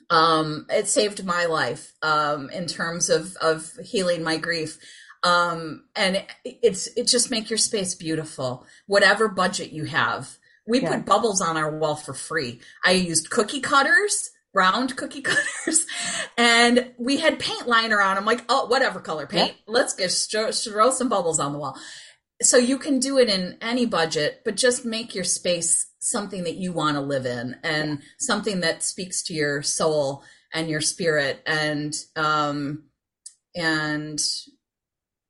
Um, 0.09 0.67
it 0.69 0.87
saved 0.87 1.25
my 1.25 1.45
life 1.45 1.93
um, 2.01 2.49
in 2.49 2.67
terms 2.67 3.09
of 3.09 3.35
of 3.37 3.71
healing 3.83 4.23
my 4.23 4.37
grief. 4.37 4.77
Um, 5.23 5.85
and 5.95 6.17
it, 6.17 6.27
it's 6.43 6.87
it 6.95 7.07
just 7.07 7.31
make 7.31 7.49
your 7.49 7.57
space 7.57 7.95
beautiful, 7.95 8.65
whatever 8.85 9.29
budget 9.29 9.71
you 9.71 9.85
have. 9.85 10.37
We 10.67 10.81
yeah. 10.81 10.95
put 10.95 11.05
bubbles 11.05 11.41
on 11.41 11.57
our 11.57 11.77
wall 11.77 11.95
for 11.95 12.13
free. 12.13 12.61
I 12.85 12.91
used 12.91 13.29
cookie 13.29 13.61
cutters 13.61 14.31
round 14.53 14.95
cookie 14.95 15.21
cutters 15.23 15.85
and 16.37 16.91
we 16.97 17.17
had 17.17 17.39
paint 17.39 17.67
liner 17.67 17.99
on 17.99 18.15
them 18.15 18.25
like 18.25 18.43
oh 18.49 18.67
whatever 18.67 18.99
color 18.99 19.25
paint 19.25 19.53
yeah. 19.55 19.73
let's 19.73 19.95
just 19.95 20.31
throw 20.31 20.91
some 20.91 21.09
bubbles 21.09 21.39
on 21.39 21.53
the 21.53 21.59
wall 21.59 21.77
so 22.41 22.57
you 22.57 22.77
can 22.77 22.99
do 22.99 23.17
it 23.17 23.29
in 23.29 23.57
any 23.61 23.85
budget 23.85 24.41
but 24.45 24.55
just 24.55 24.85
make 24.85 25.15
your 25.15 25.23
space 25.23 25.87
something 25.99 26.43
that 26.43 26.55
you 26.55 26.71
want 26.71 26.95
to 26.95 27.01
live 27.01 27.25
in 27.25 27.55
and 27.63 27.89
yeah. 27.89 28.05
something 28.19 28.59
that 28.59 28.83
speaks 28.83 29.23
to 29.23 29.33
your 29.33 29.61
soul 29.61 30.23
and 30.53 30.69
your 30.69 30.81
spirit 30.81 31.41
and 31.45 31.95
um 32.15 32.83
and 33.55 34.19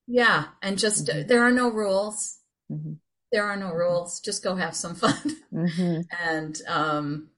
yeah 0.08 0.46
and 0.62 0.78
just 0.78 1.08
mm-hmm. 1.08 1.28
there 1.28 1.44
are 1.44 1.52
no 1.52 1.70
rules 1.70 2.40
mm-hmm. 2.72 2.94
There 3.34 3.44
are 3.44 3.58
no 3.58 3.72
rules 3.72 4.22
just 4.22 4.44
go 4.44 4.56
have 4.56 4.76
some 4.76 4.96
fun 4.96 5.18
mm-hmm. 5.54 6.02
and 6.24 6.62
um 6.68 7.30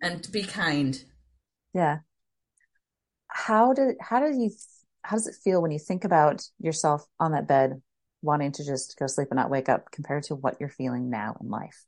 and 0.00 0.30
be 0.30 0.42
kind. 0.42 1.02
Yeah. 1.74 1.98
How 3.28 3.72
did 3.72 3.96
how 4.00 4.20
do 4.20 4.34
you 4.34 4.50
how 5.02 5.16
does 5.16 5.26
it 5.26 5.34
feel 5.42 5.60
when 5.60 5.72
you 5.72 5.78
think 5.78 6.04
about 6.04 6.42
yourself 6.58 7.04
on 7.20 7.32
that 7.32 7.48
bed 7.48 7.82
wanting 8.22 8.52
to 8.52 8.64
just 8.64 8.96
go 8.98 9.06
sleep 9.06 9.28
and 9.30 9.36
not 9.36 9.50
wake 9.50 9.68
up 9.68 9.90
compared 9.90 10.22
to 10.24 10.34
what 10.34 10.56
you're 10.60 10.68
feeling 10.68 11.10
now 11.10 11.36
in 11.40 11.50
life? 11.50 11.84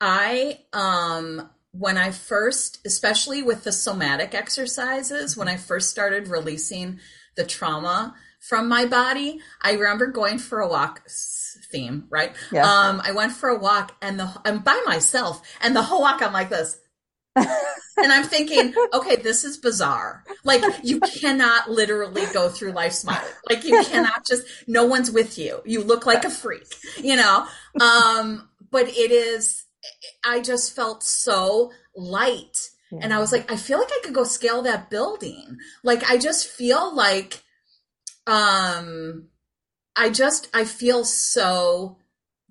I 0.00 0.60
um 0.72 1.48
when 1.70 1.96
I 1.96 2.10
first 2.10 2.84
especially 2.84 3.42
with 3.42 3.62
the 3.62 3.72
somatic 3.72 4.34
exercises 4.34 5.36
when 5.36 5.48
I 5.48 5.56
first 5.56 5.90
started 5.90 6.28
releasing 6.28 6.98
the 7.36 7.44
trauma 7.44 8.14
from 8.40 8.68
my 8.68 8.86
body, 8.86 9.40
I 9.62 9.72
remember 9.72 10.06
going 10.06 10.38
for 10.38 10.60
a 10.60 10.68
walk 10.68 11.02
theme, 11.70 12.06
right? 12.10 12.34
Yeah. 12.52 12.68
Um 12.68 13.02
I 13.04 13.12
went 13.12 13.32
for 13.32 13.48
a 13.48 13.58
walk 13.58 13.96
and 14.00 14.18
the 14.18 14.30
I'm 14.44 14.60
by 14.60 14.80
myself 14.86 15.42
and 15.60 15.74
the 15.74 15.82
whole 15.82 16.00
walk 16.00 16.22
I'm 16.22 16.32
like 16.32 16.48
this 16.48 16.78
and 17.36 18.12
I'm 18.12 18.24
thinking, 18.24 18.74
okay, 18.94 19.16
this 19.16 19.44
is 19.44 19.58
bizarre. 19.58 20.24
Like 20.42 20.62
you 20.82 21.00
cannot 21.20 21.70
literally 21.70 22.24
go 22.32 22.48
through 22.48 22.72
life 22.72 22.92
smiling. 22.92 23.30
Like 23.48 23.64
you 23.64 23.82
cannot 23.84 24.26
just 24.26 24.46
no 24.66 24.86
one's 24.86 25.10
with 25.10 25.38
you. 25.38 25.60
You 25.64 25.82
look 25.82 26.06
like 26.06 26.24
a 26.24 26.30
freak, 26.30 26.74
you 26.96 27.16
know? 27.16 27.46
Um, 27.80 28.48
but 28.70 28.88
it 28.88 29.10
is 29.10 29.64
I 30.24 30.40
just 30.40 30.74
felt 30.74 31.02
so 31.02 31.72
light. 31.94 32.70
Yeah. 32.90 33.00
And 33.02 33.12
I 33.12 33.18
was 33.18 33.32
like, 33.32 33.50
I 33.50 33.56
feel 33.56 33.78
like 33.78 33.90
I 33.90 34.00
could 34.04 34.14
go 34.14 34.24
scale 34.24 34.62
that 34.62 34.88
building. 34.90 35.58
Like 35.82 36.08
I 36.08 36.16
just 36.16 36.46
feel 36.46 36.94
like 36.94 37.42
um 38.26 39.28
I 39.94 40.10
just 40.10 40.48
I 40.54 40.64
feel 40.64 41.04
so 41.04 41.98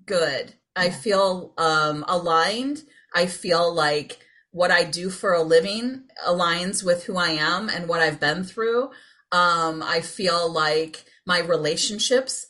good. 0.04 0.54
Yeah. 0.76 0.82
I 0.82 0.90
feel 0.90 1.54
um 1.58 2.04
aligned. 2.08 2.82
I 3.14 3.26
feel 3.26 3.72
like 3.72 4.18
what 4.56 4.70
I 4.70 4.84
do 4.84 5.10
for 5.10 5.34
a 5.34 5.42
living 5.42 6.04
aligns 6.26 6.82
with 6.82 7.04
who 7.04 7.18
I 7.18 7.28
am 7.32 7.68
and 7.68 7.86
what 7.88 8.00
I've 8.00 8.18
been 8.18 8.42
through. 8.42 8.90
Um, 9.30 9.82
I 9.82 10.00
feel 10.00 10.50
like 10.50 11.04
my 11.26 11.40
relationships, 11.40 12.46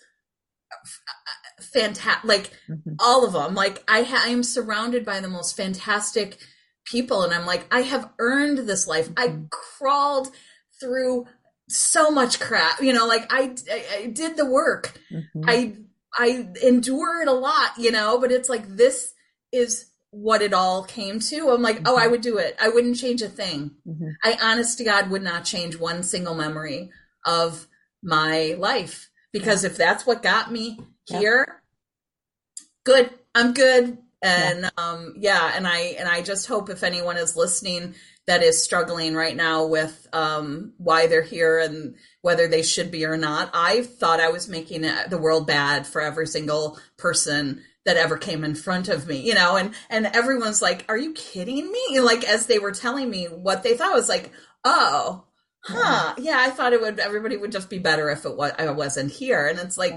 fantastic, 1.61 2.25
like 2.25 2.51
mm-hmm. 2.71 2.95
all 3.01 3.27
of 3.27 3.33
them. 3.33 3.57
Like 3.57 3.83
I, 3.89 4.03
ha- 4.03 4.23
I 4.25 4.29
am 4.29 4.45
surrounded 4.45 5.05
by 5.05 5.19
the 5.19 5.27
most 5.27 5.57
fantastic 5.57 6.39
people, 6.85 7.23
and 7.23 7.35
I'm 7.35 7.45
like, 7.45 7.67
I 7.73 7.81
have 7.81 8.13
earned 8.21 8.59
this 8.59 8.87
life. 8.87 9.09
Mm-hmm. 9.09 9.45
I 9.45 9.49
crawled 9.51 10.29
through 10.79 11.27
so 11.69 12.11
much 12.11 12.41
crap, 12.41 12.81
you 12.81 12.93
know. 12.93 13.07
Like 13.07 13.33
I, 13.33 13.55
I, 13.71 13.85
I 13.99 14.07
did 14.07 14.37
the 14.37 14.47
work. 14.47 14.99
Mm-hmm. 15.13 15.43
I, 15.47 15.75
I 16.17 16.49
endured 16.63 17.29
a 17.29 17.33
lot, 17.33 17.73
you 17.79 17.91
know. 17.91 18.19
But 18.19 18.33
it's 18.33 18.49
like 18.49 18.67
this 18.69 19.15
is 19.53 19.91
what 20.11 20.41
it 20.41 20.55
all 20.55 20.83
came 20.83 21.21
to, 21.21 21.51
I'm 21.51 21.61
like, 21.61 21.77
mm-hmm. 21.77 21.89
oh, 21.89 21.97
I 21.97 22.03
mm-hmm. 22.03 22.13
would 22.13 22.21
do 22.23 22.39
it. 22.39 22.57
I 22.61 22.71
wouldn't 22.71 22.97
change 22.97 23.21
a 23.21 23.29
thing. 23.29 23.73
Mm-hmm. 23.87 24.11
I 24.25 24.39
honest 24.41 24.79
to 24.79 24.85
God 24.85 25.11
would 25.11 25.23
not 25.23 25.45
change 25.45 25.77
one 25.77 26.03
single 26.03 26.35
memory 26.35 26.91
of 27.27 27.67
my 28.03 28.55
life 28.59 29.11
because 29.33 29.65
if 29.65 29.77
that's 29.77 30.07
what 30.07 30.23
got 30.23 30.51
me 30.51 30.81
here, 31.05 31.63
good. 32.85 33.11
I'm 33.35 33.53
good. 33.53 33.99
And 34.23 34.61
yeah. 34.63 34.71
um 34.79 35.15
yeah, 35.19 35.53
and 35.55 35.67
I 35.67 35.79
and 35.99 36.09
I 36.09 36.23
just 36.23 36.47
hope 36.47 36.71
if 36.71 36.83
anyone 36.83 37.19
is 37.19 37.37
listening 37.37 37.95
that 38.27 38.43
is 38.43 38.63
struggling 38.63 39.15
right 39.15 39.37
now 39.37 39.67
with 39.67 40.07
um 40.13 40.73
why 40.79 41.07
they're 41.07 41.23
here 41.23 41.59
and 41.59 41.95
whether 42.23 42.49
they 42.49 42.63
should 42.63 42.91
be 42.91 43.05
or 43.05 43.17
not. 43.17 43.51
I 43.55 43.83
thought 43.83 44.21
I 44.21 44.31
was 44.31 44.49
making 44.49 44.83
the 44.83 45.19
world 45.19 45.47
bad 45.47 45.87
for 45.87 46.01
every 46.01 46.27
single 46.27 46.79
person 46.97 47.63
that 47.87 47.97
ever 47.97 48.19
came 48.19 48.45
in 48.45 48.55
front 48.57 48.89
of 48.89 49.07
me, 49.07 49.21
you 49.21 49.33
know, 49.33 49.57
and, 49.57 49.73
and 49.89 50.07
everyone's 50.07 50.61
like, 50.61 50.85
are 50.89 50.99
you 50.99 51.13
kidding 51.13 51.71
me? 51.71 52.01
Like, 52.01 52.25
as 52.25 52.47
they 52.47 52.59
were 52.59 52.73
telling 52.73 53.09
me 53.09 53.27
what 53.27 53.63
they 53.63 53.77
thought, 53.77 53.93
I 53.93 53.95
was 53.95 54.09
like, 54.09 54.33
oh, 54.65 55.25
huh. 55.63 56.15
Yeah, 56.19 56.37
I 56.37 56.51
thought 56.51 56.73
it 56.73 56.81
would, 56.81 56.99
everybody 56.99 57.37
would 57.37 57.53
just 57.53 57.71
be 57.71 57.79
better 57.79 58.11
if 58.11 58.25
it 58.25 58.37
was, 58.37 58.53
I 58.59 58.69
wasn't 58.73 59.13
here. 59.13 59.47
And 59.47 59.61
it's 59.61 59.79
like, 59.79 59.97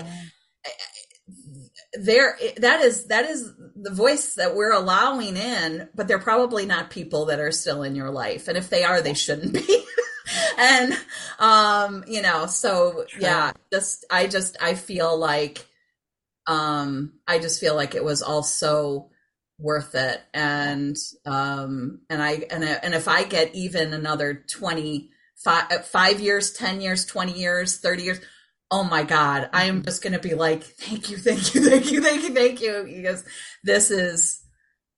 there, 1.94 2.38
that 2.58 2.82
is, 2.82 3.06
that 3.06 3.26
is 3.26 3.54
the 3.76 3.92
voice 3.92 4.36
that 4.36 4.56
we're 4.56 4.74
allowing 4.74 5.38
in, 5.38 5.90
but 5.96 6.08
they're 6.08 6.20
probably 6.20 6.66
not 6.66 6.90
people 6.90 7.26
that 7.26 7.40
are 7.40 7.52
still 7.52 7.84
in 7.84 7.96
your 7.96 8.10
life. 8.12 8.48
And 8.48 8.58
if 8.58 8.70
they 8.70 8.84
are, 8.84 9.02
they 9.02 9.14
shouldn't 9.14 9.54
be. 9.54 9.86
and, 10.58 10.94
um, 11.40 12.04
you 12.08 12.22
know, 12.22 12.46
so 12.46 13.06
True. 13.08 13.22
yeah, 13.22 13.52
just, 13.72 14.06
I 14.12 14.28
just, 14.28 14.58
I 14.62 14.76
feel 14.76 15.18
like, 15.18 15.66
um, 16.48 17.14
I 17.28 17.40
just 17.40 17.60
feel 17.60 17.76
like 17.76 17.96
it 17.96 18.04
was 18.04 18.22
all 18.22 18.44
so 18.44 19.10
worth 19.58 19.96
it. 19.96 20.22
And, 20.34 20.98
um, 21.26 22.02
and 22.10 22.22
I, 22.22 22.44
and, 22.52 22.64
and 22.64 22.94
if 22.94 23.08
I 23.08 23.24
get 23.24 23.56
even 23.56 23.94
another 23.94 24.34
20, 24.34 25.12
five, 25.40 25.86
five 25.86 26.20
years, 26.20 26.52
10 26.52 26.82
years, 26.82 27.06
20 27.06 27.32
years, 27.34 27.78
30 27.78 28.04
years, 28.04 28.20
oh 28.72 28.84
my 28.84 29.03
God, 29.03 29.49
I 29.53 29.65
am 29.65 29.78
mm-hmm. 29.78 29.86
just 29.86 30.03
going 30.03 30.13
to 30.13 30.20
be 30.20 30.36
like, 30.36 30.63
thank 30.63 31.09
you, 31.09 31.17
thank 31.17 31.53
you, 31.53 31.61
thank 31.67 31.91
you, 31.91 32.01
thank 32.01 32.24
you, 32.24 32.34
thank 32.34 32.61
you, 32.61 32.84
because 32.86 33.24
this 33.63 33.91
is 33.91 34.43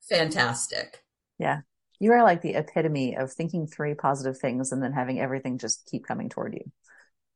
fantastic. 0.09 1.03
Yeah. 1.39 1.61
You 1.99 2.13
are 2.13 2.24
like 2.24 2.41
the 2.41 2.55
epitome 2.55 3.15
of 3.15 3.32
thinking 3.32 3.67
three 3.67 3.93
positive 3.93 4.38
things 4.38 4.72
and 4.72 4.82
then 4.82 4.91
having 4.91 5.19
everything 5.19 5.57
just 5.57 5.88
keep 5.89 6.05
coming 6.05 6.30
toward 6.30 6.53
you. 6.53 6.72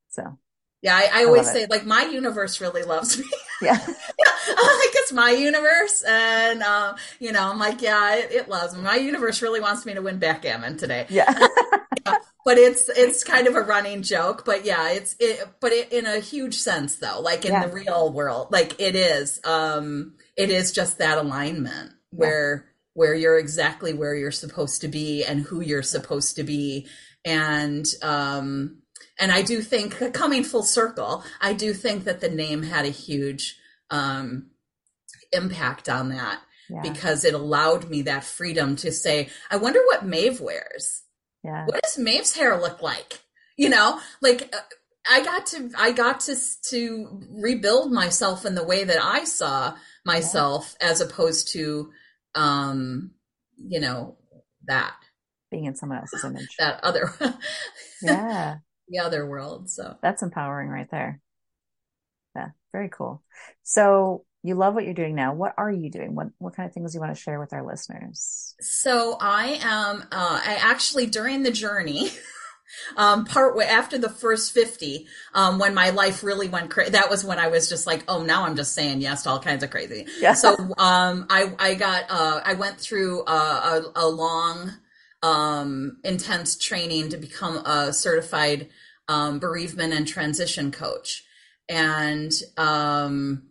So 0.09 0.38
yeah, 0.82 0.95
I, 0.95 1.09
I, 1.11 1.21
I 1.21 1.26
always 1.26 1.51
say 1.51 1.65
like 1.69 1.86
my 1.86 2.03
universe 2.05 2.61
really 2.61 2.84
loves 2.84 3.17
me. 3.17 3.26
Yeah. 3.61 3.80
I'm 4.47 4.78
like 4.78 4.95
it's 4.95 5.13
my 5.13 5.32
universe, 5.32 6.03
and 6.05 6.61
um, 6.61 6.95
you 7.19 7.32
know, 7.32 7.49
I'm 7.49 7.57
like, 7.57 7.82
yeah, 7.82 8.15
it, 8.17 8.32
it, 8.32 8.49
loves 8.49 8.76
me. 8.76 8.82
My 8.82 8.97
universe 8.97 9.41
really 9.41 9.61
wants 9.61 9.86
me 9.86 9.93
to 9.93 10.01
win 10.01 10.19
backgammon 10.19 10.78
today. 10.78 11.05
Yeah. 11.09 11.34
yeah. 12.05 12.17
But 12.43 12.57
it's 12.57 12.89
it's 12.89 13.23
kind 13.23 13.47
of 13.47 13.55
a 13.55 13.61
running 13.61 14.01
joke, 14.01 14.43
but 14.45 14.65
yeah, 14.65 14.91
it's 14.91 15.15
it, 15.19 15.47
but 15.61 15.71
it, 15.71 15.93
in 15.93 16.05
a 16.05 16.19
huge 16.19 16.55
sense 16.55 16.97
though, 16.97 17.21
like 17.21 17.45
in 17.45 17.53
yeah. 17.53 17.65
the 17.65 17.73
real 17.73 18.11
world, 18.11 18.49
like 18.51 18.80
it 18.80 18.95
is, 18.95 19.39
um, 19.45 20.15
it 20.36 20.49
is 20.49 20.73
just 20.73 20.97
that 20.97 21.17
alignment 21.17 21.93
where 22.11 22.65
where 22.93 23.15
you're 23.15 23.39
exactly 23.39 23.93
where 23.93 24.13
you're 24.13 24.32
supposed 24.32 24.82
to 24.82 24.89
be 24.89 25.23
and 25.23 25.39
who 25.41 25.61
you're 25.61 25.82
supposed 25.82 26.36
to 26.36 26.43
be, 26.43 26.88
and 27.23 27.88
um 28.01 28.82
and 29.20 29.32
I 29.32 29.41
do 29.41 29.61
think 29.61 30.13
coming 30.13 30.43
full 30.43 30.63
circle, 30.63 31.24
I 31.39 31.53
do 31.53 31.74
think 31.74 32.03
that 32.03 32.22
the 32.22 32.30
name 32.30 32.63
had 32.63 32.86
a 32.86 32.89
huge 32.89 33.57
um, 33.89 34.51
impact 35.32 35.88
on 35.89 36.09
that 36.09 36.41
yeah. 36.70 36.82
because 36.82 37.24
it 37.24 37.34
allowed 37.34 37.89
me 37.89 38.03
that 38.03 38.24
freedom 38.24 38.76
to 38.78 38.91
say, 38.91 39.30
I 39.49 39.57
wonder 39.57 39.80
what 39.86 40.05
Maeve 40.05 40.41
wears. 40.41 41.03
Yeah. 41.43 41.66
What 41.66 41.82
does 41.84 41.97
Maeve's 41.97 42.36
hair 42.36 42.59
look 42.59 42.82
like? 42.82 43.22
You 43.57 43.70
know, 43.70 44.01
like 44.22 44.53
uh, 44.53 44.59
I 45.09 45.24
got 45.24 45.45
to 45.47 45.72
I 45.78 45.91
got 45.93 46.22
to 46.22 46.36
to 46.72 47.22
rebuild 47.39 47.91
myself 47.91 48.45
in 48.45 48.55
the 48.55 48.66
way 48.66 48.84
that 48.84 49.01
I 49.01 49.24
saw 49.24 49.76
myself 50.05 50.76
yeah. 50.82 50.89
as 50.89 50.99
opposed 50.99 51.53
to 51.53 51.91
um 52.34 53.11
you 53.55 53.80
know 53.80 54.18
that 54.68 54.95
being 55.51 55.66
in 55.66 55.76
someone 55.76 55.99
else's 55.99 56.26
image. 56.26 56.55
that 56.59 56.84
other 56.84 57.13
Yeah 58.01 58.57
the 58.88 58.99
other 58.99 59.25
world. 59.25 59.69
So 59.69 59.97
that's 60.01 60.23
empowering 60.23 60.69
right 60.69 60.89
there. 60.89 61.21
Yeah, 62.36 62.49
very 62.71 62.89
cool. 62.89 63.23
So 63.63 64.25
you 64.43 64.55
love 64.55 64.75
what 64.75 64.86
you're 64.86 64.93
doing 64.93 65.15
now. 65.15 65.33
What 65.33 65.55
are 65.57 65.71
you 65.71 65.89
doing? 65.89 66.13
What 66.13 66.27
what 66.38 66.55
kind 66.55 66.67
of 66.67 66.73
things 66.73 66.91
do 66.91 66.97
you 66.97 67.01
want 67.01 67.15
to 67.15 67.21
share 67.21 67.39
with 67.39 67.53
our 67.53 67.65
listeners? 67.65 68.55
So 68.59 69.17
I 69.19 69.59
am. 69.61 70.01
Uh, 70.11 70.41
I 70.45 70.57
actually 70.61 71.07
during 71.07 71.43
the 71.43 71.51
journey. 71.51 72.11
um, 72.97 73.25
part 73.25 73.55
way 73.55 73.65
after 73.65 73.97
the 73.97 74.09
first 74.09 74.51
50, 74.51 75.07
um, 75.33 75.59
when 75.59 75.73
my 75.73 75.91
life 75.91 76.23
really 76.23 76.49
went 76.49 76.69
crazy, 76.69 76.91
that 76.91 77.09
was 77.09 77.23
when 77.23 77.39
I 77.39 77.47
was 77.47 77.69
just 77.69 77.86
like, 77.88 78.03
oh, 78.07 78.23
now 78.23 78.43
I'm 78.43 78.55
just 78.55 78.73
saying 78.73 79.01
yes 79.01 79.23
to 79.23 79.29
all 79.29 79.39
kinds 79.39 79.63
of 79.63 79.69
crazy. 79.69 80.07
Yeah. 80.19 80.33
So, 80.33 80.55
um, 80.77 81.27
I, 81.29 81.53
I 81.59 81.75
got, 81.75 82.05
uh, 82.09 82.41
I 82.43 82.53
went 82.55 82.79
through 82.79 83.23
a, 83.27 83.31
a, 83.31 83.91
a 83.95 84.07
long, 84.07 84.73
um, 85.26 85.97
intense 86.03 86.55
training 86.55 87.09
to 87.09 87.17
become 87.17 87.57
a 87.65 87.91
certified 87.91 88.69
um, 89.07 89.39
bereavement 89.39 89.91
and 89.93 90.07
transition 90.07 90.71
coach, 90.71 91.23
and 91.67 92.32
um, 92.57 93.43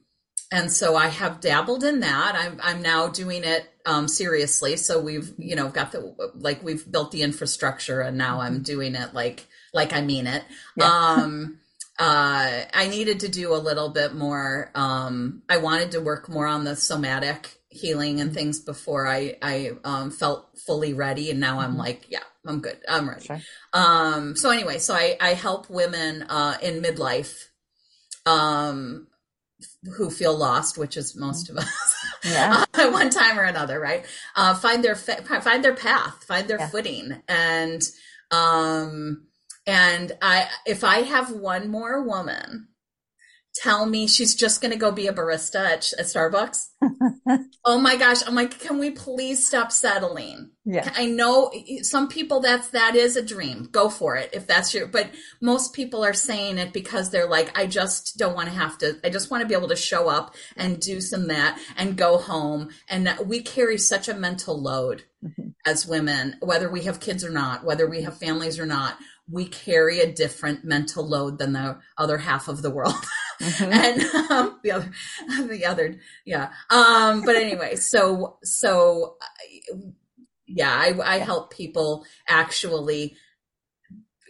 and 0.53 0.71
so 0.71 0.95
I 0.95 1.09
have 1.09 1.41
dabbled 1.41 1.83
in 1.83 2.01
that. 2.01 2.37
I'm 2.37 2.61
I'm 2.63 2.81
now 2.81 3.09
doing 3.09 3.43
it 3.43 3.69
um, 3.87 4.07
seriously. 4.07 4.77
So 4.77 5.01
we've 5.01 5.33
you 5.37 5.57
know 5.57 5.69
got 5.69 5.91
the 5.91 6.15
like 6.35 6.63
we've 6.63 6.91
built 6.91 7.11
the 7.11 7.23
infrastructure, 7.23 8.01
and 8.01 8.17
now 8.17 8.41
I'm 8.41 8.63
doing 8.63 8.95
it 8.95 9.13
like 9.13 9.47
like 9.73 9.93
I 9.93 10.01
mean 10.01 10.29
it. 10.29 10.45
Yeah. 10.77 10.87
Um, 10.87 11.59
uh, 11.99 12.63
I 12.73 12.89
needed 12.89 13.21
to 13.21 13.29
do 13.29 13.55
a 13.55 13.59
little 13.59 13.89
bit 13.89 14.15
more. 14.15 14.71
Um, 14.75 15.43
I 15.49 15.59
wanted 15.59 15.93
to 15.93 16.01
work 16.01 16.29
more 16.29 16.47
on 16.47 16.65
the 16.65 16.77
somatic 16.77 17.61
healing 17.75 18.21
and 18.21 18.33
things 18.33 18.61
before 18.61 19.07
I 19.07 19.37
I 19.43 19.73
um, 19.85 20.11
felt 20.11 20.59
fully 20.59 20.95
ready, 20.95 21.31
and 21.31 21.41
now 21.41 21.59
I'm 21.59 21.71
mm-hmm. 21.71 21.81
like, 21.81 22.07
yeah, 22.09 22.23
I'm 22.47 22.61
good, 22.61 22.79
I'm 22.89 23.09
ready. 23.09 23.27
Sure. 23.27 23.41
Um, 23.73 24.37
so 24.37 24.51
anyway, 24.51 24.79
so 24.79 24.95
I 24.95 25.17
I 25.21 25.35
help 25.35 25.69
women 25.69 26.23
uh, 26.23 26.57
in 26.63 26.83
midlife 26.83 27.49
um 28.27 29.09
who 29.97 30.11
feel 30.11 30.37
lost, 30.37 30.79
which 30.79 30.97
is 30.97 31.17
most 31.17 31.51
of 31.51 31.57
us, 31.57 31.95
yeah. 32.25 32.65
uh, 32.75 32.91
one 32.91 33.11
time 33.11 33.39
or 33.39 33.45
another, 33.45 33.81
right? 33.81 34.05
Uh, 34.37 34.55
find 34.55 34.85
their 34.85 34.95
find 34.95 35.65
their 35.65 35.75
path, 35.75 36.25
find 36.25 36.49
their 36.49 36.59
yeah. 36.59 36.69
footing, 36.69 37.23
and 37.29 37.83
um, 38.31 39.27
and 39.67 40.13
I 40.23 40.49
if 40.65 40.85
I 40.85 41.01
have 41.01 41.33
one 41.33 41.69
more 41.69 42.03
woman 42.03 42.69
tell 43.55 43.87
me 43.87 44.09
she's 44.09 44.35
just 44.35 44.61
going 44.61 44.73
to 44.73 44.79
go 44.79 44.91
be 44.91 45.07
a 45.07 45.13
barista 45.13 45.65
at, 45.65 45.93
at 45.99 46.07
Starbucks. 46.07 46.71
oh 47.65 47.79
my 47.79 47.97
gosh. 47.97 48.27
I'm 48.27 48.35
like, 48.35 48.59
can 48.59 48.79
we 48.79 48.91
please 48.91 49.47
stop 49.47 49.71
settling? 49.71 50.51
Yeah. 50.65 50.91
I 50.97 51.07
know 51.07 51.53
some 51.83 52.09
people 52.09 52.41
that's, 52.41 52.69
that 52.69 52.97
is 52.97 53.17
a 53.17 53.23
dream. 53.23 53.69
Go 53.71 53.89
for 53.89 54.17
it. 54.17 54.31
If 54.33 54.47
that's 54.47 54.75
your, 54.75 54.89
but 54.89 55.11
most 55.41 55.73
people 55.73 56.05
are 56.05 56.15
saying 56.15 56.59
it 56.59 56.73
because 56.73 57.11
they're 57.11 57.29
like, 57.29 57.57
I 57.57 57.67
just 57.67 58.19
don't 58.19 58.35
want 58.35 58.49
to 58.49 58.55
have 58.55 58.77
to, 58.79 58.99
I 59.05 59.11
just 59.11 59.31
want 59.31 59.43
to 59.43 59.49
be 59.49 59.55
able 59.55 59.69
to 59.69 59.77
show 59.77 60.09
up 60.09 60.35
and 60.57 60.81
do 60.81 61.01
some 61.01 61.29
that 61.29 61.59
and 61.77 61.97
go 61.97 62.19
home. 62.19 62.71
And 62.89 63.09
we 63.25 63.41
carry 63.41 63.79
such 63.79 64.09
a 64.09 64.15
mental 64.15 64.61
load 64.61 65.05
mm-hmm. 65.25 65.51
as 65.65 65.87
women, 65.87 66.37
whether 66.41 66.69
we 66.69 66.83
have 66.83 66.99
kids 66.99 67.25
or 67.25 67.31
not, 67.31 67.65
whether 67.65 67.89
we 67.89 68.03
have 68.03 68.19
families 68.19 68.59
or 68.59 68.67
not 68.67 68.97
we 69.31 69.47
carry 69.47 70.01
a 70.01 70.13
different 70.13 70.65
mental 70.65 71.07
load 71.07 71.39
than 71.39 71.53
the 71.53 71.79
other 71.97 72.19
half 72.19 72.49
of 72.49 72.63
the 72.63 72.71
world. 72.71 72.95
Mm-hmm. 73.45 73.73
and 73.73 74.31
um, 74.31 74.61
the 74.63 74.73
other, 74.73 74.91
the 75.49 75.67
other, 75.67 75.97
yeah. 76.25 76.53
Um, 76.71 77.23
but 77.25 77.37
anyway, 77.37 77.77
so, 77.77 78.39
so 78.43 79.17
yeah, 80.47 80.73
I, 80.73 80.95
I 81.03 81.19
help 81.19 81.53
people 81.53 82.05
actually 82.29 83.17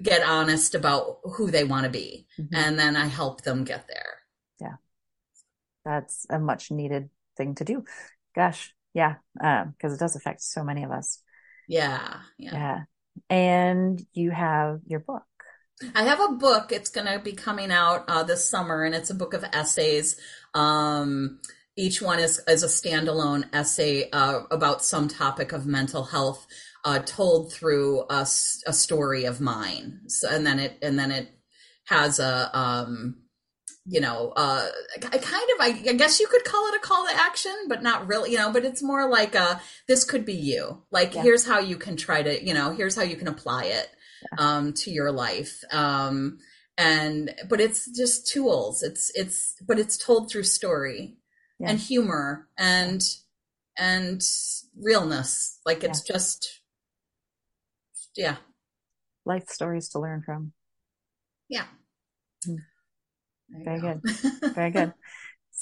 get 0.03 0.23
honest 0.23 0.75
about 0.75 1.19
who 1.25 1.51
they 1.51 1.65
want 1.65 1.85
to 1.85 1.91
be. 1.91 2.27
Mm-hmm. 2.39 2.55
And 2.55 2.79
then 2.79 2.97
I 2.97 3.07
help 3.07 3.43
them 3.43 3.65
get 3.65 3.87
there. 3.89 4.21
Yeah. 4.61 4.77
That's 5.85 6.27
a 6.31 6.39
much 6.39 6.71
needed 6.71 7.11
thing 7.37 7.55
to 7.57 7.65
do. 7.65 7.85
Gosh. 8.35 8.75
Yeah. 8.93 9.17
Um, 9.43 9.75
cause 9.81 9.93
it 9.93 10.01
does 10.01 10.17
affect 10.17 10.43
so 10.43 10.63
many 10.63 10.85
of 10.85 10.91
us. 10.91 11.21
Yeah. 11.69 12.19
Yeah. 12.39 12.53
yeah. 12.53 12.81
And 13.31 14.05
you 14.13 14.31
have 14.31 14.81
your 14.87 15.01
book. 15.01 15.25
I 15.95 16.05
have 16.05 16.21
a 16.21 16.33
book. 16.33 16.73
It's 16.73 16.89
going 16.89 17.07
to 17.07 17.19
be 17.19 17.33
coming 17.33 17.71
out 17.71 18.05
uh, 18.09 18.23
this 18.23 18.49
summer, 18.49 18.85
and 18.85 18.95
it's 18.95 19.11
a 19.11 19.15
book 19.15 19.35
of 19.35 19.45
essays. 19.53 20.17
Um, 20.55 21.41
each 21.77 22.01
one 22.01 22.21
is, 22.21 22.41
is 22.47 22.63
a 22.63 22.69
standalone 22.69 23.49
essay 23.53 24.09
uh, 24.11 24.43
about 24.51 24.85
some 24.85 25.09
topic 25.09 25.53
of 25.53 25.67
mental 25.67 26.05
health, 26.05 26.47
uh, 26.85 27.01
told 27.01 27.53
through 27.53 28.05
a, 28.09 28.21
a, 28.21 28.73
story 28.73 29.25
of 29.25 29.41
mine. 29.41 30.03
So, 30.07 30.29
and 30.29 30.47
then 30.47 30.61
it 30.61 30.79
and 30.83 30.99
then 30.99 31.11
it 31.11 31.29
has 31.87 32.21
a 32.21 32.57
um, 32.57 33.17
you 33.87 34.01
know, 34.01 34.33
uh, 34.35 34.67
I 34.97 35.19
kind 35.19 35.51
of, 35.55 35.61
I, 35.61 35.91
I, 35.91 35.93
guess 35.93 36.19
you 36.19 36.27
could 36.27 36.45
call 36.45 36.69
it 36.69 36.77
a 36.77 36.79
call 36.79 37.07
to 37.07 37.15
action, 37.15 37.55
but 37.69 37.83
not 37.83 38.07
really, 38.07 38.31
you 38.33 38.39
know, 38.39 38.51
but 38.51 38.65
it's 38.65 38.83
more 38.83 39.11
like 39.11 39.35
a, 39.35 39.61
this 39.87 40.05
could 40.05 40.25
be 40.25 40.33
you. 40.33 40.83
Like, 40.91 41.15
yeah. 41.15 41.23
here's 41.23 41.47
how 41.47 41.59
you 41.59 41.77
can 41.77 41.97
try 41.97 42.23
to, 42.23 42.43
you 42.43 42.55
know, 42.55 42.71
here's 42.71 42.97
how 42.97 43.03
you 43.03 43.17
can 43.17 43.29
apply 43.29 43.65
it. 43.65 43.91
Um, 44.39 44.73
to 44.75 44.91
your 44.91 45.13
life. 45.13 45.63
Um, 45.71 46.39
and, 46.77 47.35
but 47.49 47.61
it's 47.61 47.91
just 47.97 48.27
tools. 48.29 48.83
It's, 48.83 49.11
it's, 49.15 49.57
but 49.67 49.79
it's 49.79 49.97
told 49.97 50.31
through 50.31 50.45
story 50.45 51.17
yeah. 51.59 51.71
and 51.71 51.79
humor 51.79 52.49
and, 52.59 53.03
and 53.79 54.23
realness. 54.81 55.61
Like, 55.65 55.85
it's 55.85 56.03
just, 56.03 56.61
yeah. 58.17 58.37
Life 59.25 59.49
stories 59.49 59.89
to 59.91 60.01
learn 60.01 60.23
from. 60.23 60.53
Yeah. 61.49 61.65
Mm. 62.47 62.59
Very 63.65 63.81
go. 63.81 64.01
good. 64.03 64.55
Very 64.55 64.71
good. 64.71 64.93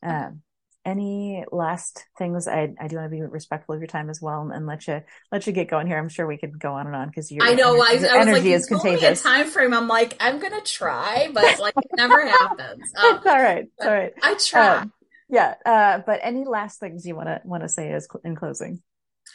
Um, 0.02 0.42
any 0.86 1.44
last 1.50 2.06
things 2.16 2.46
I, 2.46 2.72
I 2.80 2.86
do 2.86 2.96
want 2.96 3.06
to 3.06 3.10
be 3.10 3.20
respectful 3.20 3.74
of 3.74 3.80
your 3.80 3.88
time 3.88 4.08
as 4.08 4.22
well 4.22 4.40
and, 4.42 4.52
and, 4.52 4.66
let 4.66 4.86
you 4.86 5.02
let 5.32 5.46
you 5.46 5.52
get 5.52 5.68
going 5.68 5.88
here 5.88 5.98
i'm 5.98 6.08
sure 6.08 6.26
we 6.26 6.38
could 6.38 6.58
go 6.58 6.74
on 6.74 6.86
and 6.86 6.94
on 6.94 7.08
because 7.08 7.30
your 7.30 7.44
i 7.44 7.54
know 7.54 7.74
energy, 7.74 8.06
I, 8.06 8.16
I 8.16 8.20
energy 8.20 8.50
like, 8.50 8.56
is 8.56 8.66
contagious 8.66 9.22
time 9.22 9.50
frame 9.50 9.74
i'm 9.74 9.88
like 9.88 10.16
i'm 10.20 10.38
gonna 10.38 10.60
try 10.60 11.28
but 11.34 11.58
like 11.58 11.74
it 11.76 11.90
never 11.96 12.26
happens 12.26 12.92
um, 12.96 13.16
it's 13.16 13.26
all 13.26 13.34
right 13.34 13.64
it's 13.64 13.86
all 13.86 13.92
right 13.92 14.12
i 14.22 14.34
try 14.34 14.76
um, 14.78 14.92
yeah 15.28 15.54
uh, 15.66 15.98
but 16.06 16.20
any 16.22 16.44
last 16.44 16.78
things 16.78 17.04
you 17.04 17.16
want 17.16 17.26
to 17.26 17.40
want 17.44 17.64
to 17.64 17.68
say 17.68 17.92
as 17.92 18.06
in 18.24 18.36
closing 18.36 18.80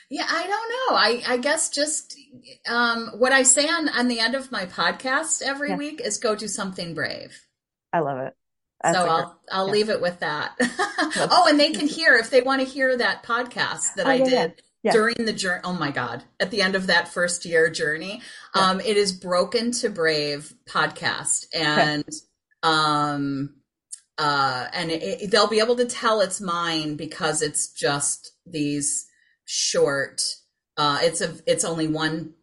yeah, 0.09 0.25
I 0.27 0.47
don't 0.47 0.49
know. 0.49 0.97
I, 0.97 1.33
I 1.33 1.37
guess 1.37 1.69
just 1.69 2.17
um, 2.67 3.11
what 3.17 3.33
I 3.33 3.43
say 3.43 3.67
on, 3.67 3.89
on 3.89 4.07
the 4.07 4.19
end 4.19 4.35
of 4.35 4.51
my 4.51 4.65
podcast 4.65 5.41
every 5.41 5.69
yeah. 5.69 5.77
week 5.77 6.01
is 6.01 6.17
go 6.17 6.33
do 6.33 6.47
something 6.47 6.93
brave. 6.93 7.45
I 7.93 7.99
love 7.99 8.19
it. 8.19 8.33
That's 8.83 8.97
so 8.97 9.07
I'll 9.07 9.39
I'll 9.51 9.67
yeah. 9.67 9.73
leave 9.73 9.89
it 9.89 10.01
with 10.01 10.19
that. 10.19 10.55
oh, 11.31 11.47
and 11.49 11.59
they 11.59 11.71
can 11.71 11.87
hear 11.87 12.15
if 12.15 12.29
they 12.29 12.41
want 12.41 12.61
to 12.61 12.67
hear 12.67 12.97
that 12.97 13.23
podcast 13.23 13.95
that 13.95 14.07
oh, 14.07 14.09
I 14.09 14.15
yeah, 14.15 14.25
did 14.25 14.61
yeah. 14.83 14.91
during 14.91 15.15
the 15.19 15.33
journey. 15.33 15.61
Oh 15.63 15.73
my 15.73 15.91
god! 15.91 16.23
At 16.39 16.51
the 16.51 16.61
end 16.61 16.75
of 16.75 16.87
that 16.87 17.07
first 17.07 17.45
year 17.45 17.69
journey, 17.69 18.21
um, 18.55 18.79
it 18.79 18.97
is 18.97 19.11
Broken 19.11 19.71
to 19.73 19.89
Brave 19.89 20.53
podcast, 20.67 21.45
and 21.53 22.09
um, 22.63 23.55
uh, 24.17 24.67
and 24.73 24.89
it, 24.89 25.03
it, 25.03 25.31
they'll 25.31 25.47
be 25.47 25.59
able 25.59 25.75
to 25.75 25.85
tell 25.85 26.21
it's 26.21 26.41
mine 26.41 26.95
because 26.95 27.41
it's 27.41 27.71
just 27.71 28.31
these 28.45 29.07
short. 29.45 30.23
Uh, 30.77 30.99
it's 31.01 31.21
a 31.21 31.35
it's 31.45 31.65
only 31.65 31.87
one. 31.87 32.33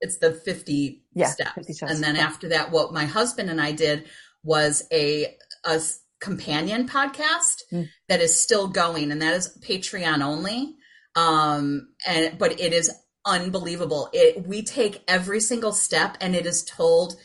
It's 0.00 0.18
the 0.18 0.32
fifty 0.32 1.02
steps, 1.16 1.52
50 1.54 1.72
steps. 1.72 1.92
and 1.92 2.04
then 2.04 2.16
after 2.16 2.50
that, 2.50 2.70
what 2.70 2.92
my 2.92 3.06
husband 3.06 3.50
and 3.50 3.60
I 3.60 3.72
did 3.72 4.04
was 4.44 4.84
a 4.92 5.36
a 5.64 5.80
companion 6.20 6.88
podcast 6.88 7.62
mm. 7.72 7.88
that 8.08 8.20
is 8.20 8.40
still 8.40 8.68
going, 8.68 9.12
and 9.12 9.22
that 9.22 9.34
is 9.34 9.56
Patreon 9.60 10.22
only. 10.22 10.74
Um, 11.16 11.88
and 12.06 12.38
but 12.38 12.60
it 12.60 12.72
is 12.72 12.90
unbelievable. 13.24 14.08
It 14.12 14.46
we 14.46 14.62
take 14.62 15.02
every 15.08 15.40
single 15.40 15.72
step, 15.72 16.16
and 16.20 16.34
it 16.34 16.46
is 16.46 16.64
told 16.64 17.16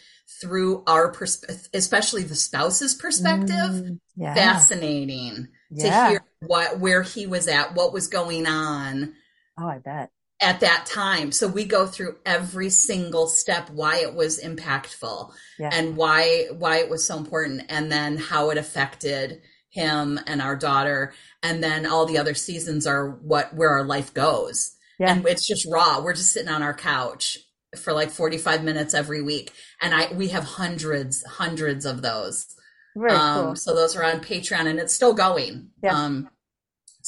through 0.41 0.83
our 0.85 1.11
perspective, 1.11 1.69
especially 1.73 2.23
the 2.23 2.35
spouse's 2.35 2.93
perspective. 2.93 3.49
Mm, 3.49 3.99
yeah. 4.15 4.35
Fascinating 4.35 5.47
yeah. 5.71 5.83
to 5.83 6.09
hear 6.09 6.21
what 6.41 6.79
where 6.79 7.01
he 7.01 7.25
was 7.25 7.47
at, 7.47 7.73
what 7.73 7.93
was 7.93 8.07
going 8.07 8.45
on. 8.45 9.13
Oh, 9.59 9.67
I 9.67 9.79
bet 9.79 10.11
at 10.41 10.61
that 10.61 10.85
time. 10.85 11.31
So 11.31 11.47
we 11.47 11.65
go 11.65 11.85
through 11.85 12.17
every 12.25 12.69
single 12.69 13.27
step, 13.27 13.69
why 13.69 13.97
it 13.97 14.13
was 14.13 14.41
impactful 14.41 15.31
yeah. 15.57 15.69
and 15.73 15.97
why, 15.97 16.47
why 16.57 16.77
it 16.77 16.89
was 16.89 17.05
so 17.05 17.17
important 17.17 17.63
and 17.69 17.91
then 17.91 18.17
how 18.17 18.49
it 18.49 18.57
affected 18.57 19.41
him 19.69 20.19
and 20.27 20.41
our 20.41 20.55
daughter. 20.55 21.13
And 21.43 21.63
then 21.63 21.85
all 21.85 22.05
the 22.05 22.17
other 22.17 22.33
seasons 22.33 22.87
are 22.87 23.09
what, 23.09 23.53
where 23.53 23.69
our 23.69 23.83
life 23.83 24.13
goes. 24.13 24.75
Yeah. 24.97 25.11
And 25.13 25.27
it's 25.27 25.47
just 25.47 25.67
raw. 25.69 26.01
We're 26.01 26.13
just 26.13 26.31
sitting 26.31 26.49
on 26.49 26.63
our 26.63 26.73
couch 26.73 27.37
for 27.77 27.93
like 27.93 28.09
45 28.09 28.63
minutes 28.63 28.93
every 28.93 29.21
week. 29.21 29.51
And 29.81 29.93
I, 29.93 30.11
we 30.13 30.29
have 30.29 30.43
hundreds, 30.43 31.23
hundreds 31.23 31.85
of 31.85 32.01
those. 32.01 32.47
Very 32.95 33.11
um, 33.11 33.45
cool. 33.45 33.55
so 33.55 33.75
those 33.75 33.95
are 33.95 34.03
on 34.03 34.21
Patreon 34.21 34.65
and 34.65 34.79
it's 34.79 34.93
still 34.93 35.13
going. 35.13 35.69
Yeah. 35.83 35.95
Um, 35.95 36.29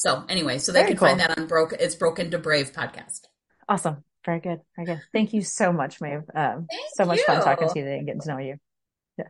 so 0.02 0.26
anyway, 0.28 0.58
so 0.58 0.72
they 0.72 0.80
Very 0.80 0.92
can 0.94 0.98
find 0.98 1.20
that 1.20 1.38
on 1.38 1.46
Broke. 1.46 1.74
It's 1.74 1.94
Broken 1.94 2.32
to 2.32 2.40
Brave 2.40 2.74
podcast. 2.74 3.28
Awesome. 3.70 4.04
Very 4.26 4.40
good. 4.40 4.62
Very 4.76 4.88
good. 4.88 5.02
Thank 5.14 5.32
you 5.32 5.44
so 5.44 5.72
much, 5.72 6.02
Maeve. 6.02 6.24
Um, 6.34 6.66
Thank 6.68 6.82
so 6.96 7.06
much 7.06 7.20
fun 7.22 7.44
talking 7.44 7.70
to 7.70 7.78
you 7.78 7.86
today 7.86 7.98
and 8.00 8.08
getting 8.08 8.22
to 8.22 8.28
know 8.30 8.40
you. 8.40 8.56
Yeah. 9.20 9.26